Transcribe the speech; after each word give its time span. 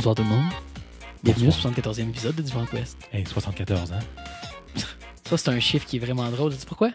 Bonsoir 0.00 0.14
tout 0.14 0.22
le 0.22 0.30
monde. 0.30 0.48
Bienvenue 1.22 1.48
au 1.48 1.50
74e 1.50 2.08
épisode 2.08 2.34
de 2.34 2.40
Divan 2.40 2.64
Quest. 2.64 2.96
Hey, 3.12 3.26
74 3.26 3.92
ans. 3.92 3.98
Ça, 5.28 5.36
c'est 5.36 5.50
un 5.50 5.60
chiffre 5.60 5.84
qui 5.86 5.96
est 5.96 5.98
vraiment 5.98 6.26
drôle. 6.30 6.52
Sais-tu 6.52 6.64
pourquoi? 6.64 6.92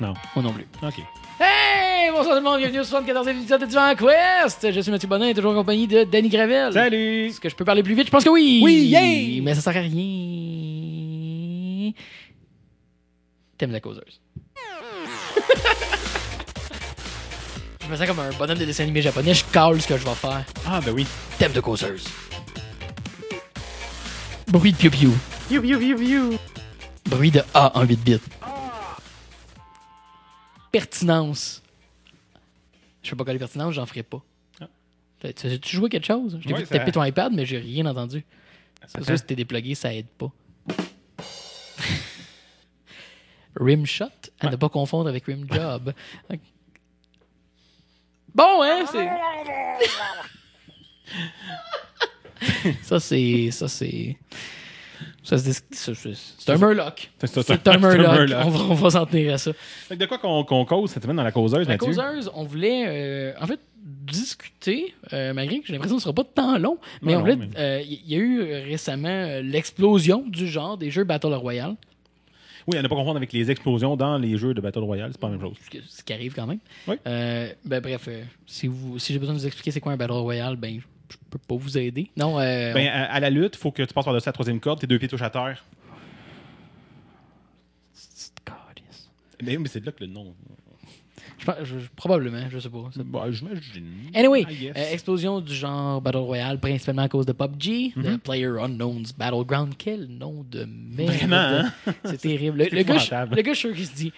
Non. 0.00 0.14
Moi 0.36 0.44
non 0.44 0.52
plus. 0.52 0.68
OK. 0.80 0.94
Hey! 1.40 2.12
Bonsoir 2.12 2.36
tout 2.36 2.44
le 2.44 2.48
monde, 2.48 2.58
bienvenue 2.58 2.78
au 2.78 2.84
74e 2.84 3.40
épisode 3.40 3.62
de 3.62 3.66
Divan 3.66 3.96
Quest. 3.96 4.72
Je 4.72 4.80
suis 4.80 4.92
Mathieu 4.92 5.08
Bonin, 5.08 5.32
toujours 5.32 5.50
en 5.50 5.56
compagnie 5.56 5.88
de 5.88 6.04
Danny 6.04 6.28
Gravel. 6.28 6.72
Salut! 6.72 7.26
Est-ce 7.26 7.40
que 7.40 7.48
je 7.48 7.56
peux 7.56 7.64
parler 7.64 7.82
plus 7.82 7.96
vite? 7.96 8.06
Je 8.06 8.12
pense 8.12 8.22
que 8.22 8.30
oui! 8.30 8.60
Oui, 8.62 8.74
yay! 8.74 9.40
Mais 9.40 9.56
ça 9.56 9.60
sert 9.60 9.76
à 9.76 9.80
rien. 9.80 9.90
T'aimes 13.58 13.72
la 13.72 13.80
causeuse. 13.80 14.20
je 17.82 17.88
me 17.88 17.96
sens 17.96 18.06
comme 18.06 18.20
un 18.20 18.30
bonhomme 18.38 18.58
de 18.58 18.66
dessin 18.66 18.84
animé 18.84 19.02
japonais. 19.02 19.34
Je 19.34 19.44
cale 19.52 19.82
ce 19.82 19.88
que 19.88 19.96
je 19.96 20.04
vais 20.04 20.14
faire. 20.14 20.44
Ah, 20.64 20.80
ben 20.80 20.92
oui. 20.92 21.04
Thème 21.38 21.52
de 21.52 21.60
causeuse. 21.60 22.06
Bruit 24.48 24.72
de 24.72 24.76
piou-piou. 24.78 25.12
You. 25.50 26.36
Bruit 27.06 27.30
de 27.30 27.42
A 27.54 27.76
en 27.78 27.84
8 27.84 27.96
bits. 28.04 28.18
Pertinence. 30.72 31.62
Je 33.02 33.10
fais 33.10 33.16
pas 33.16 33.24
coller 33.24 33.38
pertinence, 33.38 33.74
j'en 33.74 33.86
ferai 33.86 34.02
pas. 34.02 34.20
Ah. 34.60 34.66
Tu 35.20 35.46
as-tu 35.46 35.76
joué 35.76 35.88
quelque 35.88 36.06
chose? 36.06 36.38
Je 36.42 36.46
t'ai 36.48 36.52
Ouais, 36.54 36.60
vu 36.60 36.66
ça- 36.66 36.78
taper 36.78 36.92
ton 36.92 37.02
iPad, 37.04 37.32
mais 37.32 37.46
j'ai 37.46 37.58
rien 37.58 37.86
entendu. 37.86 38.24
C'est 38.86 39.04
sûr, 39.04 39.16
si 39.18 39.24
t'es 39.24 39.36
déplugué, 39.36 39.74
ça 39.74 39.94
aide 39.94 40.06
pas. 40.18 40.30
Rimshot, 43.56 44.04
à 44.40 44.46
Ouais. 44.46 44.50
ne 44.52 44.56
pas 44.56 44.68
confondre 44.68 45.08
avec 45.08 45.24
Rimjob. 45.26 45.92
Bon, 48.34 48.62
hein? 48.62 48.84
C'est... 48.90 49.08
ça, 52.82 53.00
c'est... 53.00 53.50
Ça, 53.50 53.68
c'est... 53.68 54.16
Ça, 55.22 55.36
c'est, 55.36 56.50
un 56.50 56.56
Murloc. 56.56 57.10
C'est 57.22 57.68
un 57.68 57.78
Murloc. 57.78 58.30
On 58.46 58.74
va, 58.74 58.90
s'en 58.90 59.04
tenir 59.04 59.34
à 59.34 59.38
ça. 59.38 59.52
Fait 59.52 59.94
que 59.94 60.00
de 60.00 60.06
quoi 60.06 60.16
qu'on 60.18 60.64
cause 60.64 60.90
cette 60.90 61.02
semaine 61.02 61.16
dans 61.16 61.22
la 61.22 61.32
causeuse, 61.32 61.68
La 61.68 61.74
Mathieu? 61.74 61.86
causeuse, 61.88 62.30
on 62.34 62.44
voulait 62.44 62.84
euh, 62.88 63.32
en 63.38 63.46
fait 63.46 63.60
discuter, 63.84 64.94
euh, 65.12 65.34
malgré 65.34 65.60
que 65.60 65.66
j'ai 65.66 65.74
l'impression 65.74 65.96
que 65.96 66.02
ce 66.02 66.08
ne 66.08 66.14
sera 66.14 66.24
pas 66.24 66.30
tant 66.34 66.56
long, 66.58 66.78
mais 67.02 67.12
Non, 67.12 67.18
on 67.18 67.20
voulait. 67.20 67.36
non, 67.36 67.46
mais- 67.52 67.60
euh, 67.60 67.82
Il 67.86 68.10
y 68.10 68.14
a 68.14 68.18
eu 68.18 68.40
euh, 68.40 68.64
récemment 68.64 69.40
l'explosion 69.42 70.24
du 70.26 70.48
genre 70.48 70.78
des 70.78 70.90
jeux 70.90 71.04
Battle 71.04 71.34
Royale, 71.34 71.76
Oui, 72.66 72.78
à 72.78 72.82
ne 72.82 72.88
pas 72.88 72.96
confondre 72.96 73.18
avec 73.18 73.32
les 73.34 73.50
explosions 73.50 73.96
dans 73.96 74.16
les 74.16 74.38
jeux 74.38 74.54
de 74.54 74.60
Battle 74.62 74.78
Royale, 74.80 75.10
c'est 75.12 75.20
pas 75.20 75.28
la 75.28 75.36
même 75.36 75.42
chose. 75.42 75.56
ce 75.88 76.02
qui 76.02 76.12
arrive 76.14 76.34
quand 76.34 76.46
même. 76.46 76.58
Oui. 76.86 76.96
Ben, 77.04 77.80
bref, 77.82 78.06
euh, 78.08 78.22
si, 78.46 78.66
vous, 78.66 78.98
si 78.98 79.12
j'ai 79.12 79.18
besoin 79.18 79.34
de 79.34 79.40
vous 79.40 79.46
expliquer 79.46 79.72
c'est 79.72 79.80
quoi 79.80 79.92
un 79.92 79.96
Battle 79.98 80.12
Royale, 80.12 80.56
ben 80.56 80.80
je 81.10 81.16
peux 81.30 81.38
pas 81.38 81.56
vous 81.56 81.76
aider. 81.78 82.10
Non, 82.16 82.38
euh, 82.38 82.72
Ben, 82.72 82.86
à, 82.88 83.04
à 83.12 83.20
la 83.20 83.30
lutte, 83.30 83.56
faut 83.56 83.70
que 83.72 83.82
tu 83.82 83.92
passes 83.94 84.04
par-dessus 84.04 84.28
la 84.28 84.32
troisième 84.32 84.60
corde, 84.60 84.80
tes 84.80 84.86
deux 84.86 84.98
pieds 84.98 85.08
touchent 85.08 85.22
à 85.22 85.30
terre. 85.30 85.64
Mais, 89.42 89.56
mais 89.56 89.68
c'est 89.68 89.78
de 89.80 89.86
là 89.86 89.92
que 89.92 90.02
le 90.04 90.10
nom. 90.10 90.34
Je 91.62 91.76
probablement, 91.94 92.42
je 92.50 92.58
sais 92.58 92.68
pas. 92.68 92.90
Bah, 93.04 93.26
j'imagine. 93.30 94.10
Anyway, 94.12 94.44
guess. 94.44 94.76
euh, 94.76 94.92
explosion 94.92 95.40
du 95.40 95.54
genre 95.54 96.00
Battle 96.02 96.18
Royale, 96.18 96.58
principalement 96.58 97.02
à 97.02 97.08
cause 97.08 97.24
de 97.24 97.32
PUBG, 97.32 97.92
de 97.96 98.10
Mhm. 98.10 98.18
Player 98.18 98.48
Unknown's 98.60 99.12
Battleground. 99.12 99.74
Quel 99.78 100.06
nom 100.08 100.44
de 100.50 100.64
merde. 100.64 101.12
Vraiment, 101.12 101.36
hein? 101.36 101.72
C'est 102.04 102.20
terrible. 102.20 102.58
Le, 102.58 102.64
le 102.72 102.82
gars, 102.82 103.26
le 103.30 103.42
gars, 103.42 103.52
je 103.52 103.58
suis 103.58 103.68
sûr 103.68 103.76
qu'il 103.76 103.86
se 103.86 103.94
dit 103.94 104.12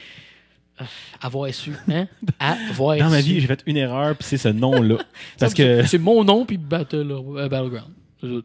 avoir 1.20 1.52
su, 1.54 1.72
hein? 1.88 2.06
Avoir 2.38 2.96
Dans 2.98 3.10
ma 3.10 3.20
su. 3.22 3.28
vie, 3.34 3.40
j'ai 3.40 3.46
fait 3.46 3.62
une 3.66 3.76
erreur, 3.76 4.16
puis 4.16 4.26
c'est 4.26 4.36
ce 4.38 4.48
nom-là. 4.48 4.98
Parce 5.38 5.54
que. 5.54 5.84
C'est 5.86 5.98
mon 5.98 6.24
nom, 6.24 6.44
puis 6.46 6.56
Battle, 6.56 7.10
euh, 7.10 7.48
Battleground. 7.48 7.92
C'est 8.20 8.26
tout. 8.28 8.44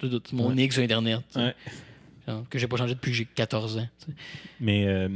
C'est 0.00 0.08
tout. 0.10 0.22
C'est 0.24 0.36
mon 0.36 0.48
Ouais. 0.48 0.54
nick 0.54 0.72
sur 0.72 0.82
Internet. 0.82 1.20
Ouais. 1.36 1.54
Genre, 2.26 2.44
Que 2.48 2.58
j'ai 2.58 2.66
pas 2.66 2.76
changé 2.76 2.94
depuis 2.94 3.10
que 3.10 3.16
j'ai 3.16 3.24
14 3.26 3.78
ans. 3.78 3.88
Mais, 4.60 4.86
euh, 4.86 5.08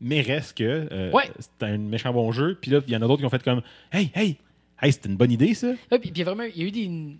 mais 0.00 0.20
reste 0.22 0.56
que 0.58 0.88
euh, 0.90 1.10
Ouais. 1.12 1.30
c'est 1.38 1.66
un 1.66 1.76
méchant 1.78 2.12
bon 2.12 2.32
jeu. 2.32 2.56
Puis 2.60 2.70
là, 2.70 2.80
il 2.86 2.92
y 2.92 2.96
en 2.96 3.02
a 3.02 3.06
d'autres 3.06 3.20
qui 3.20 3.26
ont 3.26 3.30
fait 3.30 3.42
comme 3.42 3.60
Hey, 3.92 4.10
hey, 4.14 4.36
hey, 4.80 4.92
c'était 4.92 5.08
une 5.08 5.16
bonne 5.16 5.32
idée, 5.32 5.52
ça. 5.54 5.68
Ouais, 5.92 5.98
puis, 5.98 6.10
puis 6.10 6.22
vraiment, 6.22 6.44
il 6.44 6.56
y 6.60 6.64
a 6.64 6.68
eu 6.68 6.70
des, 6.70 7.16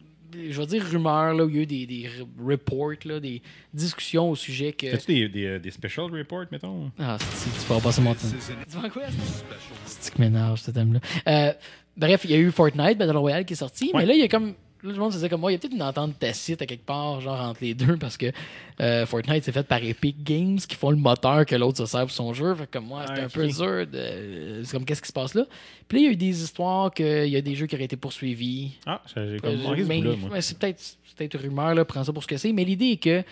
je 0.50 0.60
vais 0.60 0.66
dire 0.66 0.84
rumeurs, 0.84 1.34
là, 1.34 1.44
où 1.44 1.48
il 1.48 1.56
y 1.56 1.58
a 1.58 1.62
eu 1.62 1.66
des, 1.66 1.86
des 1.86 2.08
re- 2.08 2.26
reports, 2.50 2.92
là, 3.04 3.20
des 3.20 3.42
discussions 3.72 4.30
au 4.30 4.34
sujet 4.36 4.72
que. 4.72 4.88
Fais-tu 4.88 5.06
des, 5.14 5.28
des, 5.28 5.44
euh, 5.46 5.58
des 5.58 5.70
special 5.70 6.06
reports, 6.12 6.44
mettons? 6.52 6.90
Ah, 6.98 7.16
c'est 7.18 7.50
tu 7.50 7.72
vas 7.72 7.80
passer 7.80 8.00
mon 8.00 8.14
temps. 8.14 8.20
Tu 8.70 8.76
vois 8.78 8.90
quoi? 8.90 9.02
C'est 9.86 10.12
qui 10.14 10.20
m'énerve, 10.20 10.58
ce 10.58 10.70
thème-là. 10.70 11.00
Euh, 11.28 11.52
bref, 11.96 12.22
il 12.24 12.30
y 12.30 12.34
a 12.34 12.38
eu 12.38 12.50
Fortnite 12.50 12.98
Battle 12.98 13.16
Royale 13.16 13.44
qui 13.44 13.52
est 13.54 13.56
sorti, 13.56 13.90
mais 13.92 14.00
Ouais. 14.00 14.06
là, 14.06 14.14
il 14.14 14.20
y 14.20 14.24
a 14.24 14.28
comme. 14.28 14.54
Là, 14.84 14.92
le 14.92 14.98
monde 14.98 15.12
se 15.12 15.16
disait 15.16 15.28
comme 15.30 15.40
moi, 15.40 15.50
il 15.50 15.54
y 15.54 15.56
a 15.56 15.58
peut-être 15.58 15.72
une 15.72 15.82
entente 15.82 16.18
tacite 16.18 16.60
à 16.60 16.66
quelque 16.66 16.84
part, 16.84 17.20
genre 17.20 17.40
entre 17.40 17.60
les 17.62 17.72
deux, 17.74 17.96
parce 17.96 18.16
que 18.18 18.26
euh, 18.80 19.06
Fortnite 19.06 19.42
c'est 19.42 19.50
fait 19.52 19.62
par 19.66 19.82
Epic 19.82 20.22
Games 20.22 20.58
qui 20.58 20.76
font 20.76 20.90
le 20.90 20.96
moteur 20.96 21.46
que 21.46 21.56
l'autre 21.56 21.78
se 21.78 21.86
sert 21.86 22.02
pour 22.02 22.10
son 22.10 22.34
jeu. 22.34 22.54
Fait 22.54 22.66
que 22.66 22.72
comme 22.72 22.86
moi, 22.86 23.06
c'était 23.08 23.22
Ah, 23.22 23.24
un 23.24 23.28
peu 23.28 23.46
dur 23.48 23.86
de. 23.86 24.60
C'est 24.62 24.72
comme 24.72 24.84
qu'est-ce 24.84 25.00
qui 25.02 25.08
se 25.08 25.12
passe 25.12 25.34
là? 25.34 25.46
Puis 25.88 25.96
là, 25.98 26.02
il 26.02 26.04
y 26.04 26.08
a 26.08 26.12
eu 26.12 26.16
des 26.16 26.42
histoires 26.42 26.92
qu'il 26.92 27.28
y 27.28 27.36
a 27.36 27.40
des 27.40 27.54
jeux 27.54 27.66
qui 27.66 27.74
auraient 27.74 27.84
été 27.84 27.96
poursuivis. 27.96 28.72
Ah, 28.86 29.00
j'ai 29.16 29.38
comme 29.40 29.50
Euh, 29.52 29.76
ce 29.76 29.82
mais- 29.84 30.02
ouais, 30.30 30.40
c'est 30.42 30.58
peut-être 30.58 30.82
peut-être 31.16 31.38
rumeur, 31.38 31.74
là, 31.74 31.84
prends 31.84 32.04
ça 32.04 32.12
pour 32.12 32.22
ce 32.22 32.28
que 32.28 32.36
c'est. 32.36 32.52
Mais 32.52 32.64
l'idée 32.64 32.90
est 32.90 32.96
que 33.02 33.22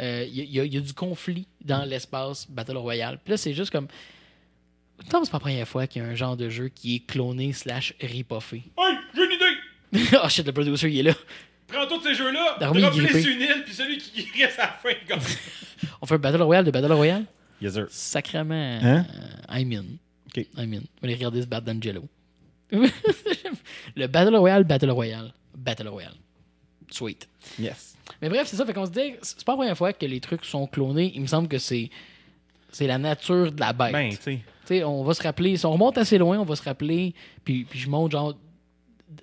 euh, 0.00 0.24
il 0.26 0.50
y, 0.50 0.60
a- 0.60 0.64
y 0.64 0.76
y 0.76 0.80
du 0.80 0.94
conflit 0.94 1.46
dans 1.62 1.84
l'espace 1.84 2.46
Battle 2.48 2.78
Royale. 2.78 3.18
Puis 3.22 3.32
là, 3.32 3.36
c'est 3.36 3.52
juste 3.52 3.70
comme. 3.70 3.86
Tant 5.10 5.24
c'est 5.24 5.32
pas 5.32 5.38
la 5.38 5.40
première 5.40 5.66
fois 5.68 5.88
qu'il 5.88 6.00
y 6.00 6.04
a 6.04 6.08
un 6.08 6.14
genre 6.14 6.36
de 6.36 6.48
jeu 6.48 6.68
qui 6.68 6.94
est 6.94 6.98
cloné 7.00 7.52
slash 7.52 7.92
ripoffé. 8.00 8.62
oh 10.24 10.28
shit, 10.28 10.46
le 10.46 10.52
producer 10.52 10.90
il 10.90 11.00
est 11.00 11.02
là. 11.02 11.14
Prends 11.66 11.86
tous 11.86 12.02
ces 12.02 12.14
jeux-là, 12.14 12.56
drop-les 12.60 13.22
sur 13.22 13.30
une 13.30 13.40
île, 13.40 13.62
puis 13.64 13.74
celui 13.74 13.98
qui 13.98 14.26
reste 14.42 14.58
à 14.58 14.62
la 14.62 14.72
fin, 14.72 14.98
gagne. 15.08 15.20
On 16.02 16.06
fait 16.06 16.14
un 16.14 16.18
Battle 16.18 16.42
Royale 16.42 16.64
de 16.64 16.70
Battle 16.70 16.92
Royale? 16.92 17.24
Yes, 17.60 17.74
sir. 17.74 17.86
Sacrement. 17.90 18.78
Hein? 18.82 19.06
euh, 19.14 19.58
I'm 19.60 19.72
in. 19.72 19.84
Ok. 20.26 20.46
I'm 20.56 20.72
in. 20.74 20.78
On 20.78 20.80
va 20.80 21.04
aller 21.04 21.14
regarder 21.14 21.42
ce 21.42 21.46
battle 21.46 21.66
d'Angelo. 21.66 22.08
le 23.96 24.06
Battle 24.06 24.36
Royale, 24.36 24.64
Battle 24.64 24.90
Royale, 24.90 25.32
Battle 25.56 25.88
Royale. 25.88 26.14
Sweet. 26.90 27.28
Yes. 27.58 27.96
Mais 28.20 28.28
bref, 28.28 28.48
c'est 28.48 28.56
ça. 28.56 28.66
Fait 28.66 28.72
qu'on 28.74 28.86
se 28.86 28.90
dit, 28.90 29.14
c'est 29.22 29.44
pas 29.44 29.52
la 29.52 29.56
première 29.56 29.76
fois 29.76 29.92
que 29.92 30.04
les 30.04 30.20
trucs 30.20 30.44
sont 30.44 30.66
clonés. 30.66 31.12
Il 31.14 31.22
me 31.22 31.26
semble 31.26 31.48
que 31.48 31.58
c'est 31.58 31.90
c'est 32.72 32.86
la 32.86 32.98
nature 32.98 33.52
de 33.52 33.60
la 33.60 33.72
bête. 33.72 33.92
Ben, 33.92 34.10
tu 34.10 34.16
sais. 34.16 34.36
Tu 34.36 34.42
sais, 34.64 34.84
on 34.84 35.04
va 35.04 35.14
se 35.14 35.22
rappeler, 35.22 35.56
si 35.56 35.66
on 35.66 35.72
remonte 35.72 35.98
assez 35.98 36.18
loin, 36.18 36.38
on 36.38 36.44
va 36.44 36.56
se 36.56 36.62
rappeler, 36.62 37.14
puis, 37.44 37.64
puis 37.64 37.78
je 37.78 37.88
monte 37.88 38.12
genre 38.12 38.34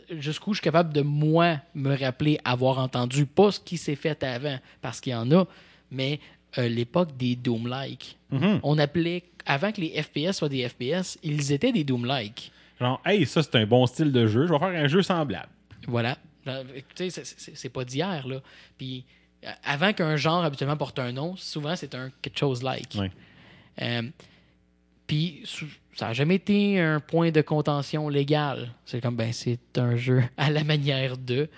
jusqu'où 0.09 0.53
je 0.53 0.57
suis 0.59 0.63
capable 0.63 0.93
de 0.93 1.01
moi 1.01 1.57
me 1.75 1.95
rappeler 1.95 2.39
avoir 2.43 2.79
entendu 2.79 3.25
pas 3.25 3.51
ce 3.51 3.59
qui 3.59 3.77
s'est 3.77 3.95
fait 3.95 4.21
avant, 4.23 4.59
parce 4.81 4.99
qu'il 5.01 5.11
y 5.13 5.15
en 5.15 5.31
a, 5.31 5.45
mais 5.91 6.19
euh, 6.57 6.67
l'époque 6.67 7.15
des 7.17 7.35
Doom-like. 7.35 8.17
Mhm. 8.31 8.59
On 8.63 8.77
appelait, 8.77 9.23
avant 9.45 9.71
que 9.71 9.81
les 9.81 10.01
FPS 10.01 10.33
soient 10.37 10.49
des 10.49 10.67
FPS, 10.67 11.17
ils 11.23 11.51
étaient 11.51 11.71
des 11.71 11.83
Doom-like. 11.83 12.51
Genre, 12.79 13.01
hey, 13.05 13.25
ça, 13.25 13.43
c'est 13.43 13.55
un 13.55 13.65
bon 13.65 13.85
style 13.85 14.11
de 14.11 14.25
jeu. 14.27 14.47
Je 14.47 14.53
vais 14.53 14.59
faire 14.59 14.67
un 14.69 14.87
jeu 14.87 15.01
semblable. 15.01 15.49
Voilà. 15.87 16.17
Sais, 16.95 17.09
c'est- 17.09 17.69
pas 17.69 17.83
d'hier, 17.85 18.27
là. 18.27 18.41
Puis 18.77 19.03
euh, 19.45 19.49
avant 19.63 19.93
qu'un 19.93 20.15
genre 20.15 20.43
habituellement 20.43 20.77
porte 20.77 20.97
un 20.99 21.11
nom, 21.11 21.35
souvent 21.35 21.75
c'est 21.75 21.93
un 21.93 22.09
quelque 22.21 22.37
chose 22.39 22.63
like. 22.63 22.95
Ouais. 22.97 23.11
Euh, 23.81 24.03
puis 25.05 25.43
ça 25.99 26.07
n'a 26.07 26.13
jamais 26.13 26.35
été 26.35 26.79
un 26.79 27.01
point 27.01 27.29
de 27.29 27.41
contention 27.41 28.07
légal. 28.07 28.71
C'est 28.85 29.01
comme, 29.01 29.17
ben, 29.17 29.33
c'est 29.33 29.59
un 29.75 29.97
jeu 29.97 30.23
à 30.37 30.49
la 30.49 30.63
manière 30.63 31.17
de 31.17 31.49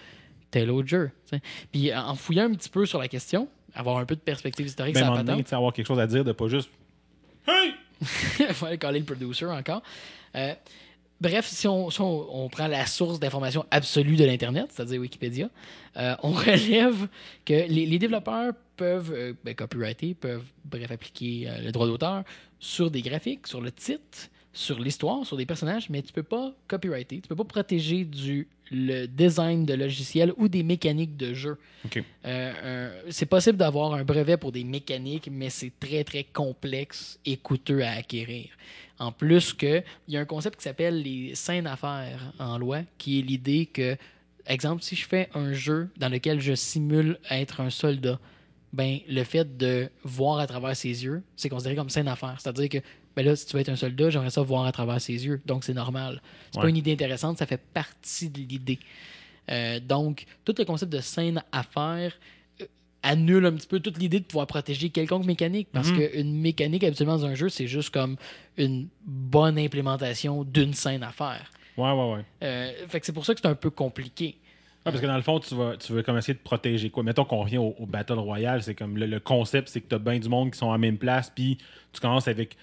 tel 0.49 0.71
autre 0.71 0.87
jeu. 0.87 1.11
Puis 1.71 1.93
en 1.93 2.15
fouillant 2.15 2.45
un 2.45 2.53
petit 2.55 2.69
peu 2.69 2.87
sur 2.87 2.97
la 2.97 3.07
question, 3.07 3.47
avoir 3.75 3.99
un 3.99 4.05
peu 4.05 4.15
de 4.15 4.19
perspective 4.21 4.65
historique, 4.65 4.95
Ben, 4.95 5.01
ça 5.01 5.09
donné, 5.09 5.43
patente. 5.43 5.53
avoir 5.53 5.71
quelque 5.71 5.85
chose 5.85 5.99
à 5.99 6.07
dire 6.07 6.23
de 6.23 6.31
pas 6.31 6.47
juste. 6.47 6.71
Hey! 7.47 7.73
Il 8.39 8.47
fallait 8.55 8.79
caler 8.79 8.97
le 8.97 9.05
producer 9.05 9.45
encore. 9.45 9.83
Euh, 10.35 10.55
bref, 11.21 11.47
si, 11.47 11.67
on, 11.67 12.49
prend 12.51 12.67
la 12.67 12.85
source 12.85 13.19
d'information 13.19 13.65
absolue 13.71 14.15
de 14.15 14.25
l'Internet, 14.25 14.67
c'est-à-dire 14.69 14.99
Wikipédia, 14.99 15.49
euh, 15.97 16.15
on 16.23 16.31
relève 16.31 17.07
que 17.45 17.53
les, 17.53 17.85
les 17.85 17.99
développeurs 17.99 18.53
peuvent 18.75 19.13
euh, 19.13 19.33
ben, 19.43 19.53
copyrighter, 19.55 20.15
peuvent, 20.15 20.45
bref, 20.65 20.91
appliquer 20.91 21.47
euh, 21.47 21.61
le 21.61 21.71
droit 21.71 21.87
d'auteur 21.87 22.23
sur 22.59 22.89
des 22.89 23.01
graphiques, 23.01 23.47
sur 23.47 23.61
le 23.61 23.71
titre, 23.71 24.29
sur 24.53 24.79
l'histoire, 24.79 25.25
sur 25.25 25.37
des 25.37 25.45
personnages, 25.45 25.89
mais 25.89 26.01
tu 26.01 26.11
peux 26.11 26.23
pas 26.23 26.53
copyrighter, 26.67 27.21
tu 27.21 27.27
peux 27.27 27.35
pas 27.35 27.43
protéger 27.43 28.03
du 28.03 28.47
le 28.71 29.05
design 29.05 29.65
de 29.65 29.73
logiciel 29.73 30.33
ou 30.37 30.47
des 30.47 30.63
mécaniques 30.63 31.17
de 31.17 31.33
jeu. 31.33 31.57
Euh, 31.95 31.99
euh, 32.25 33.01
c'est 33.09 33.25
possible 33.25 33.57
d'avoir 33.57 33.93
un 33.93 34.05
brevet 34.05 34.37
pour 34.37 34.53
des 34.53 34.63
mécaniques, 34.63 35.29
mais 35.29 35.49
c'est 35.49 35.73
très, 35.77 36.05
très 36.05 36.23
complexe 36.23 37.19
et 37.25 37.35
coûteux 37.35 37.83
à 37.83 37.91
acquérir. 37.91 38.47
En 38.97 39.11
plus 39.11 39.51
que, 39.53 39.83
il 40.07 40.13
y 40.13 40.17
a 40.17 40.21
un 40.21 40.25
concept 40.25 40.57
qui 40.57 40.63
s'appelle 40.63 41.01
les 41.01 41.35
scènes 41.35 41.67
affaires 41.67 42.33
en 42.39 42.57
loi, 42.57 42.81
qui 42.97 43.19
est 43.19 43.23
l'idée 43.23 43.65
que, 43.65 43.97
exemple, 44.45 44.83
si 44.83 44.95
je 44.95 45.05
fais 45.05 45.29
un 45.33 45.51
jeu 45.51 45.89
dans 45.97 46.09
lequel 46.09 46.39
je 46.39 46.53
simule 46.55 47.19
être 47.29 47.59
un 47.59 47.69
soldat, 47.69 48.19
ben, 48.71 48.99
le 49.09 49.23
fait 49.25 49.57
de 49.57 49.89
voir 50.03 50.39
à 50.39 50.47
travers 50.47 50.75
ses 50.77 51.03
yeux, 51.03 51.23
c'est 51.35 51.49
considéré 51.49 51.75
comme 51.75 51.89
scène 51.89 52.07
affaire. 52.07 52.37
C'est-à-dire 52.39 52.69
que, 52.69 52.77
ben 53.15 53.25
là, 53.25 53.35
si 53.35 53.45
tu 53.45 53.53
veux 53.53 53.61
être 53.61 53.69
un 53.69 53.75
soldat, 53.75 54.09
j'aimerais 54.09 54.29
ça 54.29 54.41
voir 54.41 54.65
à 54.65 54.71
travers 54.71 54.99
ses 55.01 55.25
yeux. 55.25 55.41
Donc, 55.45 55.63
c'est 55.63 55.73
normal. 55.73 56.21
C'est 56.51 56.57
Ouais. 56.57 56.63
pas 56.63 56.69
une 56.69 56.77
idée 56.77 56.93
intéressante, 56.93 57.37
ça 57.37 57.45
fait 57.45 57.61
partie 57.73 58.29
de 58.29 58.39
l'idée. 58.39 58.79
Euh, 59.49 59.79
donc, 59.79 60.25
tout 60.45 60.55
le 60.57 60.65
concept 60.65 60.91
de 60.93 60.99
scène 60.99 61.43
à 61.51 61.63
faire 61.63 62.13
euh, 62.61 62.65
annule 63.03 63.45
un 63.45 63.51
petit 63.53 63.67
peu 63.67 63.79
toute 63.79 63.97
l'idée 63.97 64.19
de 64.19 64.25
pouvoir 64.25 64.47
protéger 64.47 64.89
quelconque 64.89 65.25
mécanique. 65.25 65.67
Parce 65.73 65.91
Mhm. 65.91 65.97
qu'une 66.09 66.33
mécanique, 66.39 66.83
habituellement, 66.83 67.17
dans 67.17 67.25
un 67.25 67.35
jeu, 67.35 67.49
c'est 67.49 67.67
juste 67.67 67.89
comme 67.89 68.15
une 68.57 68.87
bonne 69.05 69.57
implémentation 69.57 70.43
d'une 70.43 70.73
scène 70.73 71.03
à 71.03 71.11
faire. 71.11 71.51
Ouais, 71.77 71.91
ouais, 71.91 72.13
ouais. 72.13 72.25
Euh, 72.43 72.71
fait 72.87 72.99
que 72.99 73.05
c'est 73.05 73.13
pour 73.13 73.25
ça 73.25 73.33
que 73.33 73.41
c'est 73.41 73.47
un 73.47 73.55
peu 73.55 73.69
compliqué. 73.71 74.25
Ouais, 74.85 74.91
parce 74.91 74.99
que 75.01 75.05
dans 75.07 75.15
le 75.15 75.21
fond, 75.21 75.39
tu 75.39 75.53
vas, 75.55 75.77
tu 75.77 75.93
veux 75.93 76.01
comme 76.03 76.17
essayer 76.17 76.33
de 76.33 76.39
protéger 76.39 76.89
quoi? 76.89 77.03
Mettons 77.03 77.23
qu'on 77.23 77.41
revient 77.43 77.59
au, 77.59 77.75
au 77.79 77.85
Battle 77.85 78.13
Royale, 78.19 78.63
c'est 78.63 78.73
comme 78.75 78.97
le, 78.97 79.05
le 79.05 79.19
concept, 79.19 79.69
c'est 79.69 79.79
que 79.81 79.87
tu 79.87 79.95
as 79.95 79.99
bien 79.99 80.17
du 80.19 80.27
monde 80.27 80.51
qui 80.51 80.57
sont 80.57 80.67
en 80.67 80.77
même 80.77 80.97
place, 80.97 81.31
puis 81.33 81.57
tu 81.93 81.99
commences 82.01 82.27
avec, 82.27 82.57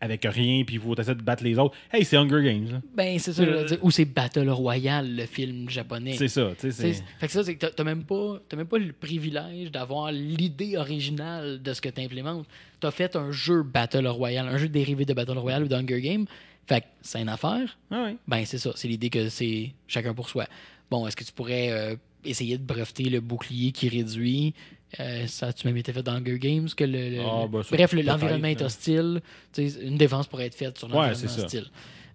avec, 0.00 0.24
rien, 0.24 0.64
puis 0.64 0.76
il 0.76 0.80
faut 0.80 0.94
essayer 0.98 1.14
de 1.14 1.22
battre 1.22 1.44
les 1.44 1.58
autres. 1.58 1.76
Hey, 1.92 2.04
c'est 2.04 2.16
Hunger 2.16 2.42
Games. 2.42 2.68
là. 2.70 2.80
Ben, 2.94 3.18
c'est 3.18 3.32
ça, 3.32 3.44
je 3.44 3.50
veux 3.50 3.64
dire. 3.64 3.78
Ou 3.82 3.90
c'est 3.90 4.04
Battle 4.04 4.48
Royale, 4.50 5.14
le 5.16 5.26
film 5.26 5.68
japonais. 5.68 6.14
C'est 6.16 6.28
ça, 6.28 6.50
tu 6.58 6.70
sais. 6.72 6.92
Fait 7.18 7.26
que 7.26 7.32
ça, 7.32 7.44
c'est 7.44 7.56
que 7.56 7.66
t'as- 7.66 7.84
même 7.84 8.04
pas, 8.04 8.40
t'as 8.48 8.56
même 8.56 8.66
pas 8.66 8.78
le 8.78 8.92
privilège 8.92 9.70
d'avoir 9.70 10.10
l'idée 10.12 10.76
originale 10.76 11.62
de 11.62 11.72
ce 11.72 11.80
que 11.80 11.88
tu 11.88 12.00
implémentes. 12.00 12.46
T'as 12.80 12.90
fait 12.90 13.16
un 13.16 13.30
jeu 13.30 13.62
Battle 13.62 14.06
Royale, 14.06 14.48
un 14.48 14.56
jeu 14.56 14.68
dérivé 14.68 15.04
de 15.04 15.14
Battle 15.14 15.38
Royale 15.38 15.64
ou 15.64 15.68
d'Hunger 15.68 16.00
Game. 16.00 16.26
Fait 16.66 16.80
que 16.80 16.86
c'est 17.00 17.20
une 17.22 17.28
affaire. 17.28 17.78
Ah. 17.90 18.10
Ben, 18.26 18.44
c'est 18.44 18.58
ça. 18.58 18.72
C'est 18.74 18.88
l'idée 18.88 19.08
que 19.10 19.28
c'est 19.28 19.72
chacun 19.86 20.14
pour 20.14 20.28
soi. 20.28 20.46
Bon, 20.90 21.06
est-ce 21.06 21.14
que 21.16 21.22
tu 21.24 21.32
pourrais 21.32 21.70
euh, 21.70 21.96
essayer 22.24 22.58
de 22.58 22.62
breveter 22.64 23.04
le 23.04 23.20
bouclier 23.20 23.70
qui 23.72 23.88
réduit 23.88 24.52
Euh, 25.00 25.26
Ça 25.26 25.48
a-tu 25.48 25.66
même 25.66 25.76
été 25.76 25.92
fait 25.92 26.02
dans 26.02 26.14
Hunger 26.14 26.38
Games 26.38 26.68
que 26.74 26.84
le, 26.84 27.10
le- 27.16 27.20
Ah, 27.20 27.46
ben, 27.50 27.62
ça, 27.62 27.76
Bref, 27.76 27.92
l'environnement 27.92 28.48
est 28.48 28.62
hostile. 28.62 29.20
Une 29.58 29.96
défense 29.96 30.26
pourrait 30.26 30.46
être 30.46 30.54
faite 30.54 30.78
sur 30.78 30.88
Ouais, 30.88 30.94
l'environnement 30.94 31.28
ça. 31.28 31.42
hostile. 31.44 31.66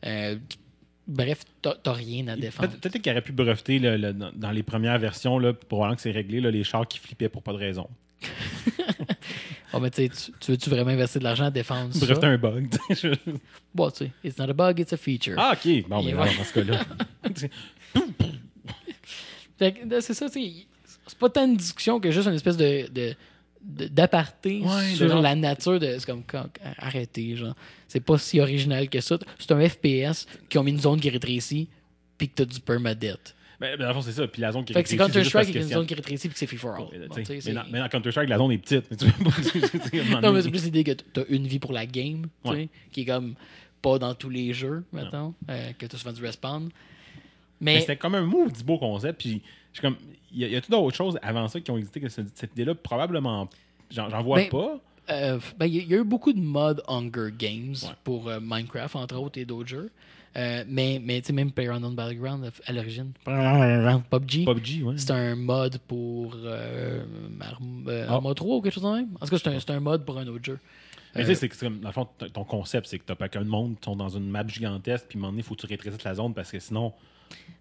Euh, 0.05 0.35
bref, 1.07 1.41
t'as 1.61 1.93
rien 1.93 2.27
à 2.29 2.35
défendre. 2.35 2.71
Peut- 2.71 2.77
Peut-être 2.89 3.03
qu'il 3.03 3.11
aurait 3.11 3.21
pu 3.21 3.31
breveter 3.33 3.77
le- 3.79 3.97
le- 3.97 4.13
dans, 4.13 4.51
les 4.51 4.63
premières 4.63 4.97
versions, 4.97 5.37
là, 5.37 5.53
probablement 5.53 5.95
que 5.95 6.01
c'est 6.01 6.11
réglé, 6.11 6.41
là, 6.41 6.49
les 6.49 6.63
chars 6.63 6.87
qui 6.87 6.97
flippaient 6.99 7.29
pour 7.29 7.43
pas 7.43 7.53
de 7.53 7.57
raison. 7.57 7.87
Oh, 9.73 9.79
mais 9.79 9.89
tu 9.89 10.09
tu- 10.09 10.51
veux-tu 10.51 10.69
vraiment 10.69 10.91
investir 10.91 11.19
de 11.19 11.23
l'argent 11.23 11.45
à 11.45 11.49
défendre 11.49 11.93
ça? 11.93 12.05
Breveter 12.05 12.27
un 12.27 12.37
bug. 12.37 12.67
Bon, 13.73 13.89
tu 13.89 13.99
sais, 13.99 14.11
it's 14.21 14.37
not 14.37 14.49
a 14.49 14.53
bug, 14.53 14.81
it's 14.81 14.91
a 14.91 14.97
feature. 14.97 15.35
ah, 15.37 15.53
ok. 15.53 15.87
Bon, 15.87 16.05
Et 16.05 16.11
ben, 16.11 16.19
ouais. 16.23 16.35
dans 16.37 16.43
ce 16.43 16.53
cas-là. 16.53 16.83
C'est 20.01 20.13
ça, 20.13 20.29
tu 20.29 20.41
sais, 20.41 20.67
c'est 21.07 21.17
pas 21.17 21.29
tant 21.29 21.45
une 21.45 21.57
discussion 21.57 21.99
que 21.99 22.11
juste 22.11 22.27
une 22.27 22.35
espèce 22.35 22.57
de, 22.57 22.87
de- 22.91 23.15
d'aparté 23.87 24.61
Ouais, 24.61 24.95
sur 24.95 25.07
genre- 25.09 25.21
la 25.21 25.35
nature 25.35 25.79
de. 25.79 25.95
C'est 25.99 26.05
comme, 26.05 26.23
arrêtez, 26.77 27.35
genre. 27.35 27.55
C'est 27.87 27.99
pas 27.99 28.17
si 28.17 28.39
original 28.39 28.89
que 28.89 28.99
ça. 29.01 29.17
C'est 29.39 29.51
un 29.51 29.67
FPS 29.69 30.25
qui 30.49 30.57
ont 30.57 30.63
mis 30.63 30.71
une 30.71 30.79
zone 30.79 30.99
qui 30.99 31.09
rétrécit, 31.09 31.67
puis 32.17 32.29
que 32.29 32.33
t'as 32.35 32.45
du 32.45 32.59
permadeath. 32.59 33.35
ben, 33.59 33.77
ben, 33.77 33.83
dans 33.83 33.87
le 33.89 33.93
fond, 33.93 34.01
c'est 34.01 34.13
ça. 34.13 34.27
Puis 34.27 34.41
la 34.41 34.51
zone 34.51 34.65
qui 34.65 34.73
Fait 34.73 34.81
que 34.81 34.89
c'est 34.89 34.95
rétrécit, 34.95 35.13
Counter-Strike 35.31 35.49
avec 35.49 35.61
une 35.63 35.69
zone 35.75 35.85
qui 35.85 35.93
rétrécit, 35.93 36.27
puis 36.29 36.33
que 36.33 36.39
c'est 36.39 36.47
free 36.47 36.57
for 36.57 36.73
all. 36.75 36.81
Ouais, 36.99 37.07
Bon, 37.07 37.15
mais, 37.45 37.53
dans, 37.53 37.63
mais 37.71 37.79
dans 37.79 37.89
Counter-Strike, 37.89 38.29
la 38.29 38.37
zone 38.39 38.51
est 38.53 38.57
petite. 38.57 38.97
Tu 38.97 39.05
Non, 40.21 40.31
mais 40.33 40.41
c'est 40.41 40.49
plus 40.49 40.63
l'idée 40.63 40.83
que 40.83 40.91
t'as 40.93 41.23
une 41.29 41.45
vie 41.45 41.59
pour 41.59 41.71
la 41.73 41.85
game, 41.85 42.27
Ouais. 42.45 42.69
qui 42.91 43.01
est 43.01 43.05
comme 43.05 43.35
pas 43.83 43.99
dans 43.99 44.13
tous 44.15 44.29
les 44.29 44.53
jeux, 44.53 44.83
mettons, 44.93 45.33
euh, 45.49 45.71
que 45.77 45.85
t'as 45.85 45.97
souvent 45.97 46.13
du 46.13 46.21
respawn. 46.23 46.69
Mais 47.59 47.75
Mais, 47.75 47.79
c'était 47.81 47.97
comme 47.97 48.15
un 48.15 48.21
move 48.25 48.51
du 48.53 48.63
beau 48.63 48.77
concept. 48.79 49.19
Puis 49.19 49.41
je 49.73 49.79
suis 49.79 49.81
comme, 49.81 49.95
il 50.33 50.39
y 50.47 50.55
a, 50.55 50.61
tout 50.61 50.71
d'autres 50.71 50.95
choses 50.95 51.17
avant 51.21 51.47
ça 51.47 51.59
qui 51.59 51.71
ont 51.71 51.77
existé 51.77 51.99
que 51.99 52.09
cette, 52.09 52.37
cette 52.37 52.51
idée-là, 52.53 52.75
probablement, 52.75 53.49
j'en 53.89 54.07
vois 54.23 54.37
Ben, 54.37 54.49
pas. 54.49 54.79
euh, 55.09 55.39
ben, 55.57 55.65
il 55.65 55.89
y, 55.89 55.93
a- 55.93 55.97
eu 55.97 56.03
beaucoup 56.03 56.33
de 56.33 56.39
modes 56.41 56.81
Hunger 56.87 57.29
Games 57.37 57.75
Ouais. 57.83 57.89
pour 58.03 58.29
euh, 58.29 58.39
Minecraft, 58.41 58.95
entre 58.95 59.15
autres, 59.17 59.39
et 59.39 59.45
d'autres 59.45 59.69
jeux. 59.69 59.91
Euh, 60.37 60.63
mais, 60.69 61.01
mais 61.03 61.19
tu 61.19 61.27
sais, 61.27 61.33
même 61.33 61.51
PlayerUnknown 61.51 61.93
Battleground 61.93 62.49
à- 62.65 62.71
l'origine, 62.71 63.11
PUBG, 63.25 64.45
PUBG, 64.45 64.83
ouais. 64.83 64.93
c'est 64.97 65.11
un 65.11 65.35
mode 65.35 65.77
pour 65.87 66.37
Ah. 66.45 68.13
Arma 68.13 68.33
3 68.33 68.55
ou 68.57 68.61
quelque 68.61 68.73
chose 68.73 68.83
de 68.83 68.89
même. 68.89 69.09
En 69.19 69.25
tout 69.25 69.37
cas, 69.37 69.51
c'est 69.59 69.69
un, 69.71 69.75
un 69.75 69.79
mode 69.81 70.05
pour 70.05 70.17
un 70.17 70.27
autre 70.27 70.43
jeu. 70.45 70.59
Mais 71.15 71.21
Euh, 71.21 71.25
tu 71.25 71.29
sais, 71.29 71.35
c'est 71.35 71.49
que 71.49 71.55
c'est 71.55 71.65
comme, 71.65 71.79
dans 71.79 71.89
le 71.89 71.93
fond, 71.93 72.07
ton 72.33 72.43
concept, 72.43 72.87
c'est 72.87 72.99
que 72.99 73.03
t'as 73.05 73.15
pas 73.15 73.27
qu'un 73.29 73.43
monde 73.43 73.75
qui 73.79 73.85
sont 73.85 73.95
dans 73.95 74.09
une 74.09 74.29
map 74.29 74.47
gigantesque, 74.47 75.05
puis 75.09 75.17
à 75.17 75.19
un 75.19 75.21
moment 75.21 75.31
donné, 75.31 75.41
il 75.41 75.45
faut 75.45 75.55
que 75.55 75.61
tu 75.61 75.67
rétrécisses 75.67 76.03
la 76.03 76.15
zone 76.15 76.33
parce 76.33 76.51
que 76.51 76.59
sinon, 76.59 76.93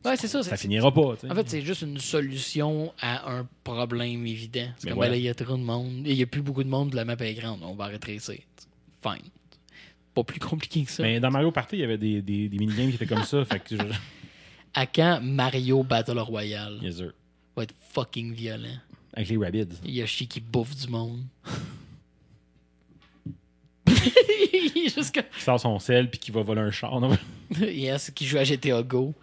ouais, 0.05 0.17
c'est 0.17 0.29
ça. 0.29 0.43
ça 0.43 0.56
finira 0.56 0.93
pas. 0.93 1.14
En 1.29 1.35
fait, 1.35 1.49
c'est 1.49 1.62
juste 1.62 1.82
une 1.82 1.99
solution 1.99 2.93
à 3.00 3.32
un 3.32 3.49
problème 3.64 4.26
évident. 4.26 4.69
C'est 4.79 4.88
comme, 4.88 4.97
voilà. 4.97 5.11
ben 5.11 5.14
là, 5.17 5.19
il 5.19 5.25
y 5.25 5.29
a 5.29 5.35
trop 5.35 5.56
de 5.56 5.62
monde. 5.62 6.02
Il 6.06 6.14
n'y 6.14 6.23
a 6.23 6.26
plus 6.26 6.43
beaucoup 6.43 6.62
de 6.64 6.69
monde, 6.69 6.94
la 6.94 7.05
map 7.05 7.17
est 7.19 7.35
grande. 7.35 7.61
On 7.62 7.75
va 7.75 7.87
rétrécir. 7.87 8.38
Fine. 9.02 9.29
Pas 10.14 10.25
plus 10.25 10.41
compliqué 10.41 10.85
que 10.85 10.91
ça. 10.91 11.03
Mais 11.03 11.20
dans 11.20 11.31
Mario 11.31 11.50
Party, 11.53 11.76
il 11.76 11.81
y 11.81 11.85
avait 11.85 11.99
des, 11.99 12.20
des, 12.23 12.49
des 12.49 12.58
minigames 12.58 12.88
qui 12.91 12.96
étaient 12.96 13.06
comme 13.06 13.25
ça. 13.25 13.44
fait 13.46 13.61
que 13.61 13.76
je... 13.76 13.82
À 14.75 14.87
quand 14.87 15.20
Mario 15.23 15.82
Battle 15.82 16.19
Royale? 16.19 16.79
Yes, 16.82 16.96
sir. 16.99 17.12
va 17.56 17.64
être 17.64 17.75
fucking 17.93 18.32
violent? 18.35 18.79
Avec 19.12 19.29
les 19.29 19.37
Rabbids. 19.37 19.81
Yoshi 19.85 20.29
qui 20.29 20.41
bouffe 20.41 20.76
du 20.76 20.88
monde. 20.88 21.23
Qui 25.37 25.43
sort 25.43 25.61
son 25.61 25.79
sel, 25.79 26.08
puis 26.11 26.19
qui 26.19 26.31
va 26.31 26.43
voler 26.43 26.61
un 26.61 26.70
char. 26.70 27.00
non? 27.00 27.17
Yes, 27.61 28.11
qui 28.14 28.26
joue 28.26 28.38
à 28.38 28.44
GTA 28.44 28.82
Go. 28.82 29.14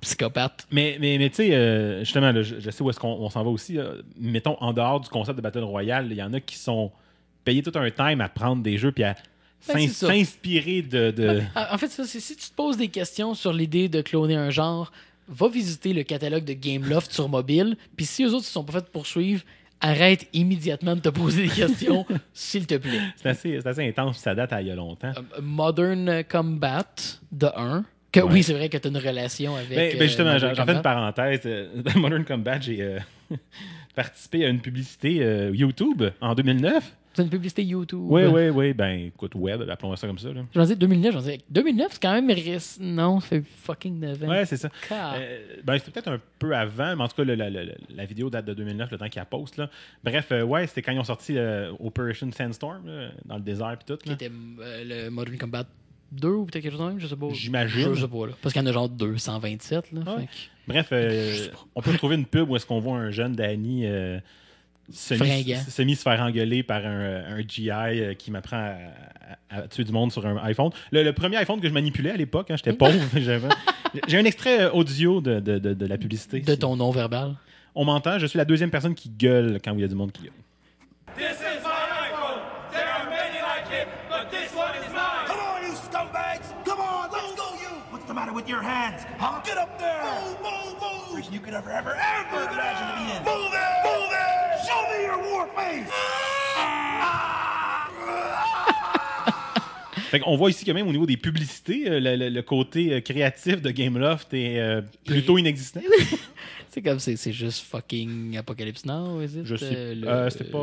Psychopathe. 0.00 0.66
Mais, 0.70 0.96
mais, 1.00 1.16
mais 1.18 1.30
tu 1.30 1.36
sais, 1.36 1.54
euh, 1.54 2.00
justement, 2.00 2.32
là, 2.32 2.42
je, 2.42 2.58
je 2.58 2.70
sais 2.70 2.82
où 2.82 2.90
est-ce 2.90 2.98
qu'on 2.98 3.12
on 3.12 3.30
s'en 3.30 3.44
va 3.44 3.50
aussi. 3.50 3.74
là. 3.74 3.92
Mettons, 4.18 4.56
en 4.60 4.72
dehors 4.72 5.00
du 5.00 5.08
concept 5.08 5.36
de 5.36 5.42
Battle 5.42 5.60
Royale, 5.60 6.08
il 6.10 6.16
y 6.16 6.22
en 6.22 6.32
a 6.32 6.40
qui 6.40 6.56
sont 6.56 6.90
payés 7.44 7.62
tout 7.62 7.72
un 7.76 7.90
time 7.90 8.20
à 8.20 8.28
prendre 8.28 8.62
des 8.62 8.78
jeux 8.78 8.90
puis 8.90 9.04
à 9.04 9.14
Ben, 9.68 9.88
s'inspirer 9.88 10.82
de. 10.82 11.10
de... 11.12 11.42
En 11.54 11.78
fait, 11.78 11.88
ça, 11.88 12.04
si 12.04 12.20
tu 12.36 12.50
te 12.50 12.54
poses 12.54 12.76
des 12.76 12.88
questions 12.88 13.34
sur 13.34 13.52
l'idée 13.52 13.88
de 13.88 14.00
cloner 14.00 14.34
un 14.34 14.50
genre, 14.50 14.90
va 15.28 15.48
visiter 15.48 15.92
le 15.92 16.02
catalogue 16.02 16.44
de 16.44 16.54
Gameloft 16.54 17.12
sur 17.12 17.28
mobile. 17.28 17.76
Puis 17.96 18.06
si 18.06 18.24
eux 18.24 18.28
autres 18.28 18.38
ne 18.38 18.42
sont 18.42 18.64
pas 18.64 18.72
faits 18.74 18.90
pour 18.90 19.06
suivre, 19.06 19.42
arrête 19.82 20.26
immédiatement 20.32 20.94
de 20.96 21.00
te 21.00 21.08
poser 21.10 21.42
des 21.42 21.48
questions, 21.48 22.06
s'il 22.32 22.66
te 22.66 22.76
plaît. 22.76 23.00
C'est 23.16 23.28
assez, 23.28 23.58
c'est 23.60 23.68
assez 23.68 23.86
intense, 23.88 24.18
ça 24.18 24.34
date 24.34 24.52
à 24.52 24.62
il 24.62 24.68
y 24.68 24.70
a 24.70 24.74
longtemps. 24.74 25.12
Euh, 25.16 25.40
Modern 25.42 26.22
Combat 26.30 26.86
de 27.30 27.48
1. 27.54 27.84
Que 28.12 28.20
Ouais. 28.20 28.26
oui, 28.30 28.42
c'est 28.42 28.52
vrai 28.52 28.68
que 28.68 28.76
tu 28.76 28.86
as 28.86 28.90
une 28.90 28.98
relation 28.98 29.56
avec. 29.56 29.70
Ben, 29.70 29.92
ben 29.92 30.02
euh, 30.02 30.06
justement, 30.06 30.32
Modern 30.34 30.54
j'en 30.54 30.62
j'en 30.62 30.66
fais 30.66 30.74
une 30.74 30.82
parenthèse. 30.82 31.40
Euh, 31.46 31.82
Dans 31.82 31.98
Modern 32.00 32.24
Combat, 32.24 32.60
j'ai 32.60 32.82
euh, 32.82 32.98
participé 33.94 34.44
à 34.44 34.48
une 34.48 34.60
publicité 34.60 35.22
euh, 35.22 35.50
YouTube 35.54 36.02
en 36.20 36.34
2009. 36.34 36.96
C'est 37.14 37.22
une 37.22 37.28
publicité 37.28 37.62
YouTube. 37.64 38.00
Oui, 38.04 38.22
oui, 38.24 38.48
oui. 38.48 38.72
Ben, 38.72 39.06
écoute, 39.08 39.34
web, 39.34 39.68
appelons 39.68 39.94
ça 39.96 40.06
comme 40.06 40.18
ça. 40.18 40.32
Là. 40.32 40.42
J'en 40.54 40.64
dis 40.64 40.76
2009, 40.76 41.12
j'en 41.14 41.20
dis 41.20 41.38
2009, 41.50 41.88
c'est 41.92 42.00
quand 42.02 42.12
même 42.12 42.28
réc- 42.30 42.78
Non, 42.80 43.20
ça 43.20 43.28
fait 43.28 43.42
fucking 43.42 43.98
9 44.00 44.24
ans. 44.24 44.28
Ouais, 44.28 44.46
c'est 44.46 44.56
ça. 44.56 44.68
Euh, 44.90 45.38
ben, 45.64 45.78
c'était 45.78 45.90
peut-être 45.90 46.08
un 46.08 46.20
peu 46.38 46.56
avant, 46.56 46.96
mais 46.96 47.02
en 47.02 47.08
tout 47.08 47.16
cas, 47.16 47.24
le- 47.24 47.34
la, 47.34 48.04
vidéo 48.06 48.30
date 48.30 48.46
de 48.46 48.54
2009, 48.54 48.90
le 48.90 48.98
temps 48.98 49.08
qu'il 49.08 49.20
la 49.20 49.26
poste. 49.26 49.56
Là. 49.58 49.68
Bref, 50.02 50.28
euh, 50.32 50.42
ouais, 50.42 50.66
c'était 50.66 50.82
quand 50.82 50.92
ils 50.92 50.98
ont 51.00 51.04
sorti 51.04 51.36
euh, 51.36 51.72
Operation 51.80 52.30
Sandstorm, 52.32 52.86
là, 52.86 53.10
dans 53.26 53.36
le 53.36 53.42
désert 53.42 53.72
et 53.72 53.84
tout. 53.86 53.96
qui 53.96 54.12
était 54.12 54.30
le 54.30 55.08
Modern 55.10 55.36
Combat 55.38 55.64
2 56.12 56.28
ou 56.28 56.44
peut-être 56.46 56.62
quelque 56.62 56.72
chose 56.72 56.80
de 56.80 56.86
même, 56.88 57.00
je 57.00 57.06
sais 57.06 57.16
pas. 57.16 57.28
J'imagine. 57.32 57.94
Je 57.94 58.00
sais 58.02 58.08
pas, 58.08 58.26
là. 58.26 58.32
Parce 58.42 58.52
qu'il 58.52 58.62
y 58.62 58.64
en 58.64 58.68
a 58.68 58.72
genre 58.72 58.88
227, 58.88 59.92
là. 59.92 60.00
Ouais. 60.00 60.20
fait 60.20 60.26
que- 60.26 60.30
Bref, 60.68 60.88
euh, 60.92 61.32
Je 61.34 61.50
on 61.74 61.80
peut 61.82 61.92
trouver 61.94 62.14
une 62.16 62.26
pub 62.26 62.48
où 62.50 62.56
est-ce 62.56 62.66
qu'on 62.66 62.80
voit 62.80 62.96
un 62.98 63.10
jeune 63.10 63.34
Danny 63.34 63.84
semi, 64.90 65.94
se 65.96 66.02
faire 66.02 66.20
engueuler 66.20 66.62
par 66.62 66.84
un, 66.84 67.36
un 67.36 67.40
GI 67.46 67.70
euh, 67.70 68.14
qui 68.14 68.30
m'apprend 68.30 68.56
à, 68.56 68.76
à- 69.50 69.58
à 69.60 69.68
tuer 69.68 69.84
du 69.84 69.92
monde 69.92 70.10
sur 70.12 70.26
un 70.26 70.36
iPhone. 70.44 70.70
Le, 70.90 71.02
le 71.02 71.12
premier 71.12 71.36
iPhone 71.36 71.60
que 71.60 71.68
je 71.68 71.72
manipulais 71.72 72.10
à 72.10 72.16
l'époque, 72.16 72.50
hein, 72.50 72.56
j'étais 72.56 72.72
pauvre. 72.72 72.92
J'ai 74.08 74.18
un 74.18 74.24
extrait 74.24 74.62
euh, 74.62 74.70
audio 74.70 75.20
de, 75.20 75.38
de- 75.40 75.58
de- 75.58 75.74
de 75.74 75.86
la 75.86 75.98
publicité. 75.98 76.40
De 76.40 76.54
ton 76.54 76.76
nom 76.76 76.90
verbal. 76.90 77.34
On 77.74 77.84
m'entend, 77.84 78.18
je 78.18 78.26
suis 78.26 78.36
la 78.38 78.44
deuxième 78.44 78.70
personne 78.70 78.94
qui 78.94 79.08
gueule 79.10 79.58
quand 79.64 79.72
il 79.74 79.80
y 79.80 79.84
a 79.84 79.88
du 79.88 79.94
monde 79.94 80.12
qui 80.12 80.22
gueule. 80.24 80.32
This 81.16 81.40
is 81.40 81.60
my 81.62 81.70
iPhone. 82.08 82.40
There 82.72 82.88
are 82.88 83.04
many 83.08 83.40
like 83.40 83.68
it, 83.70 83.88
but 84.08 84.30
this 84.30 84.52
one 84.54 84.74
is 84.76 84.88
mine. 84.92 85.26
Come 85.26 85.40
on, 85.40 85.62
you 85.62 85.74
scumbags! 85.76 86.48
Come 86.64 86.80
on, 86.80 87.10
let's 87.12 87.34
go, 87.36 87.44
you! 87.60 87.72
What's 87.90 88.06
the 88.06 88.14
matter 88.14 88.32
with 88.32 88.48
your 88.48 88.62
hands? 88.62 89.04
Huh? 89.18 89.40
Get 89.44 89.58
up 89.58 89.78
there! 89.78 90.02
Move, 90.04 90.40
move, 90.42 90.80
move! 90.80 91.16
Reason 91.16 91.32
you 91.34 91.40
could 91.40 91.54
ever, 91.54 91.70
ever, 91.70 91.94
ever 91.94 92.48
imagine 92.52 92.86
to 92.88 92.94
be 92.96 93.04
in. 93.12 93.20
Move 93.24 93.52
it! 93.52 93.72
Move 93.84 94.12
it! 94.12 94.66
Show 94.66 94.80
me 94.88 94.98
your 95.04 95.18
war 95.18 95.26
face! 95.26 95.31
Fait 100.10 100.20
qu'on 100.20 100.36
voit 100.36 100.50
ici 100.50 100.64
quand 100.66 100.74
même 100.74 100.86
au 100.88 100.92
niveau 100.92 101.06
des 101.06 101.16
publicités, 101.16 101.88
euh, 101.90 101.98
le, 102.00 102.16
le- 102.16 102.28
le 102.28 102.42
côté 102.42 102.92
euh, 102.92 103.00
créatif 103.00 103.62
de 103.62 103.70
Gameloft 103.70 104.34
est 104.34 104.58
euh, 104.60 104.82
plutôt 105.06 105.38
inexistant. 105.38 105.80
C'est 106.68 106.80
comme, 106.80 106.98
c'est 107.00 107.32
juste 107.32 107.64
fucking 107.66 108.38
Apocalypse 108.38 108.86
Now, 108.86 109.20
is 109.20 109.36
it? 109.36 109.44
Je 109.44 109.56
sais. 109.56 109.66
Euh, 109.76 109.94
euh, 110.06 110.30
c'était 110.30 110.44
pas. 110.44 110.58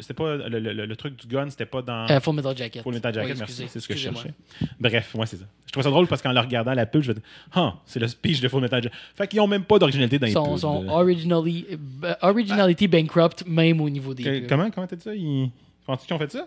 C'était 0.00 0.14
pas 0.14 0.36
le, 0.36 0.58
le- 0.58 0.96
truc 0.96 1.16
du 1.16 1.26
gun, 1.26 1.48
c'était 1.50 1.66
pas 1.66 1.82
dans 1.82 2.06
Euh, 2.08 2.20
Full 2.20 2.34
Metal 2.34 2.56
Jacket. 2.56 2.82
Full 2.82 2.94
Metal 2.94 3.12
Jacket. 3.14 3.32
Oui, 3.32 3.38
merci, 3.38 3.66
c'est 3.68 3.80
ce 3.80 3.86
que 3.88 3.94
je 3.94 4.00
cherchais. 4.00 4.32
Bref, 4.80 5.14
moi 5.14 5.26
c'est 5.26 5.36
ça. 5.36 5.44
Je 5.66 5.72
trouve 5.72 5.82
ça 5.84 5.90
drôle 5.90 6.06
parce 6.06 6.22
qu'en 6.22 6.32
le 6.32 6.40
regardant 6.40 6.72
la 6.74 6.86
pub, 6.86 7.02
je 7.02 7.08
me 7.10 7.14
dis, 7.14 7.22
ah, 7.54 7.74
c'est 7.84 7.98
le 8.00 8.08
speech 8.08 8.40
de 8.40 8.48
Full 8.48 8.62
Metal 8.62 8.82
Jacket. 8.82 8.98
Fait 9.14 9.26
qu'ils 9.28 9.40
ont 9.40 9.46
même 9.46 9.64
pas 9.64 9.78
d'originalité 9.78 10.18
dans 10.18 10.26
les 10.26 10.32
Son, 10.32 10.44
pubs. 10.50 10.58
son 10.58 10.88
originally, 10.88 11.66
euh, 12.04 12.14
originality 12.22 12.88
bankrupt, 12.88 13.44
même 13.46 13.80
au 13.80 13.90
niveau 13.90 14.14
des 14.14 14.22
Que- 14.22 14.38
pubs. 14.40 14.48
comment 14.48 14.70
comment 14.70 14.86
t'as 14.86 14.96
dit 14.96 15.02
ça? 15.02 15.14
Ils... 15.14 15.50
Penses-tu 15.86 16.06
qu'ils 16.06 16.16
ont 16.16 16.18
fait 16.18 16.32
ça? 16.32 16.46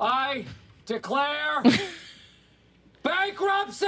I 0.00 0.44
declare 0.86 1.62
bankruptcy! 3.04 3.84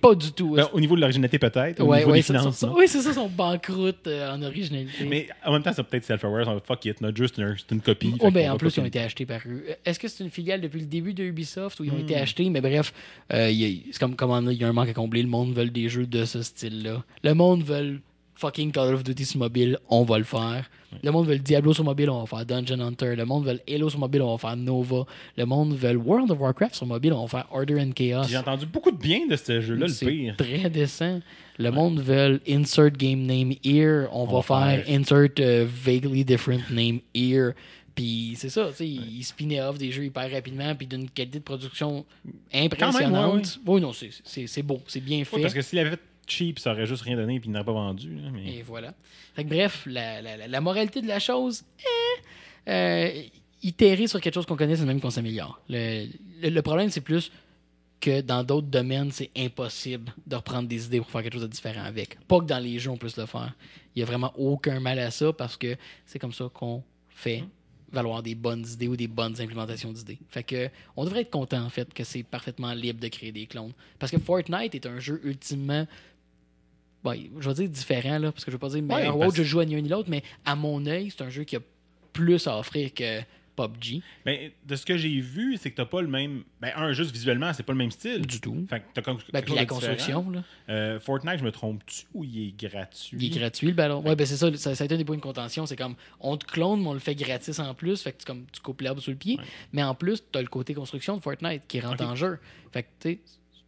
Pas 0.00 0.14
du 0.14 0.32
tout. 0.32 0.54
Ben, 0.54 0.66
au 0.72 0.80
niveau 0.80 0.94
de 0.96 1.00
l'originalité, 1.00 1.38
peut-être. 1.38 1.80
Au 1.80 1.86
ouais, 1.86 1.98
niveau 1.98 2.10
ouais, 2.12 2.18
des 2.18 2.22
ça- 2.22 2.38
finances, 2.38 2.56
ça- 2.56 2.72
oui, 2.76 2.84
c'est 2.86 3.00
ça, 3.00 3.12
son 3.12 3.28
banqueroute 3.28 4.06
euh, 4.06 4.32
en 4.34 4.42
originalité. 4.42 5.04
Mais 5.08 5.28
en 5.44 5.52
même 5.52 5.62
temps, 5.62 5.72
c'est 5.74 5.82
peut-être 5.82 6.04
self-aware. 6.04 6.48
on 6.48 6.54
va 6.54 6.60
Fuck 6.60 6.84
it, 6.84 7.00
not 7.00 7.14
just 7.14 7.38
une, 7.38 7.54
c'est 7.58 7.74
une 7.74 7.80
copie. 7.80 8.14
Oh, 8.20 8.30
ben, 8.30 8.50
en 8.50 8.56
plus, 8.56 8.76
ils 8.76 8.80
ont 8.80 8.84
été 8.84 9.00
achetés 9.00 9.26
par 9.26 9.40
eux. 9.46 9.64
Est-ce 9.84 9.98
que 9.98 10.08
c'est 10.08 10.22
une 10.24 10.30
filiale 10.30 10.60
depuis 10.60 10.80
le 10.80 10.86
début 10.86 11.14
de 11.14 11.24
Ubisoft 11.24 11.80
ou 11.80 11.84
ils 11.84 11.90
ont 11.90 11.98
été 11.98 12.14
Hmm. 12.14 12.22
achetés? 12.22 12.50
Mais 12.50 12.60
bref, 12.60 12.92
euh, 13.32 13.50
c'est 13.50 13.98
comme 13.98 14.16
comment 14.16 14.40
il 14.50 14.56
y 14.60 14.64
a 14.64 14.68
un 14.68 14.72
manque 14.72 14.88
à 14.88 14.94
combler. 14.94 15.22
Le 15.22 15.28
monde 15.28 15.52
veut 15.54 15.66
des 15.68 15.88
jeux 15.88 16.06
de 16.06 16.24
ce 16.24 16.42
style-là. 16.42 17.02
Le 17.24 17.34
monde 17.34 17.62
veut 17.62 18.00
fucking 18.38 18.70
Call 18.72 18.94
of 18.94 19.02
Duty 19.04 19.24
sur 19.24 19.38
mobile, 19.40 19.78
on 19.88 20.04
va 20.04 20.18
le 20.18 20.24
faire. 20.24 20.70
Le 21.02 21.10
monde 21.10 21.26
veut 21.26 21.38
Diablo 21.38 21.74
sur 21.74 21.84
mobile, 21.84 22.08
on 22.08 22.20
va 22.22 22.26
faire 22.26 22.46
Dungeon 22.46 22.80
Hunter. 22.80 23.14
Le 23.16 23.24
monde 23.26 23.44
veut 23.44 23.60
Halo 23.68 23.90
sur 23.90 23.98
mobile, 23.98 24.22
on 24.22 24.32
va 24.34 24.38
faire 24.38 24.56
Nova. 24.56 25.04
Le 25.36 25.44
monde 25.44 25.74
veut 25.74 25.96
World 25.96 26.30
of 26.30 26.38
Warcraft 26.40 26.74
sur 26.76 26.86
mobile, 26.86 27.12
on 27.12 27.26
va 27.26 27.28
faire 27.28 27.46
Order 27.52 27.80
and 27.80 27.90
Chaos. 27.92 28.22
J'ai 28.28 28.36
entendu 28.38 28.64
beaucoup 28.66 28.90
de 28.90 28.96
bien 28.96 29.26
de 29.26 29.36
ce 29.36 29.60
jeu-là, 29.60 29.86
le 29.86 29.92
C'est 29.92 30.06
pire. 30.06 30.36
très 30.36 30.70
décent. 30.70 31.20
Le 31.58 31.70
monde 31.70 32.00
veut 32.00 32.40
insert 32.48 32.90
game 32.92 33.22
name 33.26 33.52
here. 33.64 34.06
On, 34.12 34.24
va, 34.24 34.34
va 34.36 34.42
faire, 34.42 34.84
faire- 34.84 34.94
insert 35.00 35.28
euh, 35.40 35.66
vaguely 35.68 36.24
different 36.24 36.70
name 36.70 37.00
here. 37.14 37.52
Puis 37.94 38.34
c'est 38.36 38.48
ça, 38.48 38.68
tu 38.70 38.76
sais, 38.76 38.88
ils 38.88 39.24
spinnaient 39.24 39.60
off 39.60 39.76
des 39.76 39.90
jeux 39.90 40.04
hyper 40.04 40.30
rapidement, 40.30 40.72
puis 40.76 40.86
d'une 40.86 41.10
qualité 41.10 41.40
de 41.40 41.44
production 41.44 42.06
impressionnante. 42.54 43.58
ouais, 43.66 43.74
Oui, 43.74 43.80
non, 43.80 43.92
c'est- 43.92 44.62
beau, 44.62 44.80
c'est 44.86 45.00
bien 45.00 45.24
fait. 45.24 45.40
Parce 45.42 45.54
que 45.54 45.62
s'il 45.62 45.78
avait 45.80 45.90
fait 45.90 46.00
cheap, 46.28 46.58
ça 46.58 46.72
aurait 46.72 46.86
juste 46.86 47.02
rien 47.02 47.16
donné 47.16 47.36
et 47.36 47.40
il 47.44 47.50
n'aurait 47.50 47.64
pas 47.64 47.72
vendu. 47.72 48.18
Et 48.46 48.62
voilà. 48.62 48.94
Fait 49.34 49.44
que 49.44 49.48
bref, 49.48 49.86
la, 49.86 50.60
moralité 50.60 51.00
de 51.00 51.08
la 51.08 51.18
chose, 51.18 51.64
eh, 51.80 52.70
euh, 52.70 53.22
itérer 53.62 54.06
sur 54.06 54.20
quelque 54.20 54.34
chose 54.34 54.46
qu'on 54.46 54.56
connaît, 54.56 54.76
c'est 54.76 54.84
même 54.84 55.00
qu'on 55.00 55.10
s'améliore. 55.10 55.60
Le 55.68 56.60
problème, 56.60 56.90
c'est 56.90 57.00
plus 57.00 57.30
que 58.00 58.20
dans 58.20 58.44
d'autres 58.44 58.68
domaines, 58.68 59.10
c'est 59.10 59.30
impossible 59.36 60.12
de 60.26 60.36
reprendre 60.36 60.68
des 60.68 60.86
idées 60.86 60.98
pour 60.98 61.10
faire 61.10 61.22
quelque 61.22 61.34
chose 61.34 61.42
de 61.42 61.48
différent 61.48 61.84
avec. 61.84 62.18
Pas 62.26 62.38
que 62.40 62.44
dans 62.44 62.62
les 62.62 62.78
jeux, 62.78 62.90
on 62.90 62.96
puisse 62.96 63.16
le 63.16 63.26
faire. 63.26 63.54
Il 63.94 63.98
n'y 63.98 64.02
a 64.02 64.06
vraiment 64.06 64.32
aucun 64.36 64.80
mal 64.80 64.98
à 64.98 65.10
ça 65.10 65.32
parce 65.32 65.56
que 65.56 65.76
c'est 66.06 66.18
comme 66.18 66.32
ça 66.32 66.48
qu'on 66.52 66.82
fait 67.08 67.44
valoir 67.90 68.22
des 68.22 68.34
bonnes 68.34 68.66
idées 68.66 68.88
ou 68.88 68.96
des 68.96 69.08
bonnes 69.08 69.40
implémentations 69.40 69.92
d'idées. 69.92 70.18
Fait 70.28 70.42
que 70.42 70.68
on 70.96 71.04
devrait 71.04 71.22
être 71.22 71.30
content 71.30 71.62
en 71.62 71.70
fait 71.70 71.92
que 71.92 72.04
c'est 72.04 72.22
parfaitement 72.22 72.72
libre 72.72 73.00
de 73.00 73.08
créer 73.08 73.32
des 73.32 73.46
clones. 73.46 73.72
Parce 73.98 74.12
que 74.12 74.18
Fortnite 74.18 74.74
est 74.74 74.86
un 74.86 75.00
jeu 75.00 75.20
ultimement 75.24 75.86
bon, 77.04 77.14
je 77.38 77.48
vais 77.48 77.54
dire 77.54 77.68
différent, 77.68 78.18
là, 78.18 78.32
parce 78.32 78.44
que 78.44 78.50
je 78.50 78.56
veux 78.56 78.60
pas 78.60 78.68
dire 78.68 78.82
meilleur 78.82 79.16
ou 79.16 79.20
parce- 79.20 79.28
autre, 79.30 79.36
je 79.38 79.42
joue 79.44 79.60
à 79.60 79.64
ni 79.64 79.76
un 79.76 79.80
ni 79.80 79.88
l'autre, 79.88 80.08
mais 80.10 80.22
à 80.44 80.56
mon 80.56 80.84
œil, 80.86 81.10
c'est 81.10 81.22
un 81.22 81.30
jeu 81.30 81.44
qui 81.44 81.56
a 81.56 81.60
plus 82.12 82.46
à 82.46 82.58
offrir 82.58 82.92
que 82.94 83.20
PUBG. 83.56 84.02
Ben, 84.24 84.50
de 84.66 84.76
ce 84.76 84.86
que 84.86 84.96
j'ai 84.96 85.18
vu, 85.20 85.56
c'est 85.56 85.72
que 85.72 85.76
t'as 85.76 85.84
pas 85.84 86.00
le 86.00 86.06
même. 86.06 86.44
Ben, 86.60 86.70
un, 86.76 86.92
juste 86.92 87.10
visuellement, 87.10 87.52
c'est 87.52 87.64
pas 87.64 87.72
le 87.72 87.78
même 87.78 87.90
style. 87.90 88.24
Du 88.24 88.40
tout. 88.40 88.64
Fait 88.70 88.78
que 88.78 88.84
t'as 88.94 89.02
comme. 89.02 89.18
Ben, 89.32 89.42
puis 89.42 89.54
la 89.54 89.66
construction, 89.66 90.30
là, 90.30 90.44
Euh, 90.68 91.00
Fortnite, 91.00 91.38
je 91.40 91.44
me 91.44 91.50
trompe-tu 91.50 92.04
ou 92.14 92.22
il 92.22 92.48
est 92.48 92.56
gratuit? 92.68 93.18
Il 93.20 93.24
est 93.36 93.38
gratuit, 93.38 93.66
le 93.66 93.72
ballon. 93.72 94.00
Ouais, 94.02 94.14
ben 94.14 94.24
c'est 94.26 94.36
ça, 94.36 94.54
ça, 94.56 94.76
ça 94.76 94.82
a 94.82 94.84
été 94.84 94.94
un 94.94 94.98
des 94.98 95.04
points 95.04 95.16
de 95.16 95.20
contention. 95.20 95.66
C'est 95.66 95.74
comme, 95.76 95.96
on 96.20 96.36
te 96.36 96.46
clone, 96.46 96.80
mais 96.82 96.86
on 96.88 96.92
le 96.92 97.00
fait 97.00 97.16
gratis 97.16 97.58
en 97.58 97.74
plus. 97.74 98.00
Fait 98.00 98.12
que 98.12 98.18
tu, 98.18 98.26
comme, 98.26 98.44
tu 98.52 98.60
coupes 98.60 98.80
l'herbe 98.80 99.00
sous 99.00 99.10
le 99.10 99.16
pied. 99.16 99.36
Ouais. 99.38 99.44
Mais 99.72 99.82
en 99.82 99.94
plus, 99.96 100.22
tu 100.30 100.38
as 100.38 100.42
le 100.42 100.48
côté 100.48 100.72
construction 100.74 101.16
de 101.16 101.22
Fortnite 101.22 101.62
qui 101.66 101.80
rentre 101.80 102.04
en 102.04 102.14
jeu. 102.14 102.38
Fait 102.72 102.84
que, 102.84 102.88
tu 103.00 103.20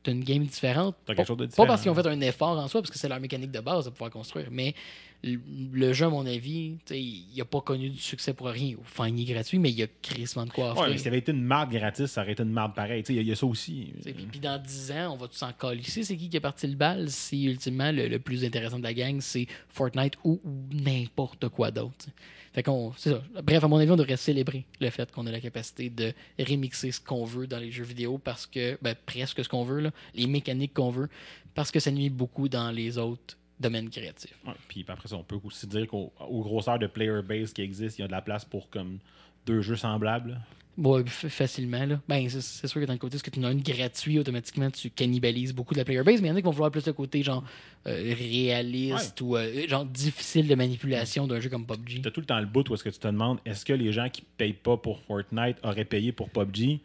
c'est 0.04 0.12
une 0.12 0.25
game 0.25 0.45
différente. 0.45 0.97
Pas, 1.07 1.14
quelque 1.14 1.26
chose 1.26 1.37
de 1.37 1.45
pas 1.45 1.49
différent. 1.50 1.66
parce 1.66 1.83
qu'ils 1.83 1.90
ont 1.90 1.95
fait 1.95 2.07
un 2.07 2.21
effort 2.23 2.59
en 2.59 2.69
soi, 2.69 2.80
parce 2.80 2.90
que 2.90 2.99
c'est 2.99 3.09
leur 3.09 3.21
mécanique 3.21 3.50
de 3.50 3.61
base 3.61 3.85
de 3.85 3.90
pouvoir 3.90 4.11
construire. 4.11 4.49
Mais 4.50 4.75
le, 5.23 5.92
jeu, 5.92 6.07
à 6.07 6.09
mon 6.09 6.25
avis, 6.25 6.76
il 6.90 7.25
n'a 7.37 7.45
pas 7.45 7.61
connu 7.61 7.90
du 7.90 7.99
succès 7.99 8.33
pour 8.33 8.47
rien. 8.49 8.76
Enfin, 8.80 9.09
il 9.09 9.21
est 9.21 9.33
gratuit, 9.35 9.59
mais 9.59 9.71
il 9.71 9.78
y 9.78 9.83
a 9.83 9.87
crissement 10.00 10.47
de 10.47 10.50
quoi 10.50 10.71
offrir. 10.71 10.85
Ouais, 10.85 10.90
mais 10.92 10.97
si 10.97 11.04
ça 11.04 11.09
avait 11.11 11.19
été 11.19 11.33
une 11.33 11.42
marde 11.42 11.71
gratis, 11.71 12.07
ça 12.07 12.23
aurait 12.23 12.33
été 12.33 12.42
une 12.42 12.50
marde 12.52 12.75
pareille. 12.75 13.04
Il 13.09 13.14
y, 13.16 13.19
a- 13.19 13.23
il 13.23 13.28
y 13.28 13.33
a 13.33 13.37
ça 13.37 13.45
aussi. 13.47 13.92
Puis, 14.30 14.40
dans 14.40 14.61
10 14.61 14.92
ans, 14.92 15.12
on 15.12 15.16
va 15.16 15.28
tous 15.28 15.42
en 15.42 15.73
ici. 15.73 16.04
C'est 16.04 16.16
qui 16.16 16.28
qui 16.30 16.37
a 16.38 16.40
parti 16.40 16.66
le 16.66 16.76
bal 16.76 17.11
si 17.11 17.45
ultimement 17.45 17.92
le, 17.92 18.09
le 18.09 18.19
plus 18.19 18.45
intéressant 18.45 18.78
de 18.78 18.85
la 18.85 18.95
gang, 18.95 19.21
c'est 19.21 19.47
Fortnite 19.69 20.14
ou, 20.25 20.40
ou 20.45 20.75
n'importe 20.75 21.49
quoi 21.49 21.71
d'autre. 21.71 22.07
Fait 22.52 22.62
qu'on. 22.62 22.92
C'est. 22.97 23.14
Bref, 23.45 23.62
à 23.62 23.69
mon 23.69 23.76
avis, 23.76 23.90
on 23.90 23.97
devrait 23.97 24.16
célébrer 24.16 24.66
le 24.80 24.90
fait 24.90 25.11
qu'on 25.12 25.26
a 25.26 25.30
la 25.30 25.40
capacité 25.40 25.88
de 25.88 26.12
remixer 26.38 26.90
ce 26.90 27.00
qu'on 27.00 27.25
veut 27.25 27.47
dans 27.47 27.59
les 27.59 27.71
jeux 27.71 27.85
vidéo 27.85 28.19
parce 28.19 28.47
que. 28.47 28.78
Ben, 28.83 28.95
presque 29.07 29.45
ce 29.45 29.49
qu'on 29.49 29.64
veut, 29.64 29.90
les 30.14 30.26
mécaniques 30.26 30.75
qu'on 30.75 30.90
veut, 30.90 31.09
parce 31.54 31.71
que 31.71 31.78
ça 31.78 31.90
nuit 31.90 32.11
beaucoup 32.11 32.49
dans 32.49 32.71
les 32.71 32.99
autres 32.99 33.37
domaines 33.61 33.90
créatifs. 33.90 34.37
Puis 34.69 34.85
après 34.88 35.09
ça, 35.09 35.16
on 35.16 35.23
peut 35.23 35.38
aussi 35.45 35.66
dire 35.66 35.87
qu'au 35.87 36.12
au 36.19 36.42
grosseur 36.42 36.78
de 36.78 36.87
player 36.87 37.23
base 37.23 37.52
qui 37.52 37.62
existe, 37.62 37.99
il 37.99 38.02
y 38.02 38.04
a 38.04 38.09
de 38.09 38.12
la 38.12 38.23
place 38.23 38.45
pour 38.45 38.71
comme 38.71 38.99
deux 39.47 39.61
jeux 39.61 39.76
semblables. 39.76 40.40
F- 40.81 41.29
facilement. 41.29 41.85
Là. 41.85 42.01
Ben, 42.09 42.29
c'est, 42.29 42.67
sûr 42.67 42.81
que 42.81 42.87
dans 42.87 42.93
le 42.93 42.99
côté, 42.99 43.19
ce 43.19 43.23
que 43.23 43.31
tu 43.31 43.41
en 43.41 43.45
as 43.45 43.53
une 43.53 43.63
gratuit, 43.63 44.19
automatiquement, 44.19 44.71
tu 44.71 44.91
cannibalises 44.91 45.53
beaucoup 45.53 45.75
de 45.75 45.79
la 45.79 45.85
player 45.85 46.03
base, 46.03 46.21
mais 46.21 46.29
il 46.29 46.31
y 46.31 46.33
en 46.33 46.37
a 46.37 46.41
qui 46.41 46.45
vont 46.45 46.51
vouloir 46.51 46.71
plus 46.71 46.87
le 46.87 46.93
côté 46.93 47.23
genre 47.23 47.45
euh, 47.87 48.15
réaliste 48.19 49.21
ou 49.21 49.37
euh, 49.37 49.67
genre 49.69 49.85
difficile 49.85 50.49
de 50.49 50.55
manipulation 50.55 51.27
d'un 51.27 51.41
jeu 51.41 51.49
comme 51.51 51.67
PUBG. 51.67 52.03
T'as 52.03 52.11
tout 52.11 52.21
le 52.21 52.27
temps 52.27 52.41
le 52.41 52.47
bout 52.47 52.69
où 52.69 52.75
est-ce 52.75 52.85
que 52.85 52.91
tu 52.91 52.99
te 52.99 53.07
demandes 53.07 53.39
est-ce 53.45 53.65
que 53.65 53.73
les 53.73 53.93
gens 53.93 54.09
qui 54.09 54.23
payent 54.37 54.53
pas 54.53 54.77
pour 54.77 55.01
Fortnite 55.01 55.57
auraient 55.63 55.85
payé 55.85 56.13
pour 56.13 56.31
PUBG 56.31 56.81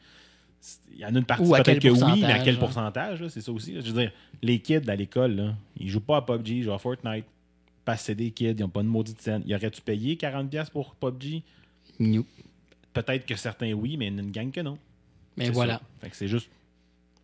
Il 0.94 1.00
y 1.00 1.06
en 1.06 1.16
a 1.16 1.20
une 1.20 1.26
partie 1.26 1.50
peut-être 1.50 1.80
que 1.80 1.90
oui, 1.90 2.22
mais 2.22 2.32
à 2.32 2.40
quel 2.40 2.56
hein? 2.56 2.60
pourcentage 2.60 3.22
là, 3.22 3.30
C'est 3.30 3.42
ça 3.42 3.52
aussi. 3.52 3.74
là. 3.74 3.82
Je 3.82 3.92
veux 3.92 4.02
dire, 4.02 4.12
les 4.42 4.60
kids 4.60 4.90
à 4.90 4.96
l'école, 4.96 5.36
là, 5.36 5.56
ils 5.80 5.90
jouent 5.90 6.00
pas 6.00 6.18
à 6.18 6.22
PUBG, 6.22 6.50
ils 6.50 6.64
jouent 6.64 6.74
à 6.74 6.80
Fortnite. 6.80 7.26
Parce 7.84 8.00
que 8.00 8.06
c'est 8.08 8.16
des 8.16 8.32
kids, 8.32 8.56
ils 8.58 8.62
n'ont 8.62 8.70
pas 8.70 8.82
de 8.82 8.88
maudite 8.88 9.22
scène. 9.22 9.44
Y 9.46 9.54
aurais-tu 9.54 9.82
payé 9.82 10.16
40$ 10.16 10.72
pour 10.72 10.96
PUBG 10.96 11.44
New. 12.00 12.26
Peut-être 12.96 13.26
que 13.26 13.36
certains 13.36 13.74
oui, 13.74 13.98
mais 13.98 14.08
une 14.08 14.32
gang 14.32 14.50
que 14.52 14.62
non. 14.62 14.78
Mais 15.36 15.50
voilà. 15.50 15.74
ça. 15.76 15.82
Fait 16.00 16.10
que 16.10 16.16
c'est 16.16 16.30
juste 16.30 16.50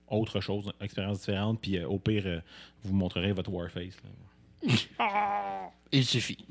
autre 0.10 0.42
chose, 0.42 0.70
expérience 0.82 1.20
différente. 1.20 1.62
Puis 1.62 1.78
euh, 1.78 1.88
au 1.88 1.98
pire, 1.98 2.24
euh, 2.26 2.42
vous 2.84 2.94
montrerez 2.94 3.32
votre 3.32 3.50
Warface. 3.50 3.96
là. 4.04 5.72
Il 5.94 6.04
suffit. 6.06 6.46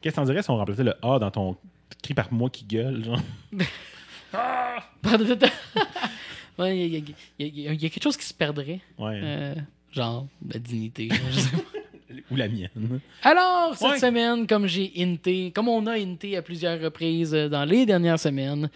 Qu'est-ce 0.00 0.14
que 0.16 0.20
t'en 0.20 0.24
dirais 0.24 0.42
si 0.42 0.50
on 0.50 0.56
remplaçait 0.56 0.82
le 0.82 0.94
A 1.06 1.20
dans 1.20 1.30
ton 1.30 1.56
cri 2.02 2.14
par 2.14 2.32
moi 2.32 2.50
qui 2.50 2.64
gueule, 2.64 3.04
genre? 3.04 3.20
Ouais, 4.32 5.18
Il 6.68 6.86
y, 6.94 6.96
a- 6.96 7.44
y 7.46 7.48
y 7.48 7.74
y 7.74 7.90
quelque 7.90 8.02
chose 8.02 8.16
qui 8.16 8.26
se 8.26 8.34
perdrait. 8.34 8.80
Ouais. 8.98 9.20
Euh, 9.22 9.54
genre, 9.92 10.26
la 10.52 10.58
dignité. 10.58 11.08
je 11.30 11.38
sais 11.40 11.56
pas. 11.56 11.62
Ou 12.32 12.36
la 12.36 12.48
mienne. 12.48 13.00
Alors, 13.22 13.76
cette 13.76 13.88
Ouais. 13.88 13.98
semaine, 13.98 14.46
comme 14.46 14.66
j'ai 14.66 14.92
hinté, 14.96 15.52
comme 15.52 15.68
on 15.68 15.86
a 15.86 15.92
hinté 15.98 16.36
à 16.36 16.42
plusieurs 16.42 16.80
reprises 16.80 17.32
euh, 17.34 17.48
dans 17.48 17.64
les 17.64 17.86
dernières 17.86 18.18
semaines, 18.18 18.68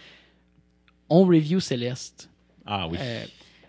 on 1.09 1.25
review 1.25 1.59
Céleste. 1.59 2.29
Ah 2.65 2.87
oui. 2.89 2.97
Euh, 2.99 3.25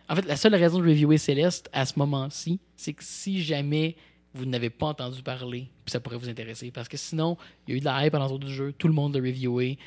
en 0.09 0.15
fait, 0.17 0.25
la 0.27 0.37
seule 0.37 0.55
raison 0.55 0.79
de 0.79 0.85
reviewer 0.87 1.19
Céleste 1.19 1.69
à 1.73 1.85
ce 1.85 1.99
moment-ci, 1.99 2.61
c'est 2.77 2.93
que 2.93 3.03
si 3.05 3.43
jamais 3.43 3.97
vous 4.35 4.47
n'avez 4.47 4.71
pas 4.71 4.87
entendu 4.87 5.23
parler, 5.23 5.67
puis 5.85 5.91
ça 5.93 5.99
pourrait 6.01 6.17
vous 6.19 6.29
intéresser, 6.29 6.71
parce 6.71 6.89
que 6.89 6.97
sinon, 6.97 7.37
il 7.67 7.71
y 7.73 7.75
a 7.75 7.77
eu 7.79 7.81
de 7.81 7.85
la 7.87 8.05
hype 8.07 8.13
pendant 8.13 8.39
du 8.39 8.53
jeu, 8.53 8.73
tout 8.77 8.87
le 8.87 8.95
monde 8.95 9.15
l'a 9.17 9.21
reviewé, 9.21 9.79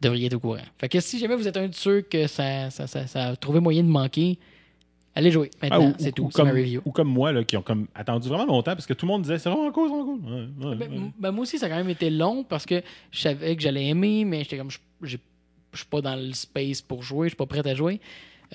devriez 0.00 0.26
être 0.26 0.34
au 0.34 0.40
courant. 0.40 0.58
Fait 0.78 0.88
que 0.88 1.00
si 1.00 1.18
jamais 1.18 1.36
vous 1.36 1.48
êtes 1.48 1.56
un 1.56 1.68
de 1.68 1.74
ceux 1.74 2.00
que 2.02 2.26
ça, 2.26 2.70
ça, 2.70 2.86
ça, 2.86 3.06
ça 3.06 3.24
a 3.28 3.36
trouvé 3.36 3.60
moyen 3.60 3.82
de 3.82 3.88
manquer, 3.88 4.38
allez 5.14 5.30
jouer. 5.30 5.50
Ah, 5.60 5.68
Maintenant, 5.70 5.94
c'est 5.98 6.08
ou- 6.08 6.12
tout, 6.12 6.24
ou 6.26 6.30
c'est 6.30 6.44
ma 6.44 6.50
review. 6.52 6.80
ou 6.84 6.92
comme 6.92 7.08
moi, 7.08 7.32
là, 7.32 7.42
qui 7.44 7.56
ont 7.56 7.62
comme 7.62 7.86
attendu 7.94 8.28
vraiment 8.28 8.46
longtemps 8.46 8.72
parce 8.74 8.86
que 8.86 8.94
tout 8.94 9.06
le 9.06 9.12
monde 9.12 9.22
disait 9.22 9.38
c'est 9.38 9.50
vraiment 9.50 9.70
cool, 9.72 9.88
c'est 9.88 9.94
vraiment 9.96 10.04
cool. 10.16 10.24
Ouais, 10.24 10.68
ouais, 10.70 10.76
Ben, 10.76 10.92
ouais. 10.92 11.10
ben, 11.18 11.30
moi 11.32 11.42
aussi, 11.42 11.58
ça 11.58 11.66
a 11.66 11.68
quand 11.68 11.76
même 11.76 11.90
été 11.90 12.10
long 12.10 12.44
parce 12.44 12.64
que 12.66 12.82
je 13.10 13.18
savais 13.20 13.56
que 13.56 13.62
j'allais 13.62 13.86
aimer, 13.88 14.24
mais 14.24 14.44
j'étais 14.44 14.58
comme, 14.58 14.70
je 15.02 15.16
suis 15.74 15.86
pas 15.90 16.00
dans 16.00 16.16
le 16.16 16.32
space 16.32 16.80
pour 16.82 17.02
jouer, 17.02 17.26
je 17.26 17.30
suis 17.30 17.36
pas 17.36 17.46
prêt 17.46 17.66
à 17.68 17.74
jouer. 17.74 18.00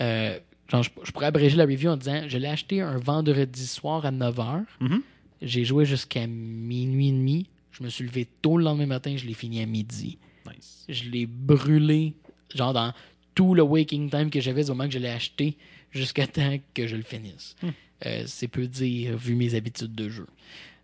Euh, 0.02 0.40
genre, 0.72 0.84
je, 0.84 0.90
je 1.04 1.12
pourrais 1.12 1.26
abréger 1.28 1.58
la 1.58 1.66
review 1.66 1.90
en 1.90 1.98
disant, 1.98 2.22
je 2.28 2.38
l'ai 2.38 2.48
acheté 2.48 2.82
un 2.82 2.98
vendredi 2.98 3.68
soir 3.68 4.06
à 4.06 4.12
9h. 4.12 4.64
Mhm. 4.80 5.02
J'ai 5.42 5.66
joué 5.66 5.84
jusqu'à 5.86 6.26
minuit 6.26 7.10
et 7.10 7.12
demi. 7.12 7.48
Je 7.72 7.84
me 7.84 7.90
suis 7.90 8.06
levé 8.06 8.28
tôt 8.42 8.58
le 8.58 8.64
lendemain 8.64 8.86
matin, 8.86 9.14
je 9.18 9.26
l'ai 9.26 9.34
fini 9.34 9.62
à 9.62 9.66
midi. 9.66 10.18
Je 10.90 11.10
l'ai 11.10 11.26
brûlé, 11.26 12.14
genre 12.54 12.74
dans 12.74 12.94
tout 13.36 13.54
le 13.56 13.64
waking 13.64 14.10
time 14.10 14.30
que 14.30 14.40
j'avais 14.42 14.64
du 14.64 14.70
moment 14.72 14.86
que 14.86 14.92
je 14.94 15.00
l'ai 15.00 15.10
acheté 15.10 15.58
jusqu'à 15.92 16.28
temps 16.28 16.58
que 16.74 16.88
je 16.88 16.96
le 16.96 17.04
finisse. 17.04 17.56
Euh, 18.06 18.24
c'est 18.28 18.48
peu 18.48 18.68
dire, 18.68 19.16
vu 19.18 19.36
mes 19.36 19.56
habitudes 19.56 19.96
de 19.96 20.10
jeu. 20.10 20.28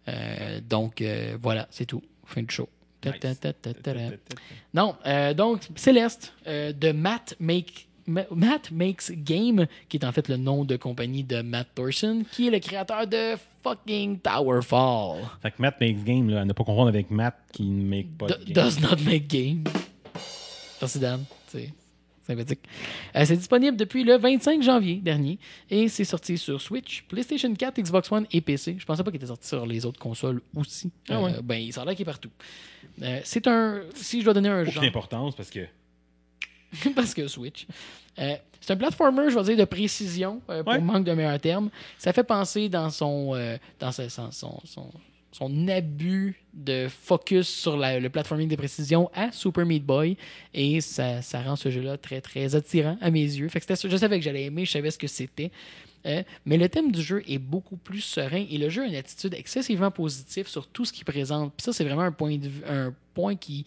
Euh, 0.08 0.62
donc, 0.62 1.02
euh, 1.02 1.38
voilà, 1.42 1.68
c'est 1.70 1.86
tout. 1.86 2.02
Fin 2.26 2.44
du 2.44 2.54
show. 2.54 2.70
Non, 4.74 4.96
donc, 5.36 5.68
Céleste, 5.76 6.34
de 6.46 6.92
Matt, 6.92 7.36
Make, 7.40 7.88
Ma- 7.88 7.89
Matt 8.32 8.72
Makes 8.72 9.12
Game, 9.24 9.68
qui 9.88 9.98
est 9.98 10.06
en 10.06 10.12
fait 10.12 10.28
le 10.28 10.38
nom 10.38 10.66
de 10.66 10.76
compagnie 10.76 11.24
de 11.24 11.42
Matt 11.42 11.68
Thorson, 11.76 12.24
qui 12.32 12.48
est 12.48 12.52
le 12.52 12.60
créateur 12.60 13.08
de 13.08 13.36
fucking 13.64 14.20
Towerfall. 14.20 15.22
Fait 15.42 15.52
que 15.52 15.62
Matt 15.62 15.80
makes 15.80 16.04
game, 16.04 16.30
là, 16.30 16.42
à 16.42 16.46
ne 16.46 16.54
pas 16.54 16.64
confondre 16.64 16.88
avec 16.90 17.12
Matt 17.12 17.36
qui 17.54 17.64
ne 17.64 17.84
make 17.84 18.18
pas 18.18 18.28
Do- 18.28 18.36
de 18.38 18.46
game. 18.46 18.54
does 18.54 18.80
not 18.82 18.96
make 19.06 19.28
game. 19.28 19.64
Merci 20.82 21.00
Dan. 21.00 21.24
C'est 21.48 21.72
Sympathique. 22.26 22.60
Euh, 23.16 23.26
c'est 23.26 23.38
disponible 23.38 23.76
depuis 23.76 24.04
le 24.04 24.16
25 24.18 24.62
janvier 24.62 24.98
dernier 24.98 25.40
et 25.72 25.88
c'est 25.88 26.04
sorti 26.04 26.38
sur 26.38 26.62
Switch, 26.62 27.04
PlayStation 27.10 27.52
4, 27.52 27.82
Xbox 27.82 28.12
One 28.12 28.28
et 28.32 28.40
PC. 28.40 28.76
Je 28.78 28.86
pensais 28.86 29.04
pas 29.04 29.10
qu'il 29.10 29.18
était 29.18 29.26
sorti 29.26 29.48
sur 29.48 29.66
les 29.66 29.84
autres 29.84 30.00
consoles 30.00 30.40
aussi. 30.56 30.92
Ah 31.10 31.20
ouais. 31.22 31.34
Euh, 31.34 31.42
ben, 31.42 31.56
il 31.56 31.74
s'en 31.74 31.84
qu'il 31.88 32.02
est 32.02 32.06
partout. 32.06 32.30
Euh, 33.02 33.20
c'est 33.24 33.48
un. 33.48 33.82
Si 33.96 34.20
je 34.20 34.26
dois 34.26 34.36
donner 34.36 34.50
un 34.50 34.62
Aucune 34.62 34.74
genre. 34.74 34.84
importance 34.84 35.36
parce 35.36 35.50
que. 35.50 35.62
parce 36.96 37.14
que 37.14 37.28
Switch. 37.28 37.66
Euh, 38.20 38.36
c'est 38.62 38.74
un 38.74 38.78
platformer, 38.78 39.30
je 39.30 39.36
vais 39.36 39.44
dire, 39.44 39.58
de 39.58 39.66
précision, 39.66 40.42
euh, 40.50 40.64
pour 40.64 40.74
Ouais. 40.74 40.80
manque 40.82 41.06
d'un 41.06 41.16
meilleur 41.16 41.40
terme. 41.40 41.70
Ça 41.98 42.12
fait 42.14 42.24
penser 42.24 42.68
dans 42.70 42.90
son, 42.90 43.34
euh, 43.36 43.58
dans 43.80 43.92
sa- 43.92 44.10
son, 44.10 44.32
son, 44.32 44.60
son- 44.66 44.92
son 45.32 45.68
abus 45.70 46.42
de 46.54 46.88
focus 46.90 47.48
sur 47.48 47.78
la- 47.78 48.00
le 48.00 48.10
platforming 48.10 48.50
de 48.50 48.56
précision 48.56 49.10
à 49.14 49.32
Super 49.32 49.66
Meat 49.66 49.86
Boy. 49.86 50.18
Et 50.54 50.82
ça, 50.82 51.22
ça 51.22 51.42
rend 51.42 51.56
ce 51.56 51.70
jeu-là 51.70 51.98
très, 51.98 52.20
très 52.20 52.56
attirant 52.56 52.98
à 53.00 53.10
mes 53.12 53.22
yeux. 53.24 53.48
Fait 53.48 53.60
que 53.62 53.66
c'était- 53.74 53.88
je 53.90 53.96
savais 53.96 54.18
que 54.20 54.26
j'allais 54.26 54.46
aimer, 54.46 54.66
je 54.66 54.72
savais 54.72 54.92
ce 54.92 54.98
que 54.98 55.08
c'était. 55.08 55.52
Euh, 56.06 56.24
mais 56.46 56.58
le 56.58 56.68
thème 56.70 56.92
du 56.92 57.02
jeu 57.02 57.24
est 57.28 57.38
beaucoup 57.40 57.76
plus 57.78 58.02
serein 58.02 58.46
et 58.50 58.58
le 58.58 58.70
jeu 58.70 58.84
a 58.84 58.86
une 58.88 58.96
attitude 58.96 59.34
excessivement 59.34 59.92
positive 59.92 60.48
sur 60.48 60.66
tout 60.68 60.84
ce 60.86 60.92
qu'il 60.94 61.06
présente. 61.06 61.54
Puis 61.56 61.64
ça, 61.64 61.74
c'est 61.74 61.84
vraiment 61.84 62.04
un 62.04 62.12
point, 62.12 62.38
de 62.38 62.50
un 62.68 62.94
point 63.14 63.36
qui 63.36 63.66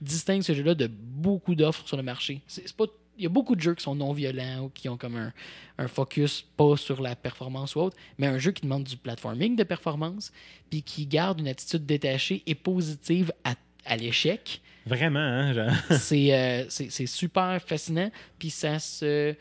distingue 0.00 0.42
ce 0.42 0.54
jeu-là 0.54 0.74
de 0.74 0.86
beaucoup 0.86 1.54
d'offres 1.54 1.86
sur 1.86 1.96
le 1.96 2.02
marché. 2.02 2.40
C'est 2.46 2.72
pas 2.74 2.84
il 3.18 3.24
y 3.24 3.26
a 3.26 3.28
beaucoup 3.28 3.54
de 3.54 3.60
jeux 3.60 3.74
qui 3.74 3.82
sont 3.82 3.94
non 3.94 4.14
violents 4.14 4.60
ou 4.64 4.68
qui 4.70 4.88
ont 4.88 4.96
comme 4.96 5.16
un, 5.16 5.30
un 5.76 5.88
focus 5.88 6.42
pas 6.56 6.78
sur 6.78 7.02
la 7.02 7.14
performance 7.14 7.76
ou 7.76 7.80
autre, 7.80 7.96
mais 8.16 8.26
un 8.26 8.38
jeu 8.38 8.50
qui 8.50 8.62
demande 8.62 8.84
du 8.84 8.96
platforming 8.96 9.56
de 9.56 9.62
performance, 9.62 10.32
puis 10.70 10.82
qui 10.82 11.04
garde 11.06 11.38
une 11.40 11.48
attitude 11.48 11.84
détachée 11.84 12.42
et 12.46 12.54
positive 12.54 13.30
à, 13.44 13.56
à 13.84 13.96
l'échec. 13.98 14.62
Vraiment, 14.86 15.18
hein? 15.18 15.52
genre- 15.52 15.70
c'est 15.98 16.32
euh, 16.32 16.64
c'est- 16.70 17.06
super 17.06 17.60
fascinant, 17.60 18.10
puis 18.38 18.48
ça 18.48 18.78
se 18.78 19.34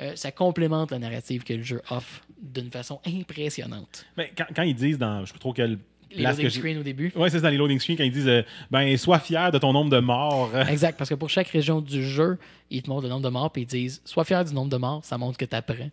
euh, 0.00 0.16
ça 0.16 0.32
complémente 0.32 0.90
la 0.90 0.98
narrative 0.98 1.42
que 1.44 1.52
le 1.52 1.62
jeu 1.62 1.82
offre 1.90 2.22
d'une 2.40 2.70
façon 2.70 3.00
impressionnante. 3.06 4.06
Mais 4.16 4.32
quand, 4.36 4.46
quand 4.54 4.62
ils 4.62 4.74
disent 4.74 4.98
dans. 4.98 5.20
Je 5.20 5.26
sais 5.26 5.32
pas 5.34 5.38
trop 5.40 5.52
quelle. 5.52 5.78
Les 6.14 6.22
loading 6.22 6.48
screens 6.50 6.78
au 6.78 6.82
début. 6.82 7.12
Ouais, 7.16 7.28
c'est 7.30 7.38
ça, 7.38 7.42
dans 7.42 7.48
les 7.50 7.56
loading 7.56 7.78
screens, 7.80 7.96
quand 7.96 8.04
ils 8.04 8.12
disent 8.12 8.28
euh, 8.28 8.42
Ben, 8.70 8.96
sois 8.96 9.18
fier 9.18 9.50
de 9.50 9.58
ton 9.58 9.72
nombre 9.72 9.90
de 9.90 9.98
morts. 9.98 10.50
Exact, 10.68 10.96
parce 10.96 11.10
que 11.10 11.14
pour 11.14 11.28
chaque 11.30 11.48
région 11.48 11.80
du 11.80 12.02
jeu, 12.04 12.38
ils 12.70 12.82
te 12.82 12.88
montrent 12.90 13.02
le 13.04 13.08
nombre 13.08 13.24
de 13.24 13.28
morts, 13.28 13.50
puis 13.50 13.62
ils 13.62 13.66
disent 13.66 14.00
Sois 14.04 14.24
fier 14.24 14.44
du 14.44 14.54
nombre 14.54 14.70
de 14.70 14.76
morts, 14.76 15.04
ça 15.04 15.18
montre 15.18 15.36
que 15.38 15.44
tu 15.44 15.54
apprends. 15.56 15.90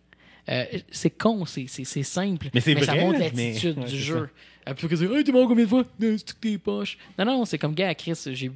c'est 0.90 1.10
con, 1.10 1.44
c'est 1.46 1.66
simple, 2.04 2.48
Mais 2.54 2.60
c'est 2.60 2.78
ça 2.84 2.92
vrai, 2.92 3.00
montre 3.04 3.18
mais- 3.34 3.48
l'attitude 3.50 3.78
ouais, 3.78 3.84
du 3.84 3.90
c'est 3.90 3.96
jeu. 3.96 4.28
Euh, 4.68 4.72
Plutôt 4.74 4.88
que 4.88 4.94
dire 4.94 5.14
Hey, 5.14 5.24
t'es 5.24 5.32
mort 5.32 5.46
combien 5.48 5.64
de 5.64 5.68
fois? 5.68 5.84
Euh, 6.02 6.16
C'est 6.16 6.26
que 6.34 6.40
t'es 6.40 6.58
poche. 6.58 6.96
Non, 7.18 7.24
non, 7.26 7.44
c'est 7.44 7.58
comme 7.58 7.74
gars, 7.74 7.94
Chris, 7.94 8.14
j'ai 8.32 8.50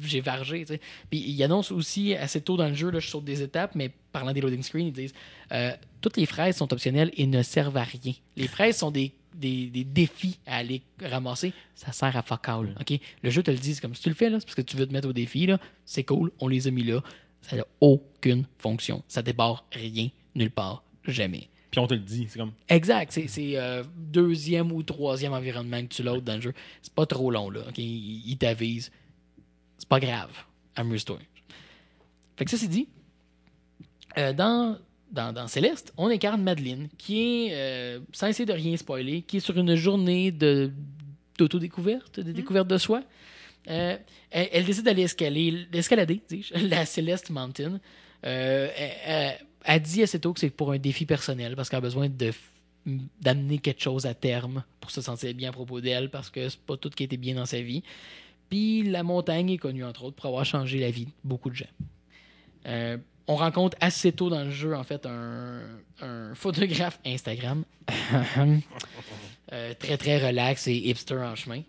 j'ai 0.00 0.20
vargé. 0.22 0.60
tu 0.64 0.74
sais. 0.74 0.80
Puis 1.10 1.20
ils 1.20 1.42
annoncent 1.42 1.74
aussi 1.74 2.14
assez 2.14 2.40
tôt 2.40 2.56
dans 2.56 2.68
le 2.68 2.74
jeu, 2.74 2.90
là, 2.90 3.00
je 3.00 3.08
saute 3.08 3.24
des 3.24 3.42
étapes, 3.42 3.74
mais 3.74 3.90
parlant 4.12 4.32
des 4.32 4.40
loading 4.40 4.62
screens, 4.62 4.86
ils 4.86 4.92
disent 4.92 5.12
euh, 5.52 5.72
Toutes 6.00 6.16
les 6.16 6.24
fraises 6.26 6.56
sont 6.56 6.72
optionnelles 6.72 7.10
et 7.16 7.26
ne 7.26 7.42
servent 7.42 7.76
à 7.76 7.82
rien. 7.84 8.12
Les 8.36 8.48
fraises 8.48 8.78
sont 8.78 8.90
des, 8.90 9.12
des, 9.34 9.66
des 9.66 9.84
défis 9.84 10.38
à 10.46 10.56
aller 10.56 10.82
ramasser. 11.02 11.52
Ça 11.74 11.92
sert 11.92 12.16
à 12.16 12.22
fuck 12.22 12.48
all. 12.48 12.74
Le 13.22 13.30
jeu 13.30 13.42
te 13.42 13.50
le 13.50 13.58
dit, 13.58 13.74
c'est 13.74 13.80
comme 13.80 13.94
si 13.94 14.02
tu 14.02 14.08
le 14.08 14.14
fais, 14.14 14.30
là, 14.30 14.40
c'est 14.40 14.46
parce 14.46 14.54
que 14.54 14.62
tu 14.62 14.76
veux 14.76 14.86
te 14.86 14.92
mettre 14.92 15.08
au 15.08 15.12
défi. 15.12 15.46
là. 15.46 15.58
C'est 15.84 16.04
cool, 16.04 16.30
on 16.40 16.48
les 16.48 16.66
a 16.66 16.70
mis 16.70 16.84
là. 16.84 17.02
Ça 17.42 17.56
n'a 17.56 17.66
aucune 17.80 18.46
fonction. 18.58 19.02
Ça 19.08 19.22
débarre 19.22 19.66
rien, 19.72 20.08
nulle 20.34 20.50
part, 20.50 20.82
jamais. 21.06 21.48
Puis 21.70 21.80
on 21.80 21.86
te 21.86 21.94
le 21.94 22.00
dit. 22.00 22.26
C'est 22.28 22.38
comme. 22.38 22.52
Exact. 22.68 23.10
C'est, 23.10 23.26
c'est 23.26 23.56
euh, 23.56 23.82
deuxième 23.96 24.70
ou 24.70 24.82
troisième 24.84 25.32
environnement 25.32 25.82
que 25.82 25.88
tu 25.88 26.04
loads 26.04 26.20
dans 26.20 26.36
le 26.36 26.40
jeu. 26.40 26.54
C'est 26.80 26.94
pas 26.94 27.04
trop 27.04 27.32
long, 27.32 27.50
là. 27.50 27.62
OK? 27.68 27.78
Il, 27.78 28.22
il 28.30 28.38
t'avise. 28.38 28.92
C'est 29.78 29.88
pas 29.88 29.98
grave. 29.98 30.30
Amuse-toi. 30.76 31.18
Fait 32.36 32.44
que 32.44 32.50
ça, 32.52 32.56
c'est 32.56 32.68
dit. 32.68 32.88
Euh, 34.18 34.32
dans, 34.32 34.78
dans, 35.14 35.32
dans 35.32 35.46
Céleste, 35.48 35.92
on 35.96 36.08
incarne 36.08 36.42
Madeleine, 36.42 36.88
qui 36.98 37.46
est, 37.46 37.48
euh, 37.54 38.00
sans 38.12 38.26
essayer 38.26 38.44
de 38.46 38.52
rien 38.52 38.76
spoiler, 38.76 39.22
qui 39.22 39.38
est 39.38 39.40
sur 39.40 39.56
une 39.56 39.74
journée 39.76 40.30
de, 40.32 40.70
d'autodécouverte, 41.38 42.20
de 42.20 42.32
découverte 42.32 42.68
de 42.68 42.76
soi. 42.78 43.02
Euh, 43.68 43.96
elle, 44.30 44.48
elle 44.52 44.64
décide 44.64 44.84
d'aller 44.84 45.02
escalader, 45.02 45.66
escalader 45.72 46.20
dis-je, 46.28 46.54
la 46.68 46.84
Celeste 46.84 47.30
Mountain. 47.30 47.80
Euh, 48.26 48.68
elle, 48.76 48.92
elle- 49.06 49.38
elle 49.66 49.80
dit 49.80 50.02
assez 50.02 50.20
tôt 50.20 50.34
que 50.34 50.40
c'est 50.40 50.50
pour 50.50 50.72
un 50.72 50.78
défi 50.78 51.06
personnel 51.06 51.56
parce 51.56 51.70
qu'elle 51.70 51.78
a 51.78 51.80
besoin 51.80 52.08
de 52.10 52.32
d'amener 53.22 53.56
quelque 53.56 53.80
chose 53.82 54.04
à 54.04 54.12
terme 54.12 54.62
pour 54.78 54.90
se 54.90 55.00
sentir 55.00 55.32
bien 55.32 55.48
à 55.48 55.52
propos 55.52 55.80
d'elle 55.80 56.10
parce 56.10 56.28
que 56.28 56.50
c'est 56.50 56.60
pas 56.60 56.76
tout 56.76 56.90
qui 56.90 57.02
été 57.04 57.16
bien 57.16 57.34
dans 57.34 57.46
sa 57.46 57.62
vie. 57.62 57.82
Puis 58.50 58.82
la 58.82 59.02
montagne 59.02 59.48
est 59.48 59.56
connue 59.56 59.84
entre 59.84 60.04
autres 60.04 60.16
pour 60.16 60.26
avoir 60.26 60.44
changé 60.44 60.78
la 60.80 60.90
vie 60.90 61.06
de 61.06 61.10
beaucoup 61.24 61.48
de 61.48 61.54
gens. 61.54 61.64
On 63.26 63.36
rencontre 63.36 63.76
assez 63.80 64.12
tôt 64.12 64.28
dans 64.28 64.44
le 64.44 64.50
jeu 64.50 64.74
en 64.76 64.84
fait 64.84 65.06
un, 65.06 65.60
un 66.02 66.34
photographe 66.34 66.98
Instagram 67.06 67.64
Euh, 69.52 69.74
très 69.78 69.98
très 69.98 70.26
relax 70.26 70.66
et 70.68 70.72
hipster 70.74 71.16
en 71.16 71.34
chemin. 71.36 71.62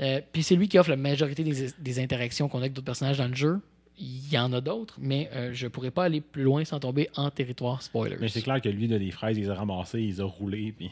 Euh, 0.00 0.20
Puis 0.32 0.42
c'est 0.44 0.54
lui 0.54 0.68
qui 0.68 0.78
offre 0.78 0.90
la 0.90 0.96
majorité 0.96 1.42
des, 1.42 1.66
des 1.78 1.98
interactions 1.98 2.48
qu'on 2.48 2.58
a 2.58 2.62
avec 2.62 2.72
d'autres 2.72 2.84
personnages 2.86 3.18
dans 3.18 3.26
le 3.28 3.34
jeu. 3.34 3.58
Il 3.98 4.32
y 4.32 4.38
en 4.38 4.52
a 4.52 4.60
d'autres, 4.60 4.94
mais 5.00 5.28
euh, 5.34 5.50
je 5.52 5.66
pourrais 5.66 5.90
pas 5.90 6.04
aller 6.04 6.20
plus 6.22 6.44
loin 6.44 6.64
sans 6.64 6.78
tomber 6.80 7.10
en 7.16 7.28
territoire 7.30 7.82
spoiler. 7.82 8.16
Mais 8.20 8.28
c'est 8.28 8.40
clair 8.42 8.60
que 8.62 8.68
lui, 8.68 8.86
là, 8.86 8.96
les 8.96 9.10
fraises, 9.10 9.36
il 9.36 9.42
les 9.42 9.50
a 9.50 9.54
ramassées, 9.54 10.00
il 10.00 10.06
les 10.06 10.20
a 10.20 10.24
roulées. 10.24 10.72
Puis... 10.72 10.90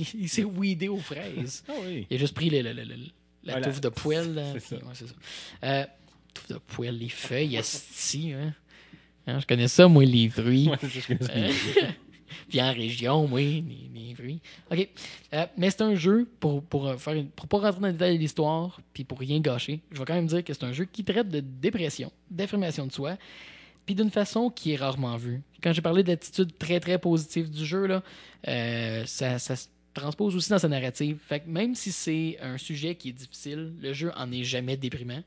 il 0.18 0.28
s'est 0.28 0.44
weedé 0.44 0.88
aux 0.88 0.98
fraises. 0.98 1.64
Ah 1.68 1.72
oui. 1.86 2.06
Il 2.10 2.16
a 2.16 2.18
juste 2.18 2.34
pris 2.34 2.50
le- 2.50 2.60
le- 2.60 2.72
le- 2.72 2.82
le- 2.84 2.96
la 3.44 3.60
touffe 3.62 3.80
de 3.80 3.88
poêle. 3.88 4.44
c'est 4.54 4.60
ça. 4.60 4.76
ouais, 4.76 4.94
ça. 4.94 5.04
Euh, 5.62 5.84
touffe 6.34 6.48
de 6.48 6.58
poêle, 6.58 6.98
les 6.98 7.08
feuilles, 7.08 7.56
esti, 7.56 8.32
hein. 8.32 8.52
Hein, 9.26 9.40
Je 9.40 9.46
connais 9.46 9.68
ça, 9.68 9.88
moi, 9.88 10.04
les 10.04 10.28
fruits. 10.28 10.68
Ouais, 10.68 10.76
c'est 10.80 10.88
ça, 10.88 11.00
je 11.00 11.06
connais 11.06 11.24
ça. 11.24 11.32
Euh, 11.32 11.86
Puis 12.48 12.60
en 12.60 12.72
région, 12.72 13.28
oui, 13.30 13.64
les, 13.94 14.00
les 14.00 14.14
fruits. 14.14 14.40
OK. 14.70 14.88
Euh, 15.32 15.46
mais 15.56 15.70
c'est 15.70 15.82
un 15.82 15.94
jeu, 15.94 16.28
pour, 16.40 16.62
pour, 16.62 16.88
euh, 16.88 16.96
faire 16.96 17.22
pour 17.36 17.48
pas 17.48 17.58
rentrer 17.58 17.80
dans 17.80 17.86
le 17.86 17.92
détail 17.92 18.16
de 18.16 18.22
l'histoire, 18.22 18.80
puis 18.92 19.04
pour 19.04 19.18
rien 19.18 19.40
gâcher, 19.40 19.80
je 19.90 19.98
vais 19.98 20.04
quand 20.04 20.14
même 20.14 20.26
dire 20.26 20.44
que 20.44 20.52
c'est 20.52 20.64
un 20.64 20.72
jeu 20.72 20.84
qui 20.84 21.04
traite 21.04 21.28
de 21.28 21.40
dépression, 21.40 22.12
d'affirmation 22.30 22.86
de 22.86 22.92
soi, 22.92 23.16
puis 23.86 23.94
d'une 23.94 24.10
façon 24.10 24.50
qui 24.50 24.72
est 24.72 24.76
rarement 24.76 25.16
vue. 25.16 25.42
Quand 25.62 25.72
j'ai 25.72 25.82
parlé 25.82 26.02
d'attitude 26.02 26.56
très, 26.58 26.80
très 26.80 26.98
positive 26.98 27.50
du 27.50 27.64
jeu, 27.64 27.86
là, 27.86 28.02
euh, 28.48 29.04
ça, 29.06 29.38
ça 29.38 29.56
se 29.56 29.68
transpose 29.92 30.34
aussi 30.34 30.50
dans 30.50 30.58
sa 30.58 30.68
narrative. 30.68 31.18
Fait 31.26 31.40
que 31.40 31.48
même 31.48 31.74
si 31.74 31.92
c'est 31.92 32.38
un 32.40 32.58
sujet 32.58 32.94
qui 32.94 33.10
est 33.10 33.12
difficile, 33.12 33.72
le 33.80 33.92
jeu 33.92 34.10
en 34.16 34.30
est 34.32 34.44
jamais 34.44 34.76
déprimant. 34.76 35.22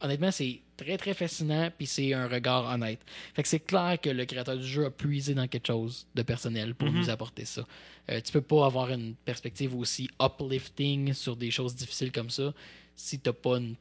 Honnêtement, 0.00 0.30
c'est 0.30 0.60
très 0.76 0.96
très 0.96 1.12
fascinant, 1.12 1.70
puis 1.76 1.86
c'est 1.86 2.14
un 2.14 2.28
regard 2.28 2.66
honnête. 2.66 3.00
Fait 3.34 3.42
que 3.42 3.48
c'est 3.48 3.60
clair 3.60 3.98
que 4.00 4.10
le 4.10 4.24
créateur 4.26 4.56
du 4.56 4.66
jeu 4.66 4.84
a 4.86 4.90
puisé 4.90 5.34
dans 5.34 5.48
quelque 5.48 5.66
chose 5.66 6.06
de 6.14 6.22
personnel 6.22 6.74
pour 6.74 6.90
nous 6.90 7.10
apporter 7.10 7.44
ça. 7.44 7.66
Euh, 8.10 8.20
tu 8.20 8.32
peux 8.32 8.40
pas 8.40 8.64
avoir 8.64 8.90
une 8.90 9.14
perspective 9.14 9.74
aussi 9.74 10.08
uplifting 10.22 11.12
sur 11.12 11.36
des 11.36 11.50
choses 11.50 11.74
difficiles 11.74 12.12
comme 12.12 12.30
ça 12.30 12.54
si 12.94 13.18
t'as 13.18 13.32
pas 13.32 13.58
une 13.58 13.74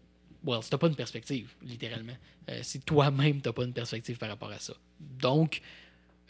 well, 0.44 0.64
si 0.64 0.70
t'as 0.70 0.78
pas 0.78 0.88
une 0.88 0.96
perspective, 0.96 1.54
littéralement. 1.62 2.18
Euh, 2.50 2.60
si 2.64 2.80
toi-même 2.80 3.42
t'as 3.42 3.52
pas 3.52 3.64
une 3.64 3.74
perspective 3.74 4.18
par 4.18 4.30
rapport 4.30 4.52
à 4.52 4.60
ça. 4.60 4.74
Donc, 5.00 5.62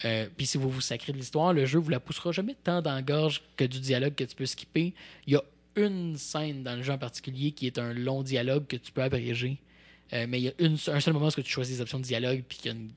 euh, 0.05 0.27
puis 0.35 0.45
si 0.45 0.57
vous 0.57 0.69
vous 0.69 0.81
sacrez 0.81 1.13
de 1.13 1.17
l'histoire, 1.17 1.53
le 1.53 1.65
jeu 1.65 1.79
vous 1.79 1.89
la 1.89 1.99
poussera 1.99 2.31
jamais 2.31 2.55
tant 2.63 2.81
dans 2.81 2.93
la 2.93 3.01
gorge 3.01 3.41
que 3.55 3.63
du 3.63 3.79
dialogue 3.79 4.15
que 4.15 4.23
tu 4.23 4.35
peux 4.35 4.45
skipper. 4.45 4.93
Il 5.25 5.33
y 5.33 5.35
a 5.35 5.43
une 5.75 6.17
scène 6.17 6.63
dans 6.63 6.75
le 6.75 6.83
jeu 6.83 6.93
en 6.93 6.97
particulier 6.97 7.51
qui 7.51 7.67
est 7.67 7.77
un 7.77 7.93
long 7.93 8.23
dialogue 8.23 8.67
que 8.67 8.77
tu 8.77 8.91
peux 8.91 9.03
abréger. 9.03 9.59
Euh, 10.13 10.25
mais 10.29 10.39
il 10.39 10.43
y 10.45 10.47
a 10.47 10.53
une, 10.59 10.77
un 10.87 10.99
seul 10.99 11.13
moment 11.13 11.27
où 11.27 11.31
tu 11.41 11.43
choisis 11.49 11.75
des 11.77 11.81
options 11.81 11.99
de 11.99 12.03
dialogue 12.05 12.43
puis 12.47 12.57
qu'il 12.59 12.71
y 12.71 12.73
a 12.73 12.77
une, 12.77 12.91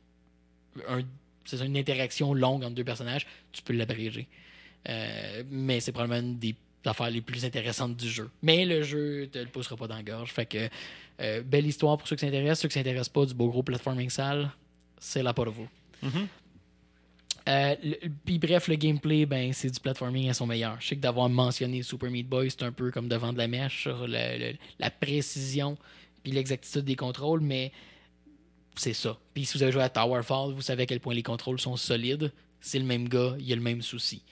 un- 1.01 1.05
c'est 1.45 1.65
une 1.65 1.77
interaction 1.77 2.33
longue 2.35 2.63
entre 2.63 2.75
deux 2.75 2.85
personnages, 2.85 3.27
tu 3.53 3.63
peux 3.63 3.73
l'abréger. 3.73 4.29
Euh, 4.89 5.43
mais 5.51 5.81
c'est 5.81 5.91
probablement 5.93 6.21
une 6.27 6.39
des 6.39 6.55
affaires 6.85 7.11
les 7.11 7.21
plus 7.21 7.45
intéressantes 7.45 7.97
du 7.97 8.09
jeu. 8.09 8.31
Mais 8.43 8.65
le 8.65 8.83
jeu 8.83 9.29
te 9.31 9.39
le 9.39 9.47
poussera 9.47 9.77
pas 9.77 9.89
dans 9.89 9.97
la 9.97 10.03
gorge. 10.03 10.31
Fait 10.33 10.47
que 10.47 10.69
euh, 11.21 11.43
belle 11.43 11.67
histoire 11.67 11.99
pour 11.99 12.07
ceux 12.07 12.17
qui 12.17 12.25
s'intéressent. 12.25 12.61
Ceux 12.61 12.69
qui 12.69 12.75
s'intéressent 12.75 13.09
pas 13.09 13.27
du 13.27 13.35
beau 13.35 13.49
gros 13.49 13.63
platforming 13.63 14.09
sale, 14.09 14.51
c'est 14.99 15.23
là 15.23 15.35
pour 15.35 15.51
vous. 15.51 15.69
Euh, 17.49 17.75
le- 17.83 17.97
Puis 18.25 18.39
bref, 18.39 18.69
le 18.69 18.77
gameplay, 18.77 19.27
ben, 19.27 19.53
c'est 19.53 19.71
du 19.71 19.81
platforming 19.81 20.29
à 20.31 20.35
son 20.35 20.47
meilleur. 20.47 20.77
Je 20.81 20.89
sais 20.89 20.97
que 20.97 21.01
d'avoir 21.01 21.29
mentionné 21.29 21.83
Super 21.83 22.11
Meat 22.11 22.29
Boy, 22.29 22.51
c'est 22.51 22.63
un 22.63 22.73
peu 22.73 22.91
comme 22.91 23.09
devant 23.09 23.33
de 23.33 23.39
la 23.39 23.49
mèche 23.49 23.83
sur 23.83 24.07
la 24.07 24.91
précision 24.91 25.77
puis 26.23 26.33
l'exactitude 26.33 26.85
des 26.85 26.97
contrôles, 26.97 27.41
mais 27.41 27.73
c'est 28.77 28.93
ça. 28.95 29.19
Puis 29.35 29.45
si 29.45 29.57
vous 29.59 29.63
avez 29.63 29.73
joué 29.73 29.83
à 29.83 29.89
Towerfall, 29.89 30.53
vous 30.53 30.63
savez 30.63 30.85
à 30.85 30.87
quel 30.87 31.01
point 31.01 31.15
les 31.15 31.23
contrôles 31.23 31.61
sont 31.61 31.77
solides. 31.77 32.33
C'est 32.61 32.79
le 32.79 32.85
même 32.85 33.09
gars, 33.09 33.35
il 33.39 33.47
y 33.47 33.53
a 33.53 33.57
le 33.57 33.63
même 33.63 33.83
souci. 33.83 34.23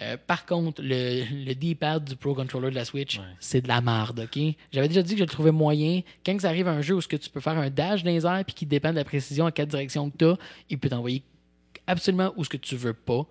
Euh, 0.00 0.16
par 0.16 0.46
contre, 0.46 0.80
le, 0.80 1.24
le 1.44 1.54
D-pad 1.54 2.04
du 2.04 2.14
Pro 2.14 2.32
Controller 2.34 2.70
de 2.70 2.74
la 2.76 2.84
Switch, 2.84 3.18
Ouais. 3.18 3.24
c'est 3.40 3.60
de 3.62 3.68
la 3.68 3.80
marde, 3.80 4.20
ok? 4.20 4.40
J'avais 4.72 4.86
déjà 4.86 5.02
dit 5.02 5.14
que 5.14 5.18
je 5.18 5.24
le 5.24 5.28
trouvais 5.30 5.50
moyen. 5.50 6.02
Quand 6.24 6.40
ça 6.40 6.48
arrive 6.50 6.68
à 6.68 6.72
un 6.72 6.82
jeu 6.82 6.94
où 6.94 7.00
ce 7.00 7.08
que 7.08 7.16
tu 7.16 7.28
peux 7.30 7.40
faire 7.40 7.58
un 7.58 7.68
dash 7.70 8.04
dans 8.04 8.10
les 8.12 8.24
airs 8.24 8.44
puis 8.44 8.54
qui 8.54 8.66
dépend 8.66 8.90
de 8.90 8.96
la 8.96 9.04
précision 9.04 9.46
à 9.46 9.50
quatre 9.52 9.70
directions 9.70 10.08
que 10.10 10.16
tu 10.16 10.24
as, 10.26 10.36
il 10.70 10.78
peut 10.78 10.88
t'envoyer 10.88 11.24
absolument 11.88 12.32
où 12.36 12.44
ce 12.44 12.48
que 12.48 12.56
tu 12.56 12.76
veux 12.76 12.92
pas, 12.94 13.26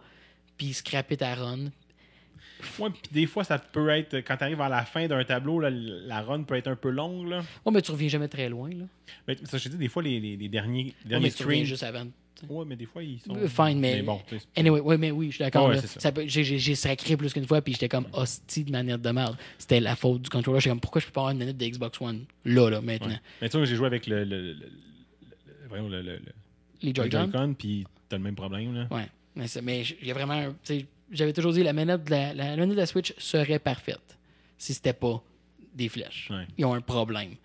puis 0.57 0.73
scraper 0.73 1.15
ta 1.15 1.35
run. 1.35 1.69
Ouais, 2.79 2.89
puis 2.89 3.01
des 3.11 3.25
fois, 3.27 3.43
ça 3.43 3.59
peut 3.59 3.89
être. 3.89 4.17
Quand 4.17 4.37
tu 4.37 4.43
arrives 4.43 4.61
à 4.61 4.69
la 4.69 4.83
fin 4.83 5.07
d'un 5.07 5.23
tableau, 5.23 5.59
là, 5.59 5.69
la 5.69 6.21
run 6.21 6.43
peut 6.43 6.55
être 6.55 6.67
un 6.67 6.75
peu 6.75 6.89
longue. 6.89 7.27
Là. 7.29 7.39
Ouais, 7.65 7.71
mais 7.71 7.81
tu 7.81 7.91
reviens 7.91 8.07
jamais 8.09 8.27
très 8.27 8.49
loin. 8.49 8.69
Là. 8.69 8.85
Mais 9.27 9.37
ça, 9.43 9.57
je 9.57 9.65
te 9.65 9.69
dis, 9.69 9.77
des 9.77 9.87
fois, 9.89 10.01
les, 10.03 10.19
les, 10.19 10.35
les 10.37 10.49
derniers, 10.49 10.85
Ouais, 10.85 10.93
derniers 11.05 11.25
mais 11.27 11.31
tu 11.31 11.43
reviens 11.43 11.63
juste 11.63 11.83
avant. 11.83 12.07
Ouais, 12.49 12.65
mais 12.67 12.75
des 12.75 12.85
fois, 12.85 13.01
ils 13.03 13.19
sont. 13.19 13.35
Euh, 13.35 13.47
Fine, 13.47 13.79
mais. 13.79 14.01
bon, 14.03 14.19
sais, 14.29 14.37
c'est- 14.39 14.59
Anyway, 14.59 14.79
ouais, 14.79 14.97
mais 14.97 15.09
oui, 15.09 15.27
je 15.31 15.35
suis 15.35 15.43
d'accord. 15.43 15.69
Ouais, 15.69 16.27
J'ai 16.27 16.75
sacré 16.75 17.17
plus 17.17 17.33
qu'une 17.33 17.47
fois, 17.47 17.61
puis 17.61 17.73
j'étais 17.73 17.89
comme 17.89 18.05
hostie 18.13 18.63
de 18.63 18.71
manette 18.71 19.01
de 19.01 19.09
merde. 19.09 19.35
C'était 19.57 19.79
la 19.79 19.95
faute 19.95 20.21
du 20.21 20.29
controller. 20.29 20.59
J'étais 20.59 20.69
comme, 20.69 20.79
pourquoi 20.79 21.01
je 21.01 21.07
peux 21.07 21.11
pas 21.13 21.21
avoir 21.21 21.31
une 21.33 21.39
manette 21.39 21.57
de 21.57 21.65
Xbox 21.65 21.99
One 21.99 22.25
là, 22.45 22.69
là, 22.69 22.81
maintenant? 22.81 23.07
Ouais. 23.07 23.19
Mais 23.41 23.49
tu 23.49 23.57
vois, 23.57 23.65
j'ai 23.65 23.75
joué 23.75 23.87
avec 23.87 24.05
le. 24.05 24.23
le, 24.23 24.53
le, 24.53 26.19
Les 26.81 26.93
le 26.93 27.09
Joy-Con? 27.09 27.55
Puis 27.57 27.85
t'as 28.07 28.17
le 28.17 28.23
même 28.23 28.35
problème. 28.35 28.73
Là. 28.75 28.87
Ouais. 28.91 29.07
Mais 29.35 29.45
mais 29.63 29.83
il 30.01 30.07
y 30.07 30.11
a 30.11 30.13
vraiment. 30.13 30.33
un- 30.33 30.49
tu 30.63 30.79
sais, 30.79 30.85
J'avais 31.11 31.33
toujours 31.33 31.53
dit 31.53 31.63
la 31.63 31.73
manette 31.73 32.03
de 32.05 32.11
la, 32.11 32.33
la 32.33 32.55
manette 32.55 32.71
de 32.71 32.81
la 32.81 32.85
Switch 32.85 33.13
serait 33.17 33.59
parfaite 33.59 34.17
si 34.57 34.73
c'était 34.73 34.93
pas 34.93 35.23
des 35.73 35.89
flèches. 35.89 36.29
Ouais. 36.31 36.45
Ils 36.57 36.65
ont 36.65 36.73
un 36.73 36.81
problème. 36.81 37.35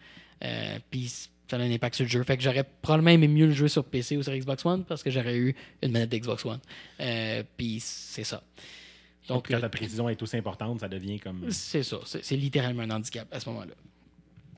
Euh, 0.42 0.78
Puis 0.90 1.08
ça 1.48 1.56
a 1.56 1.60
un 1.60 1.70
impact 1.70 1.94
sur 1.96 2.04
le 2.04 2.10
jeu. 2.10 2.22
Fait 2.24 2.36
que 2.36 2.42
j'aurais 2.42 2.64
probablement 2.64 3.10
aimé 3.10 3.28
mieux 3.28 3.46
le 3.46 3.52
jouer 3.52 3.68
sur 3.68 3.84
PC 3.84 4.16
ou 4.16 4.22
sur 4.22 4.32
Xbox 4.34 4.64
One 4.64 4.84
parce 4.84 5.02
que 5.02 5.10
j'aurais 5.10 5.36
eu 5.36 5.54
une 5.82 5.92
manette 5.92 6.10
d'Xbox 6.10 6.44
One. 6.44 6.60
Euh, 7.00 7.42
Puis 7.56 7.78
c'est 7.80 8.24
ça. 8.24 8.42
Donc, 9.28 9.48
quand 9.48 9.54
euh, 9.56 9.60
ta 9.60 9.68
précision 9.68 10.08
est 10.08 10.20
aussi 10.20 10.36
importante, 10.36 10.80
ça 10.80 10.88
devient 10.88 11.20
comme. 11.20 11.48
c'est 11.50 11.82
ça. 11.84 11.98
C'est 12.06 12.24
c'est 12.24 12.36
littéralement 12.36 12.82
un 12.82 12.90
handicap 12.90 13.28
à 13.30 13.38
ce 13.38 13.48
moment-là. 13.50 13.74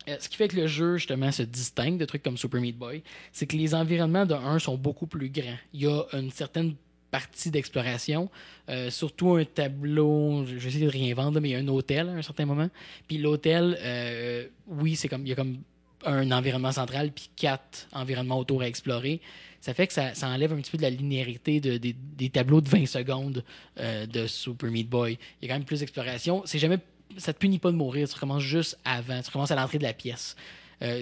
Euh, 0.09 0.17
ce 0.21 0.29
qui 0.29 0.37
fait 0.37 0.49
que 0.49 0.57
le 0.57 0.67
jeu, 0.67 0.97
justement, 0.97 1.33
se 1.33 1.43
distingue 1.43 1.99
de 1.99 2.05
trucs 2.05 2.23
comme 2.23 2.37
Super 2.37 2.61
Meat 2.61 2.77
Boy, 2.77 3.03
c'est 3.33 3.47
que 3.47 3.57
les 3.57 3.75
environnements 3.75 4.27
de 4.27 4.35
1 4.35 4.59
sont 4.59 4.77
beaucoup 4.77 5.07
plus 5.07 5.31
grands. 5.31 5.57
Il 5.73 5.83
y 5.83 5.87
a 5.87 6.03
une 6.13 6.31
certaine 6.31 6.75
partie 7.15 7.53
d'exploration, 7.53 8.29
euh, 8.69 8.91
surtout 8.91 9.35
un 9.35 9.45
tableau, 9.45 10.45
je 10.47 10.59
je 10.59 10.67
essayer 10.67 10.87
de 10.87 10.91
rien 10.91 11.15
vendre, 11.15 11.39
mais 11.39 11.51
il 11.51 11.53
y 11.53 11.55
a 11.55 11.59
un 11.61 11.69
hôtel 11.69 12.09
à 12.09 12.13
un 12.13 12.23
certain 12.23 12.45
moment. 12.45 12.69
Puis 13.07 13.19
l'hôtel, 13.19 13.79
euh, 13.81 14.49
oui, 14.67 14.97
c'est 14.97 15.07
comme 15.07 15.25
il 15.25 15.29
y 15.29 15.33
a 15.33 15.37
comme 15.37 15.59
un 16.05 16.33
environnement 16.33 16.73
central, 16.73 17.13
puis 17.13 17.31
quatre 17.37 17.87
environnements 17.93 18.41
autour 18.41 18.63
à 18.63 18.67
explorer. 18.67 19.21
Ça 19.61 19.75
fait 19.75 19.87
que 19.87 19.93
ça, 19.93 20.11
enlève 20.25 20.53
un 20.53 20.57
petit 20.57 20.73
peu 20.73 20.77
de 20.77 20.83
la 20.83 20.91
linéarité 20.91 21.61
de- 21.61 21.77
des, 21.79 22.31
tableaux 22.31 22.61
de 22.61 22.69
20 22.69 22.87
secondes 22.87 23.45
euh, 23.79 24.07
de 24.07 24.27
Super 24.27 24.69
Meat 24.73 24.89
Boy. 24.89 25.17
Il 25.41 25.47
y 25.47 25.49
a 25.49 25.55
quand 25.55 25.59
même 25.61 25.65
plus 25.65 25.79
d'exploration. 25.81 26.43
C'est 26.47 26.59
jamais, 26.59 26.79
ça 27.17 27.33
te 27.33 27.39
punit 27.39 27.61
pas 27.61 27.71
de 27.71 27.77
mourir. 27.77 28.09
Tu 28.09 28.15
recommences 28.15 28.43
juste 28.43 28.77
avant. 28.85 29.21
Tu 29.23 29.29
recommences 29.29 29.53
à 29.53 29.55
l'entrée 29.55 29.79
de 29.79 29.85
la 29.85 29.93
pièce, 29.95 30.35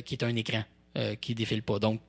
qui 0.05 0.15
est 0.15 0.23
un 0.23 0.37
écran 0.37 0.63
qui 1.23 1.35
défile 1.35 1.63
pas. 1.63 1.79
Donc, 1.79 2.01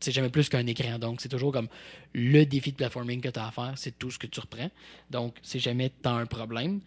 c'est 0.00 0.12
jamais 0.12 0.28
plus 0.28 0.48
qu'un 0.48 0.66
écran. 0.66 0.98
Donc, 0.98 1.20
c'est 1.20 1.28
toujours 1.28 1.52
comme 1.52 1.68
le 2.14 2.44
défi 2.44 2.72
de 2.72 2.76
platforming 2.76 3.20
que 3.20 3.28
tu 3.28 3.38
as 3.38 3.46
à 3.46 3.50
faire. 3.50 3.72
C'est 3.76 3.98
tout 3.98 4.10
ce 4.10 4.18
que 4.18 4.26
tu 4.26 4.40
reprends. 4.40 4.70
Donc, 5.10 5.36
c'est 5.42 5.58
jamais 5.58 5.90
tant 6.02 6.16
un 6.16 6.26
problème. 6.26 6.80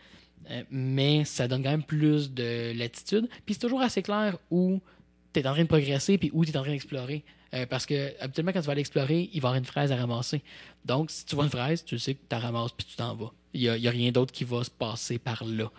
Euh, 0.49 0.63
mais 0.71 1.25
ça 1.25 1.47
donne 1.47 1.63
quand 1.63 1.71
même 1.71 1.83
plus 1.83 2.31
de 2.31 2.77
latitude. 2.77 3.27
Puis 3.45 3.55
c'est 3.55 3.61
toujours 3.61 3.81
assez 3.81 4.01
clair 4.01 4.37
où 4.49 4.79
tu 5.33 5.39
es 5.39 5.47
en 5.47 5.53
train 5.53 5.63
de 5.63 5.67
progresser 5.67 6.17
puis 6.17 6.31
où 6.33 6.45
tu 6.45 6.51
es 6.51 6.57
en 6.57 6.61
train 6.61 6.71
d'explorer. 6.71 7.23
Euh, 7.53 7.65
parce 7.65 7.85
que 7.85 8.13
habituellement, 8.19 8.51
quand 8.51 8.61
tu 8.61 8.67
vas 8.67 8.73
aller 8.73 8.81
explorer, 8.81 9.29
il 9.33 9.41
va 9.41 9.47
y 9.47 9.49
avoir 9.49 9.55
une 9.55 9.65
fraise 9.65 9.91
à 9.91 9.95
ramasser. 9.95 10.41
Donc, 10.85 11.11
si 11.11 11.25
tu 11.25 11.35
vois 11.35 11.45
une 11.45 11.49
fraise, 11.49 11.83
tu 11.83 11.97
sais 11.97 12.13
que 12.13 12.19
tu 12.19 12.27
la 12.31 12.39
ramasses 12.39 12.71
puis 12.71 12.85
tu 12.85 12.95
t'en 12.95 13.15
vas. 13.15 13.31
Il 13.53 13.61
n'y 13.61 13.87
a 13.87 13.91
rien 13.91 14.11
d'autre 14.11 14.31
qui 14.31 14.43
va 14.43 14.63
se 14.63 14.69
passer 14.69 15.17
par 15.17 15.43
là. 15.43 15.71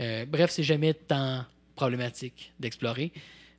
Euh, 0.00 0.26
bref, 0.26 0.50
c'est 0.50 0.64
jamais 0.64 0.94
tant 0.94 1.44
problématique 1.76 2.52
d'explorer. 2.58 3.12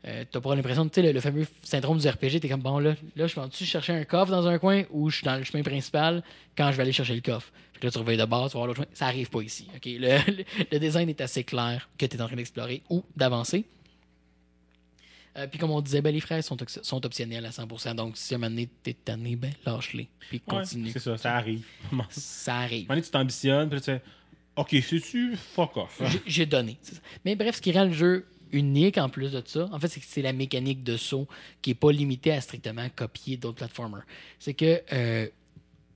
Euh, 0.05 0.25
t'as 0.29 0.41
pas 0.41 0.53
l'impression, 0.53 0.85
tu 0.89 0.95
sais, 0.95 1.01
le, 1.01 1.13
le 1.13 1.21
fameux 1.21 1.47
syndrome 1.63 1.97
du 1.97 2.07
RPG, 2.09 2.41
t'es 2.41 2.49
comme, 2.49 2.61
bon, 2.61 2.77
là, 2.79 2.93
là 3.15 3.25
je 3.27 3.39
vais-tu 3.39 3.63
chercher 3.63 3.93
un 3.93 4.03
coffre 4.03 4.31
dans 4.31 4.45
un 4.47 4.57
coin 4.59 4.83
ou 4.89 5.09
je 5.09 5.15
suis 5.17 5.25
dans 5.25 5.37
le 5.37 5.43
chemin 5.45 5.63
principal 5.63 6.21
quand 6.57 6.71
je 6.71 6.75
vais 6.77 6.83
aller 6.83 6.91
chercher 6.91 7.15
le 7.15 7.21
coffre? 7.21 7.53
Fait 7.73 7.79
que 7.79 7.85
là, 7.87 7.91
tu 7.91 7.97
reviens 7.99 8.17
de 8.17 8.25
base, 8.29 8.51
tu 8.51 8.57
vas 8.57 8.59
voir 8.59 8.67
l'autre 8.67 8.81
chemin. 8.81 8.89
Ça 8.93 9.05
arrive 9.07 9.29
pas 9.29 9.41
ici, 9.41 9.65
OK? 9.73 9.85
Le, 9.85 10.31
le- 10.31 10.43
le 10.73 10.79
design 10.79 11.07
est 11.07 11.21
assez 11.21 11.45
clair 11.45 11.89
que 11.97 12.05
tu 12.05 12.17
es 12.17 12.21
en 12.21 12.27
train 12.27 12.35
d'explorer 12.35 12.81
ou 12.89 13.01
d'avancer. 13.15 13.63
Euh, 15.35 15.47
puis 15.47 15.57
comme 15.57 15.71
on 15.71 15.81
disait, 15.81 16.01
ben, 16.01 16.13
les 16.13 16.19
fraises 16.19 16.45
sont, 16.45 16.57
sont 16.67 17.05
optionnelles 17.05 17.45
à 17.45 17.49
100%. 17.49 17.95
Donc, 17.95 18.17
si 18.17 18.33
à 18.33 18.37
un 18.37 18.39
moment 18.39 18.49
donné, 18.51 18.69
t'es 18.83 18.93
tanné, 18.93 19.35
ben, 19.35 19.51
lâche-les. 19.65 20.07
Puis 20.29 20.37
Ouais, 20.47 20.57
continue. 20.59 20.91
c'est 20.91 20.99
ça, 20.99 21.17
ça 21.17 21.35
arrive. 21.35 21.63
À 21.85 21.87
un 21.87 21.95
moment 21.95 22.07
Ça 22.11 22.57
arrive. 22.57 22.87
donné, 22.87 23.01
tu 23.01 23.09
t'ambitionnes, 23.09 23.69
puis 23.69 23.79
tu 23.79 23.85
fais 23.85 24.01
Ok, 24.55 24.69
c'est-tu 24.87 25.35
fuck 25.35 25.75
off. 25.77 25.99
J'ai- 26.11 26.21
J'ai 26.27 26.45
donné. 26.45 26.77
ça. 26.83 26.93
Mais 27.25 27.35
bref, 27.35 27.55
ce 27.55 27.61
qui 27.61 27.71
rend 27.71 27.85
le 27.85 27.93
jeu 27.93 28.27
unique 28.53 28.97
en 28.97 29.09
plus 29.09 29.31
de 29.31 29.43
ça, 29.45 29.67
en 29.71 29.79
fait, 29.79 29.89
c'est 29.89 30.01
c'est 30.01 30.21
la 30.21 30.31
mécanique 30.33 30.83
de 30.83 30.95
saut 30.95 31.27
qui 31.61 31.71
n'est 31.71 31.75
pas 31.75 31.91
limitée 31.91 32.31
à 32.31 32.39
strictement 32.39 32.87
copier 32.95 33.35
d'autres 33.35 33.57
platformers. 33.57 34.03
C'est 34.39 34.53
que 34.53 34.81
euh, 34.93 35.27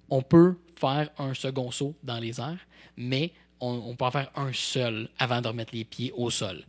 on 0.09 0.21
peut 0.21 0.55
faire 0.75 1.09
un 1.17 1.33
second 1.33 1.71
saut 1.71 1.95
dans 2.03 2.19
les 2.19 2.39
airs, 2.39 2.59
mais 2.97 3.31
on, 3.59 3.95
peut 3.95 4.05
en 4.05 4.11
faire 4.11 4.31
un 4.35 4.53
seul 4.53 5.09
avant 5.17 5.41
de 5.41 5.47
remettre 5.47 5.73
les 5.73 5.83
pieds 5.83 6.11
au 6.15 6.29
sol. 6.29 6.63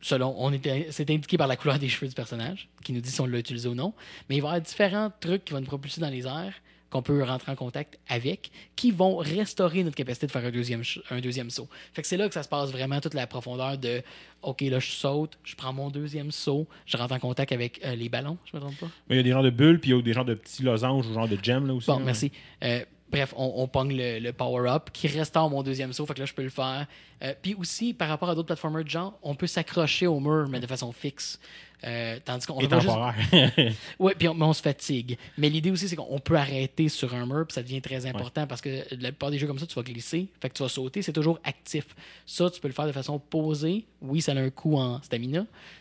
Selon, 0.00 0.34
on 0.38 0.52
c'est 0.90 1.10
indiqué 1.10 1.38
par 1.38 1.46
la 1.46 1.56
couleur 1.56 1.78
des 1.78 1.88
cheveux 1.88 2.08
du 2.08 2.14
personnage, 2.14 2.68
qui 2.84 2.92
nous 2.92 3.00
dit 3.00 3.10
si 3.10 3.20
on 3.20 3.26
l'a 3.26 3.38
utilisé 3.38 3.68
ou 3.68 3.74
non. 3.74 3.94
Mais 4.28 4.36
il 4.36 4.42
va 4.42 4.48
y 4.48 4.50
avoir 4.50 4.60
différents 4.60 5.10
trucs 5.20 5.44
qui 5.44 5.52
vont 5.52 5.60
nous 5.60 5.66
propulser 5.66 6.00
dans 6.00 6.10
les 6.10 6.26
airs, 6.26 6.54
qu'on 6.90 7.02
peut 7.02 7.22
rentrer 7.22 7.52
en 7.52 7.56
contact 7.56 7.98
avec, 8.08 8.50
qui 8.76 8.90
vont 8.90 9.16
restaurer 9.16 9.82
notre 9.82 9.96
capacité 9.96 10.26
de 10.26 10.32
faire 10.32 10.44
un 10.44 10.50
deuxième, 10.50 10.82
un 11.10 11.20
deuxième 11.20 11.50
saut. 11.50 11.68
Fait 11.92 12.02
que 12.02 12.08
c'est 12.08 12.16
là 12.16 12.28
que 12.28 12.34
ça 12.34 12.42
se 12.42 12.48
passe 12.48 12.70
vraiment 12.70 13.00
toute 13.00 13.14
la 13.14 13.26
profondeur 13.26 13.78
de 13.78 14.02
OK, 14.42 14.60
là, 14.62 14.78
je 14.78 14.90
saute, 14.90 15.38
je 15.44 15.56
prends 15.56 15.72
mon 15.72 15.90
deuxième 15.90 16.30
saut, 16.30 16.68
je 16.86 16.96
rentre 16.96 17.14
en 17.14 17.18
contact 17.18 17.52
avec 17.52 17.84
euh, 17.84 17.94
les 17.94 18.08
ballons, 18.08 18.38
je 18.44 18.56
me 18.56 18.60
trompe 18.60 18.78
pas? 18.78 18.88
Mais 19.08 19.16
il 19.16 19.18
y 19.18 19.20
a 19.20 19.24
des 19.24 19.32
genres 19.32 19.42
de 19.42 19.50
bulles, 19.50 19.80
puis 19.80 19.90
il 19.90 19.96
y 19.96 19.98
a 19.98 20.02
des 20.02 20.12
genres 20.12 20.24
de 20.24 20.34
petits 20.34 20.62
losanges 20.62 21.06
ou 21.06 21.14
genre 21.14 21.28
de 21.28 21.38
gems 21.42 21.66
là 21.66 21.74
aussi. 21.74 21.88
Bon, 21.88 21.98
là. 21.98 22.04
merci. 22.04 22.30
Euh, 22.62 22.84
bref, 23.10 23.34
on, 23.36 23.52
on 23.56 23.68
pogne 23.68 23.96
le, 23.96 24.18
le 24.18 24.32
power-up 24.32 24.90
qui 24.92 25.08
restaure 25.08 25.48
mon 25.50 25.62
deuxième 25.62 25.92
saut. 25.92 26.06
Fait 26.06 26.14
que 26.14 26.20
là, 26.20 26.26
je 26.26 26.34
peux 26.34 26.42
le 26.42 26.50
faire. 26.50 26.86
Euh, 27.22 27.32
Puis 27.40 27.54
aussi, 27.54 27.94
par 27.94 28.08
rapport 28.08 28.28
à 28.30 28.34
d'autres 28.34 28.46
platformers 28.48 28.84
de 28.84 28.88
genre, 28.90 29.18
on 29.22 29.34
peut 29.34 29.46
s'accrocher 29.46 30.06
au 30.06 30.20
mur, 30.20 30.48
mais 30.48 30.60
de 30.60 30.66
façon 30.66 30.92
fixe. 30.92 31.38
Euh, 31.84 32.18
tandis 32.24 32.46
qu'on 32.46 32.54
pas 32.66 32.78
juste- 32.80 32.86
temporaire. 32.86 33.14
Ouais, 33.98 34.14
puis 34.18 34.28
on, 34.28 34.34
mais 34.34 34.44
on 34.46 34.52
se 34.54 34.62
fatigue. 34.62 35.18
Mais 35.36 35.50
l'idée 35.50 35.70
aussi, 35.70 35.88
c'est 35.88 35.96
qu'on 35.96 36.18
peut 36.18 36.34
arrêter 36.36 36.88
sur 36.88 37.14
un 37.14 37.26
mur, 37.26 37.44
puis 37.46 37.54
ça 37.54 37.62
devient 37.62 37.82
très 37.82 38.06
important 38.06 38.46
parce 38.46 38.62
que 38.62 38.82
la 38.98 39.10
plupart 39.10 39.30
des 39.30 39.38
jeux 39.38 39.46
comme 39.46 39.58
ça, 39.58 39.66
tu 39.66 39.74
vas 39.74 39.82
glisser, 39.82 40.28
fait 40.40 40.48
que 40.48 40.54
tu 40.54 40.62
vas 40.62 40.70
sauter, 40.70 41.02
c'est 41.02 41.12
toujours 41.12 41.38
actif. 41.44 41.84
Ça, 42.24 42.50
tu 42.50 42.60
peux 42.60 42.68
le 42.68 42.74
faire 42.74 42.86
de 42.86 42.92
façon 42.92 43.18
posée. 43.18 43.84
Oui, 44.00 44.22
ça 44.22 44.32
a 44.32 44.36
un 44.36 44.48
coût 44.50 44.76
en 44.78 45.02
stamina, 45.02 45.40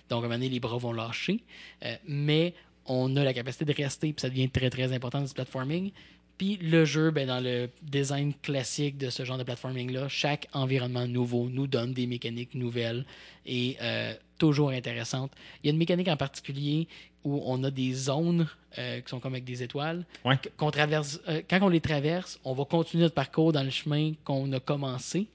donc 0.10 0.18
à 0.24 0.26
un 0.26 0.28
moment 0.28 0.34
donné, 0.36 0.50
les 0.50 0.60
bras 0.60 0.78
vont 0.78 0.92
lâcher, 0.94 1.42
Euh, 1.86 1.96
mais 2.06 2.54
on 2.88 3.16
a 3.16 3.24
la 3.24 3.34
capacité 3.34 3.64
de 3.66 3.74
rester, 3.74 4.14
puis 4.14 4.22
ça 4.22 4.30
devient 4.30 4.50
très 4.50 4.70
très 4.70 4.92
important 4.94 5.22
dans 5.22 5.28
ce 5.28 5.34
platforming. 5.34 5.92
Puis 6.38 6.58
le 6.58 6.84
jeu, 6.84 7.12
ben, 7.12 7.28
dans 7.28 7.40
le 7.40 7.70
design 7.82 8.34
classique 8.42 8.98
de 8.98 9.10
ce 9.10 9.24
genre 9.24 9.38
de 9.38 9.44
platforming-là, 9.44 10.10
chaque 10.10 10.48
environnement 10.54 11.08
nouveau 11.08 11.50
nous 11.50 11.68
donne 11.68 11.94
des 11.94 12.08
mécaniques 12.08 12.56
nouvelles 12.56 13.06
et 13.46 13.78
euh, 13.82 14.14
toujours 14.38 14.70
intéressantes. 14.70 15.32
Il 15.64 15.68
y 15.68 15.70
a 15.70 15.72
une 15.72 15.78
mécanique 15.78 16.10
en 16.10 16.18
particulier 16.18 16.88
où 17.24 17.42
on 17.46 17.64
a 17.64 17.72
des 17.72 17.94
zones 17.94 18.48
euh, 18.78 19.00
qui 19.00 19.10
sont 19.10 19.20
comme 19.20 19.34
avec 19.34 19.46
des 19.46 19.64
étoiles. 19.64 20.06
Ouais. 20.26 20.38
Qu'on 20.58 20.72
traverse, 20.72 21.22
euh, 21.28 21.42
quand 21.50 21.60
on 21.62 21.70
les 21.70 21.82
traverse, 21.82 22.40
on 22.44 22.54
va 22.54 22.66
continuer 22.66 23.04
notre 23.04 23.16
parcours 23.16 23.54
dans 23.54 23.64
le 23.64 23.70
chemin 23.70 24.14
qu'on 24.24 24.52
a 24.52 24.60
commencé. 24.60 25.28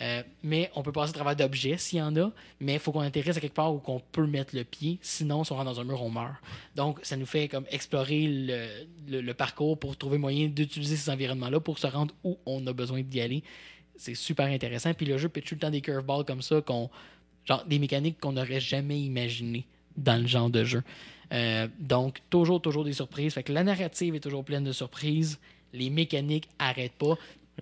Euh, 0.00 0.22
mais 0.42 0.70
on 0.74 0.82
peut 0.82 0.90
passer 0.90 1.10
à 1.10 1.14
travers 1.14 1.36
d'objets 1.36 1.78
s'il 1.78 1.98
y 1.98 2.02
en 2.02 2.16
a, 2.16 2.32
mais 2.60 2.74
il 2.74 2.78
faut 2.80 2.90
qu'on 2.90 3.00
atterrisse 3.00 3.36
à 3.36 3.40
quelque 3.40 3.54
part 3.54 3.72
où 3.72 3.78
qu'on 3.78 4.00
peut 4.00 4.26
mettre 4.26 4.56
le 4.56 4.64
pied. 4.64 4.98
Sinon, 5.02 5.44
si 5.44 5.52
on 5.52 5.56
rentre 5.56 5.70
dans 5.70 5.80
un 5.80 5.84
mur, 5.84 6.02
on 6.02 6.10
meurt. 6.10 6.34
Donc, 6.74 6.98
ça 7.02 7.16
nous 7.16 7.26
fait 7.26 7.48
comme 7.48 7.64
explorer 7.70 8.26
le, 9.08 9.32
parcours 9.32 9.78
pour 9.78 9.96
trouver 9.96 10.18
moyen 10.18 10.48
d'utiliser 10.48 10.96
ces 10.96 11.10
environnements-là 11.10 11.60
pour 11.60 11.78
se 11.78 11.86
rendre 11.86 12.14
où 12.24 12.38
on 12.46 12.66
a 12.66 12.72
besoin 12.72 13.02
d'y 13.02 13.20
aller. 13.20 13.42
C'est 13.96 14.14
super 14.14 14.46
intéressant. 14.46 14.92
Puis 14.94 15.06
le 15.06 15.16
jeu 15.16 15.28
peut 15.28 15.40
tout 15.40 15.54
le 15.54 15.60
temps 15.60 15.70
des 15.70 15.80
curveballs 15.80 16.24
comme 16.24 16.42
ça, 16.42 16.60
qu'on, 16.60 16.90
genre 17.44 17.64
des 17.64 17.78
mécaniques 17.78 18.18
qu'on 18.18 18.32
n'aurait 18.32 18.60
jamais 18.60 19.00
imaginées 19.00 19.66
dans 19.96 20.20
le 20.20 20.26
genre 20.26 20.50
de 20.50 20.64
jeu. 20.64 20.82
Euh, 21.32 21.68
donc, 21.78 22.20
toujours, 22.30 22.60
toujours 22.60 22.84
des 22.84 22.92
surprises. 22.92 23.34
Fait 23.34 23.44
que 23.44 23.52
la 23.52 23.62
narrative 23.62 24.16
est 24.16 24.20
toujours 24.20 24.44
pleine 24.44 24.64
de 24.64 24.72
surprises. 24.72 25.38
Les 25.72 25.90
mécaniques 25.90 26.48
arrêtent 26.58 26.92
pas. 26.92 27.16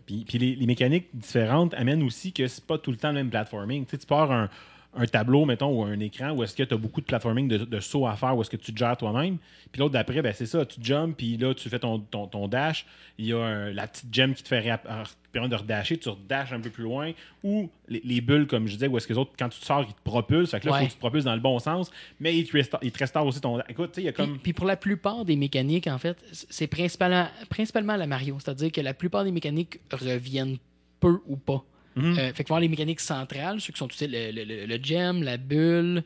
Puis, 0.07 0.27
les 0.39 0.67
mécaniques 0.67 1.09
différentes 1.15 1.75
amènent 1.75 2.03
aussi 2.03 2.33
que 2.33 2.47
c'est 2.47 2.65
pas 2.65 2.79
tout 2.79 2.91
le 2.91 2.97
temps 2.97 3.09
le 3.09 3.15
même 3.15 3.31
platforming. 3.31 3.85
Tu, 3.85 3.93
sais, 3.93 3.99
tu 3.99 4.07
pars 4.07 4.33
un, 4.33 4.49
un 4.95 5.07
tableau, 5.07 5.47
mettons, 5.47 5.71
ou 5.81 5.85
un 5.85 5.99
écran 6.01 6.33
où 6.33 6.43
est-ce 6.43 6.55
que 6.55 6.63
tu 6.65 6.75
as 6.75 6.77
beaucoup 6.77 7.01
de 7.01 7.07
platforming 7.07 7.49
de, 7.49 7.59
de 7.59 7.81
sauts 7.81 8.07
à 8.07 8.15
faire, 8.15 8.37
où 8.37 8.43
est-ce 8.43 8.51
que 8.51 8.59
tu 8.59 8.73
te 8.75 8.79
gères 8.79 8.97
toi-même. 8.97 9.39
Puis 9.71 9.81
l'autre 9.81 9.95
d'après, 9.95 10.21
ben, 10.21 10.35
c'est 10.37 10.45
ça, 10.47 10.67
tu 10.67 10.81
jumps, 10.83 11.15
puis 11.17 11.39
là, 11.39 11.55
tu 11.55 11.69
fais 11.71 11.79
ton, 11.79 11.99
ton, 11.99 12.27
ton 12.27 12.47
dash. 12.47 12.85
Il 13.17 13.25
y 13.27 13.33
a 13.33 13.39
un- 13.39 13.73
la 13.73 13.87
petite 13.87 14.15
gemme 14.15 14.35
qui 14.35 14.43
te 14.43 14.49
fait 14.49 14.61
réapp- 14.61 14.85
euh, 14.91 15.03
permet 15.33 15.49
de 15.49 15.55
redasher, 15.57 15.97
tu 15.97 16.11
redashes 16.11 16.53
un 16.53 16.61
peu 16.61 16.69
plus 16.69 16.85
loin. 16.85 17.13
Ou 17.43 17.71
les, 17.89 18.03
les 18.05 18.21
bulles, 18.21 18.47
comme 18.47 18.67
je 18.67 18.75
disais, 18.75 18.87
où 18.87 18.97
est-ce 18.99 19.07
que 19.07 19.15
les 19.15 19.19
autres, 19.19 19.33
quand 19.39 19.49
tu 19.49 19.61
te 19.61 19.65
sors, 19.65 19.81
ils 19.89 19.95
te 19.95 20.03
propulsent. 20.05 20.51
Fait 20.51 20.61
que 20.61 20.67
là, 20.69 20.73
il 20.73 20.75
Ouais. 20.75 20.81
faut 20.81 20.85
que 20.87 20.91
tu 20.91 20.97
te 20.97 21.01
propulses 21.01 21.25
dans 21.25 21.35
le 21.35 21.41
bon 21.41 21.59
sens, 21.59 21.91
mais 22.21 22.37
ils 22.37 22.47
te 22.47 22.53
restaurent, 22.53 22.81
ils 22.83 22.93
te 22.93 22.99
restaurent 22.99 23.27
aussi 23.27 23.41
ton. 23.41 23.61
Écoute, 23.71 23.93
tu 23.93 23.95
sais, 23.97 24.03
il 24.03 24.05
y 24.05 24.09
a 24.09 24.13
Puis, 24.13 24.25
comme. 24.27 24.39
puis 24.41 24.53
pour 24.53 24.67
la 24.67 24.77
plupart 24.77 25.25
des 25.25 25.37
mécaniques, 25.37 25.87
en 25.87 25.97
fait, 25.97 26.19
c'est 26.33 26.67
principalement, 26.67 27.29
principalement 27.49 27.97
la 27.97 28.07
Mario. 28.07 28.37
C'est-à-dire 28.41 28.71
que 28.71 28.83
la 28.83 28.93
plupart 28.93 29.25
des 29.25 29.33
mécaniques 29.33 29.81
reviennent 29.91 30.59
peu 31.01 31.19
ou 31.27 31.37
pas. 31.37 31.65
Euh, 31.99 32.33
fait 32.33 32.43
que 32.45 32.49
voir 32.49 32.61
les 32.61 32.69
mécaniques 32.69 33.01
centrales, 33.01 33.61
ceux 33.61 33.73
qui 33.73 33.79
sont 33.79 33.89
sais, 33.91 34.07
le, 34.07 34.31
le, 34.31 34.45
le, 34.45 34.67
le 34.67 34.83
gem, 34.83 35.23
la 35.23 35.37
bulle, 35.37 36.03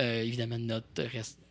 euh, 0.00 0.22
évidemment 0.22 0.58
notre 0.58 0.86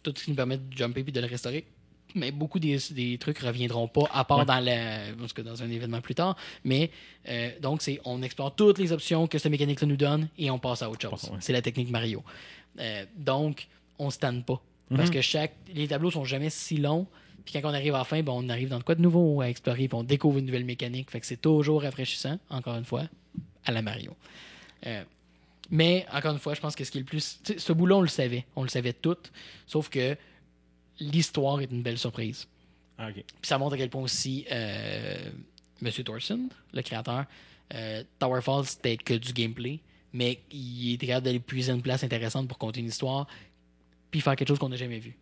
tout 0.03 0.13
ce 0.15 0.23
qui 0.25 0.29
nous 0.31 0.35
permet 0.35 0.57
de 0.57 0.75
jumper 0.77 1.03
puis 1.03 1.11
de 1.13 1.19
le 1.21 1.27
restaurer, 1.27 1.65
mais 2.13 2.31
beaucoup 2.31 2.59
des, 2.59 2.77
des 2.91 3.17
trucs 3.17 3.39
reviendront 3.39 3.87
pas, 3.87 4.03
à 4.13 4.23
part 4.25 4.39
Ouais. 4.39 4.45
dans, 4.45 4.59
la, 4.59 4.99
parce 5.17 5.33
que 5.33 5.41
dans 5.41 5.63
un 5.63 5.69
événement 5.69 6.01
plus 6.01 6.13
tard. 6.13 6.35
Mais 6.63 6.91
euh, 7.29 7.49
donc, 7.61 7.81
c'est 7.81 7.99
on 8.05 8.21
explore 8.21 8.53
toutes 8.55 8.77
les 8.77 8.91
options 8.91 9.27
que 9.27 9.37
cette 9.39 9.51
mécanique-là 9.51 9.87
nous 9.87 9.97
donne 9.97 10.27
et 10.37 10.51
on 10.51 10.59
passe 10.59 10.81
à 10.83 10.89
autre 10.89 11.01
chose. 11.01 11.29
Ouais. 11.31 11.37
C'est 11.39 11.53
la 11.53 11.61
technique 11.63 11.89
Mario. 11.89 12.23
Donc, 13.17 13.67
on 13.99 14.09
se 14.09 14.19
tanne 14.19 14.43
pas. 14.43 14.61
Parce 14.89 15.09
Mhm. 15.09 15.15
que 15.15 15.21
chaque, 15.21 15.53
les 15.73 15.87
tableaux 15.87 16.11
sont 16.11 16.25
jamais 16.25 16.49
si 16.49 16.77
longs. 16.77 17.07
Puis 17.45 17.53
quand 17.59 17.69
on 17.69 17.73
arrive 17.73 17.95
à 17.95 17.99
la 17.99 18.03
fin, 18.03 18.21
ben, 18.21 18.31
on 18.33 18.47
arrive 18.49 18.69
dans 18.69 18.79
de 18.79 18.83
quoi 18.83 18.95
de 18.95 19.01
nouveau 19.01 19.41
à 19.41 19.49
explorer, 19.49 19.87
puis 19.87 19.97
on 19.97 20.03
découvre 20.03 20.37
une 20.39 20.45
nouvelle 20.45 20.65
mécanique. 20.65 21.09
Fait 21.11 21.19
que 21.19 21.25
c'est 21.25 21.41
toujours 21.41 21.81
rafraîchissant, 21.81 22.39
encore 22.49 22.75
une 22.77 22.85
fois, 22.85 23.03
à 23.65 23.71
la 23.71 23.81
Mario. 23.81 24.15
Euh, 24.85 25.03
mais 25.69 26.05
encore 26.11 26.33
une 26.33 26.39
fois, 26.39 26.53
je 26.53 26.61
pense 26.61 26.75
que 26.75 26.83
ce 26.83 26.91
qui 26.91 26.97
est 26.97 27.01
le 27.01 27.05
plus. 27.05 27.39
ce 27.57 27.73
bout-là, 27.73 27.95
on 27.95 28.01
le 28.01 28.07
savait. 28.07 28.45
On 28.55 28.63
le 28.63 28.69
savait 28.69 28.93
tout. 28.93 29.17
Sauf 29.65 29.89
que 29.89 30.15
l'histoire 30.99 31.61
est 31.61 31.71
une 31.71 31.81
belle 31.81 31.97
surprise. 31.97 32.47
Ah. 32.97 33.09
Puis 33.11 33.23
ça 33.41 33.57
montre 33.57 33.75
à 33.75 33.77
quel 33.77 33.89
point 33.89 34.01
aussi 34.01 34.45
euh, 34.51 35.29
Monsieur 35.81 36.03
Thorson, 36.03 36.49
le 36.73 36.81
créateur, 36.81 37.25
euh, 37.73 38.03
Tower 38.19 38.41
Falls, 38.41 38.65
c'était 38.65 38.97
que 38.97 39.13
du 39.13 39.33
gameplay, 39.33 39.79
mais 40.13 40.39
il 40.51 40.93
était 40.93 41.07
capable 41.07 41.25
d'aller 41.25 41.39
puiser 41.39 41.71
une 41.71 41.81
place 41.81 42.03
intéressante 42.03 42.47
pour 42.47 42.57
conter 42.57 42.81
une 42.81 42.87
histoire, 42.87 43.27
puis 44.11 44.21
faire 44.21 44.35
quelque 44.35 44.47
chose 44.47 44.59
qu'on 44.59 44.69
n'a 44.69 44.75
jamais 44.75 44.99
vu. 44.99 45.15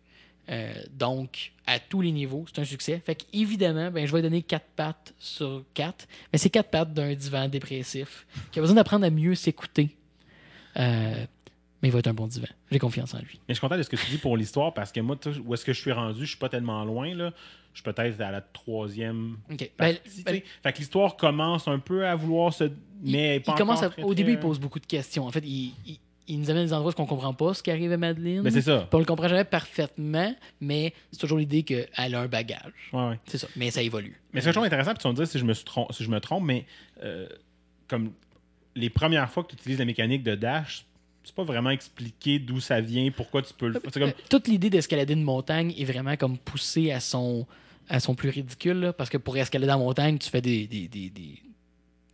Euh, 0.48 0.72
donc, 0.92 1.52
à 1.66 1.78
tous 1.78 2.00
les 2.00 2.10
niveaux, 2.12 2.44
c'est 2.52 2.60
un 2.60 2.64
succès. 2.64 3.00
Fait 3.04 3.14
qu'évidemment, 3.14 3.90
ben, 3.90 4.06
je 4.06 4.12
vais 4.12 4.22
donner 4.22 4.42
4 4.42 4.64
pattes 4.76 5.14
sur 5.18 5.64
4, 5.74 6.08
mais 6.32 6.38
c'est 6.38 6.50
4 6.50 6.68
pattes 6.68 6.92
d'un 6.92 7.14
divan 7.14 7.48
dépressif 7.48 8.26
qui 8.50 8.58
a 8.58 8.62
besoin 8.62 8.74
d'apprendre 8.76 9.04
à 9.06 9.10
mieux 9.10 9.34
s'écouter. 9.36 9.90
Euh, 10.76 11.24
mais 11.82 11.88
il 11.88 11.92
va 11.92 11.98
être 12.00 12.06
un 12.08 12.14
bon 12.14 12.26
divan. 12.26 12.46
J'ai 12.70 12.78
confiance 12.78 13.14
en 13.14 13.18
lui. 13.18 13.40
Mais 13.48 13.54
je 13.54 13.54
suis 13.54 13.60
content 13.60 13.76
de 13.76 13.82
ce 13.82 13.88
que 13.90 13.96
tu 13.96 14.10
dis 14.10 14.18
pour 14.18 14.36
l'histoire 14.36 14.72
parce 14.74 14.92
que 14.92 15.00
moi, 15.00 15.16
où 15.44 15.54
est-ce 15.54 15.64
que 15.64 15.72
je 15.72 15.80
suis 15.80 15.92
rendu, 15.92 16.20
je 16.24 16.30
suis 16.30 16.38
pas 16.38 16.48
tellement 16.48 16.84
loin. 16.84 17.14
Là. 17.14 17.32
Je 17.74 17.80
suis 17.80 17.84
peut-être 17.92 18.20
à 18.20 18.30
la 18.30 18.40
troisième 18.40 19.36
Ok. 19.50 19.70
Ben, 19.78 19.94
partie. 19.96 20.22
ben, 20.24 20.40
fait 20.62 20.72
que 20.72 20.78
l'histoire 20.78 21.16
commence 21.16 21.66
un 21.68 21.78
peu 21.78 22.06
à 22.06 22.14
vouloir 22.14 22.52
se. 22.52 22.70
Mais 23.02 23.36
il 23.46 23.54
commence 23.54 23.82
à- 23.82 23.90
au 24.02 24.14
début, 24.14 24.32
il 24.32 24.40
pose 24.40 24.58
beaucoup 24.60 24.78
de 24.80 24.86
questions. 24.86 25.24
En 25.26 25.30
fait, 25.30 25.42
il, 25.44 25.72
il- 25.86 25.98
il 26.32 26.40
nous 26.40 26.50
amène 26.50 26.64
des 26.66 26.72
endroits 26.72 26.92
où 26.96 27.00
on 27.02 27.06
comprend 27.06 27.34
pas 27.34 27.54
ce 27.54 27.62
qui 27.62 27.70
arrive 27.70 27.92
à 27.92 27.96
Madeleine. 27.96 28.42
Mais 28.42 28.50
c'est 28.50 28.62
ça. 28.62 28.78
Puis 28.88 28.88
on 28.96 28.98
le 28.98 29.04
comprend 29.04 29.28
jamais 29.28 29.44
parfaitement, 29.44 30.34
mais 30.60 30.92
c'est 31.10 31.18
toujours 31.18 31.38
l'idée 31.38 31.62
qu'elle 31.62 31.88
a 31.96 32.20
un 32.20 32.26
bagage. 32.28 32.72
Ouais, 32.92 33.08
ouais. 33.10 33.18
C'est 33.26 33.38
ça. 33.38 33.46
Mais 33.56 33.70
ça 33.70 33.82
évolue. 33.82 34.20
Mais 34.32 34.40
c'est 34.40 34.48
toujours 34.50 34.64
intéressant, 34.64 34.90
puis 34.92 34.98
tu 34.98 35.04
vas 35.04 35.10
me 35.12 35.16
dire 35.16 35.26
si 35.26 35.38
je 35.38 35.44
me, 35.44 35.52
suis 35.54 35.64
trom- 35.64 35.92
si 35.92 36.04
je 36.04 36.10
me 36.10 36.20
trompe, 36.20 36.44
mais 36.44 36.64
euh, 37.02 37.28
comme 37.88 38.12
les 38.74 38.90
premières 38.90 39.30
fois 39.30 39.42
que 39.44 39.48
tu 39.50 39.56
utilises 39.56 39.78
la 39.78 39.84
mécanique 39.84 40.22
de 40.22 40.34
dash, 40.34 40.84
c'est 41.24 41.34
pas 41.34 41.44
vraiment 41.44 41.70
expliqué 41.70 42.38
d'où 42.38 42.58
ça 42.60 42.80
vient, 42.80 43.10
pourquoi 43.10 43.42
tu 43.42 43.52
peux 43.54 43.68
le 43.68 43.78
faire. 43.80 43.92
Comme. 43.92 44.02
Euh, 44.04 44.12
Toute 44.28 44.48
l'idée 44.48 44.70
d'escalader 44.70 45.12
une 45.12 45.22
montagne 45.22 45.72
est 45.78 45.84
vraiment 45.84 46.16
comme 46.16 46.36
poussée 46.38 46.90
à 46.90 46.98
son, 47.00 47.46
à 47.88 48.00
son 48.00 48.14
plus 48.14 48.30
ridicule. 48.30 48.80
là, 48.80 48.92
parce 48.92 49.08
que 49.10 49.18
pour 49.18 49.36
escalader 49.36 49.68
la 49.68 49.76
montagne, 49.76 50.18
tu 50.18 50.28
fais 50.30 50.40
des, 50.40 50.66
des, 50.66 50.88
des, 50.88 51.10
des, 51.10 51.34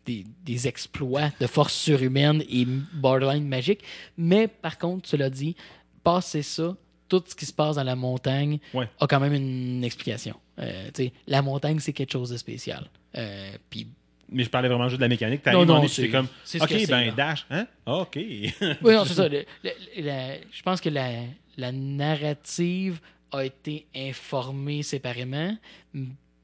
des- 0.08 0.24
des 0.44 0.66
exploits 0.66 1.30
de 1.40 1.46
force 1.46 1.74
surhumaine 1.74 2.42
et 2.48 2.64
borderline 2.94 3.46
magique. 3.46 3.80
Mais 4.16 4.48
par 4.48 4.78
contre, 4.78 5.08
cela 5.08 5.28
dit, 5.30 5.54
passer 6.02 6.42
ça, 6.42 6.74
tout 7.08 7.22
ce 7.26 7.34
qui 7.34 7.44
se 7.46 7.52
passe 7.52 7.76
dans 7.76 7.84
la 7.84 7.96
montagne 7.96 8.58
Ouais. 8.74 8.88
a 9.00 9.06
quand 9.06 9.20
même 9.20 9.34
une 9.34 9.84
explication. 9.84 10.34
Euh, 10.58 10.90
la 11.26 11.42
montagne, 11.42 11.78
c'est 11.78 11.92
quelque 11.92 12.12
chose 12.12 12.30
de 12.30 12.36
spécial. 12.36 12.88
Euh, 13.16 13.50
Puis 13.70 13.86
Mais 14.30 14.44
je 14.44 14.50
parlais 14.50 14.68
vraiment 14.68 14.88
juste 14.90 14.98
de 15.00 15.04
la 15.04 15.08
mécanique. 15.08 15.44
Non, 15.46 15.64
non, 15.64 15.76
non, 15.80 15.88
c'est 15.88 16.02
c'est- 16.02 16.08
comme. 16.10 16.28
ce 16.44 16.58
Ok, 16.58 16.86
ben 16.88 17.14
dash, 17.14 17.46
hein? 17.50 17.66
Ah, 17.86 17.96
ok. 18.00 18.16
Oui, 18.82 18.92
non, 18.94 19.04
c'est 19.06 19.14
ça. 19.14 19.26
Le- 19.28 19.44
le- 19.64 20.02
la- 20.02 20.36
je 20.52 20.62
pense 20.62 20.80
que 20.82 20.90
la, 20.90 21.10
la 21.56 21.72
narrative 21.72 23.00
a 23.32 23.44
été 23.44 23.86
informée 23.96 24.82
séparément. 24.82 25.56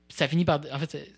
Ça 0.08 0.28
finit 0.28 0.44
par. 0.46 0.60
En 0.72 0.78
fait, 0.78 1.10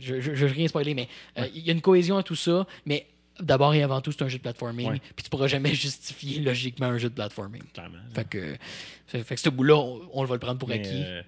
je 0.00 0.14
ne 0.14 0.20
veux 0.20 0.46
rien 0.46 0.68
spoiler, 0.68 0.94
mais 0.94 1.08
euh, 1.38 1.46
il 1.54 1.66
y 1.66 1.70
a 1.70 1.72
une 1.72 1.80
cohésion 1.80 2.16
à 2.16 2.22
tout 2.22 2.34
ça, 2.36 2.66
mais 2.86 3.06
d'abord 3.40 3.74
et 3.74 3.82
avant 3.82 4.00
tout, 4.00 4.10
c'est 4.12 4.22
un 4.22 4.28
jeu 4.28 4.38
de 4.38 4.42
platforming. 4.42 4.90
Ouais. 4.90 5.00
Puis 5.14 5.24
tu 5.24 5.30
pourras 5.30 5.46
jamais 5.46 5.74
justifier 5.74 6.40
logiquement 6.40 6.86
un 6.86 6.98
jeu 6.98 7.08
de 7.08 7.14
platforming. 7.14 7.62
Clairement. 7.72 7.98
Fait 8.14 8.28
que, 8.28 8.56
fait, 9.06 9.22
fait 9.22 9.34
que 9.34 9.40
ce 9.40 9.48
bout-là, 9.48 9.76
on, 9.76 10.00
on 10.12 10.24
va 10.24 10.34
le 10.34 10.40
prendre 10.40 10.58
pour 10.58 10.68
Mais, 10.68 10.76
acquis. 10.80 11.02
euh, 11.04 11.22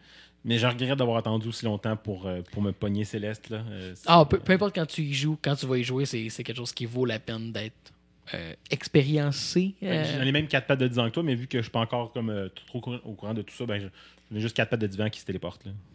mais 0.44 0.58
je 0.58 0.66
regrette 0.66 0.98
d'avoir 0.98 1.18
attendu 1.18 1.48
aussi 1.48 1.64
longtemps 1.66 1.96
pour, 1.96 2.26
euh, 2.26 2.40
pour 2.52 2.62
me 2.62 2.72
pogner 2.72 3.04
Céleste. 3.04 3.50
Là. 3.50 3.62
Euh, 3.70 3.94
Ah, 4.06 4.24
peu, 4.28 4.38
peu 4.38 4.52
importe 4.54 4.74
quand 4.74 4.86
tu 4.86 5.02
y 5.02 5.12
joues, 5.14 5.38
quand 5.42 5.54
tu 5.54 5.66
vas 5.66 5.76
y 5.78 5.84
jouer, 5.84 6.04
c'est 6.06 6.28
quelque 6.42 6.56
chose 6.56 6.72
qui 6.72 6.86
vaut 6.86 7.04
la 7.04 7.18
peine 7.18 7.52
d'être 7.52 7.92
euh, 8.34 8.54
expériencé. 8.70 9.74
J'en 9.82 10.22
ai 10.22 10.32
même 10.32 10.46
quatre 10.48 10.66
pattes 10.66 10.80
de 10.80 10.88
divan 10.88 11.06
que 11.08 11.14
toi, 11.14 11.22
mais 11.22 11.34
vu 11.34 11.46
que 11.46 11.58
je 11.58 11.62
suis 11.62 11.70
pas 11.70 11.80
encore 11.80 12.12
comme 12.12 12.50
trop 12.66 12.78
au 13.04 13.12
courant- 13.12 13.34
de 13.34 13.42
tout 13.42 13.54
ça, 13.54 13.66
ben, 13.66 13.80
je- 13.80 13.86
j'en 14.30 14.36
ai 14.36 14.40
juste 14.40 14.56
quatre 14.56 14.70
pattes 14.70 14.80
de 14.80 14.86
divan 14.86 15.08
qui 15.10 15.20
se 15.20 15.26
téléportent. 15.26 15.64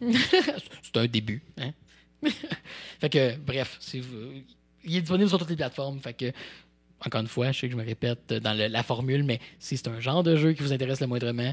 C'est 0.82 0.96
un 0.96 1.06
début. 1.06 1.42
Hein? 1.58 1.72
fait 3.00 3.08
que, 3.10 3.36
bref, 3.36 3.76
si 3.80 4.00
vous- 4.00 4.42
il 4.84 4.96
est 4.96 5.00
disponible 5.00 5.28
sur 5.28 5.38
toutes 5.38 5.50
les 5.50 5.56
plateformes. 5.56 6.00
Fait 6.00 6.14
que, 6.14 6.32
encore 7.04 7.20
une 7.20 7.26
fois, 7.28 7.52
je 7.52 7.60
sais 7.60 7.66
que 7.68 7.72
je 7.72 7.76
me 7.78 7.84
répète 7.84 8.32
dans 8.32 8.56
le- 8.56 8.68
la 8.68 8.82
formule, 8.82 9.22
mais 9.24 9.40
si 9.58 9.76
c'est 9.76 9.88
un 9.88 10.00
genre 10.00 10.22
de 10.22 10.36
jeu 10.36 10.52
qui 10.52 10.62
vous 10.62 10.72
intéresse 10.72 11.00
le 11.00 11.06
moindrement, 11.06 11.52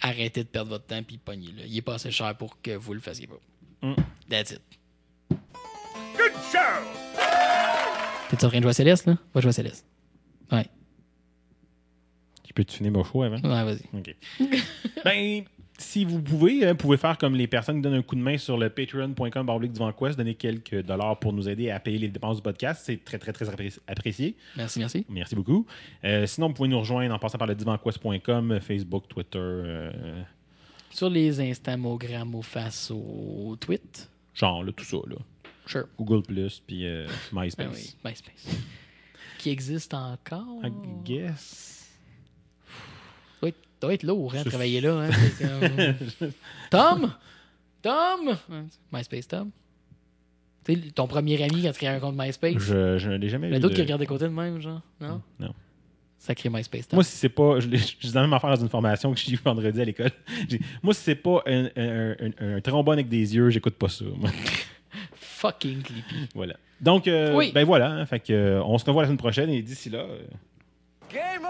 arrêtez 0.00 0.44
de 0.44 0.48
perdre 0.48 0.70
votre 0.70 0.86
temps 0.86 1.02
puis 1.02 1.18
pognez-le. 1.18 1.62
Il 1.66 1.76
est 1.76 1.82
pas 1.82 1.94
assez 1.94 2.10
cher 2.10 2.36
pour 2.36 2.60
que 2.62 2.70
vous 2.72 2.94
le 2.94 3.00
fassiez 3.00 3.26
pas. 3.26 3.40
Mm. 3.82 3.94
That's 4.28 4.52
it. 4.52 4.60
Good 6.16 6.32
show! 6.52 6.58
T'es 8.30 8.44
en 8.44 8.48
train 8.48 8.58
de 8.58 8.62
jouer 8.62 8.70
à 8.70 8.74
Céleste, 8.74 9.06
là? 9.06 9.16
Va 9.34 9.40
jouer 9.40 9.48
à 9.50 9.52
Céleste. 9.52 9.84
Ouais. 10.52 10.66
Je 12.46 12.52
peux 12.52 12.64
te 12.64 12.72
finir 12.72 12.92
mon 12.92 13.04
show 13.04 13.22
avant? 13.22 13.36
Ouais, 13.36 13.64
vas-y. 13.64 13.98
OK. 13.98 14.16
ben, 15.04 15.44
si 15.80 16.04
vous 16.04 16.20
pouvez, 16.22 16.64
hein, 16.66 16.72
vous 16.72 16.76
pouvez 16.76 16.96
faire 16.96 17.16
comme 17.16 17.34
les 17.34 17.46
personnes 17.46 17.76
qui 17.76 17.82
donnent 17.82 17.94
un 17.94 18.02
coup 18.02 18.14
de 18.14 18.20
main 18.20 18.36
sur 18.38 18.58
le 18.58 18.68
patreon.com 18.70 19.46
baroblique 19.46 19.72
du 19.72 19.80
Quest, 19.98 20.18
donner 20.18 20.34
quelques 20.34 20.82
dollars 20.82 21.18
pour 21.18 21.32
nous 21.32 21.48
aider 21.48 21.70
à 21.70 21.80
payer 21.80 21.98
les 21.98 22.08
dépenses 22.08 22.36
du 22.36 22.42
podcast. 22.42 22.82
C'est 22.84 23.02
très, 23.04 23.18
très, 23.18 23.32
très 23.32 23.46
appré- 23.48 23.78
apprécié. 23.86 24.36
Merci, 24.56 24.78
merci. 24.78 25.06
Merci 25.08 25.34
beaucoup. 25.34 25.66
Euh, 26.04 26.26
sinon, 26.26 26.48
vous 26.48 26.54
pouvez 26.54 26.68
nous 26.68 26.78
rejoindre 26.78 27.14
en 27.14 27.18
passant 27.18 27.38
par 27.38 27.48
le 27.48 27.54
divanquest.com, 27.54 28.60
Facebook, 28.60 29.08
Twitter. 29.08 29.38
euh, 29.38 30.22
Sur 30.90 31.08
les 31.08 31.40
Instagrammes 31.40 32.42
face 32.42 32.90
au 32.90 33.56
tweet. 33.58 34.10
genre, 34.34 34.62
là, 34.62 34.72
tout 34.72 34.84
ça. 34.84 34.98
Là. 35.08 35.16
Sure. 35.66 35.86
Google, 35.98 36.22
puis 36.66 36.84
euh, 36.86 37.06
Ben 37.32 37.42
MySpace. 37.44 37.68
oui, 37.72 37.94
MySpace. 38.04 38.56
Qui 39.38 39.50
existe 39.50 39.94
encore? 39.94 40.60
I 40.64 40.70
guess. 41.04 41.79
Doit 43.80 43.94
être, 43.94 44.04
doit 44.04 44.14
être 44.14 44.18
lourd, 44.18 44.34
hein, 44.36 44.44
travailler 44.44 44.80
là. 44.80 45.08
Hein, 45.08 45.10
comme- 46.18 46.30
Tom? 46.70 47.12
Tom? 47.82 48.36
MySpace 48.92 49.28
Tom? 49.28 49.50
Tu 50.64 50.74
sais, 50.74 50.90
ton 50.90 51.06
premier 51.06 51.42
ami 51.42 51.62
quand 51.62 51.72
tu 51.72 51.78
crées 51.78 51.86
un 51.88 52.00
compte 52.00 52.16
MySpace? 52.18 52.58
Je, 52.58 52.98
je 52.98 53.08
ne 53.10 53.16
l'ai 53.16 53.28
jamais 53.30 53.48
Il 53.48 53.50
y 53.50 53.54
a 53.54 53.56
vu. 53.56 53.62
d'autres 53.62 53.74
qui 53.74 53.80
de- 53.80 53.84
regardent 53.86 54.00
des 54.02 54.06
côtés 54.06 54.24
de 54.24 54.28
même, 54.30 54.60
genre? 54.60 54.82
Non? 55.00 55.22
Non. 55.38 55.54
Sacré 56.18 56.50
MySpace 56.50 56.86
Tom. 56.88 56.98
Moi, 56.98 57.04
si 57.04 57.16
c'est 57.16 57.30
pas. 57.30 57.60
Je, 57.60 57.68
l'ai- 57.68 57.80
même 58.20 58.32
affaire 58.34 58.50
dans 58.50 58.60
une 58.60 58.68
formation 58.68 59.10
que 59.14 59.18
j'ai 59.18 59.32
eu 59.32 59.40
vendredi 59.42 59.80
à 59.80 59.84
l'école. 59.86 60.10
Moi, 60.82 60.92
si 60.92 61.00
c'est 61.02 61.14
pas 61.14 61.42
un, 61.46 61.64
un- 61.76 62.14
un- 62.20 62.56
un 62.56 62.60
trombone 62.60 62.94
avec 62.98 63.08
des 63.08 63.34
yeux, 63.34 63.48
j'écoute 63.48 63.76
pas 63.76 63.88
ça. 63.88 64.04
moi. 64.16 64.28
Fucking 65.14 65.80
creepy. 65.82 66.28
voilà. 66.34 66.56
Donc, 66.82 67.08
euh, 67.08 67.34
Oui. 67.34 67.52
ben 67.54 67.64
voilà. 67.64 67.90
hein, 67.90 68.04
fait 68.04 68.20
que, 68.20 68.32
euh, 68.34 68.62
on 68.64 68.76
se 68.76 68.84
revoit 68.84 69.02
la 69.04 69.08
semaine 69.08 69.16
prochaine 69.16 69.48
et 69.48 69.62
d'ici 69.62 69.88
là. 69.88 70.00
euh, 70.00 70.18
Game 71.10 71.42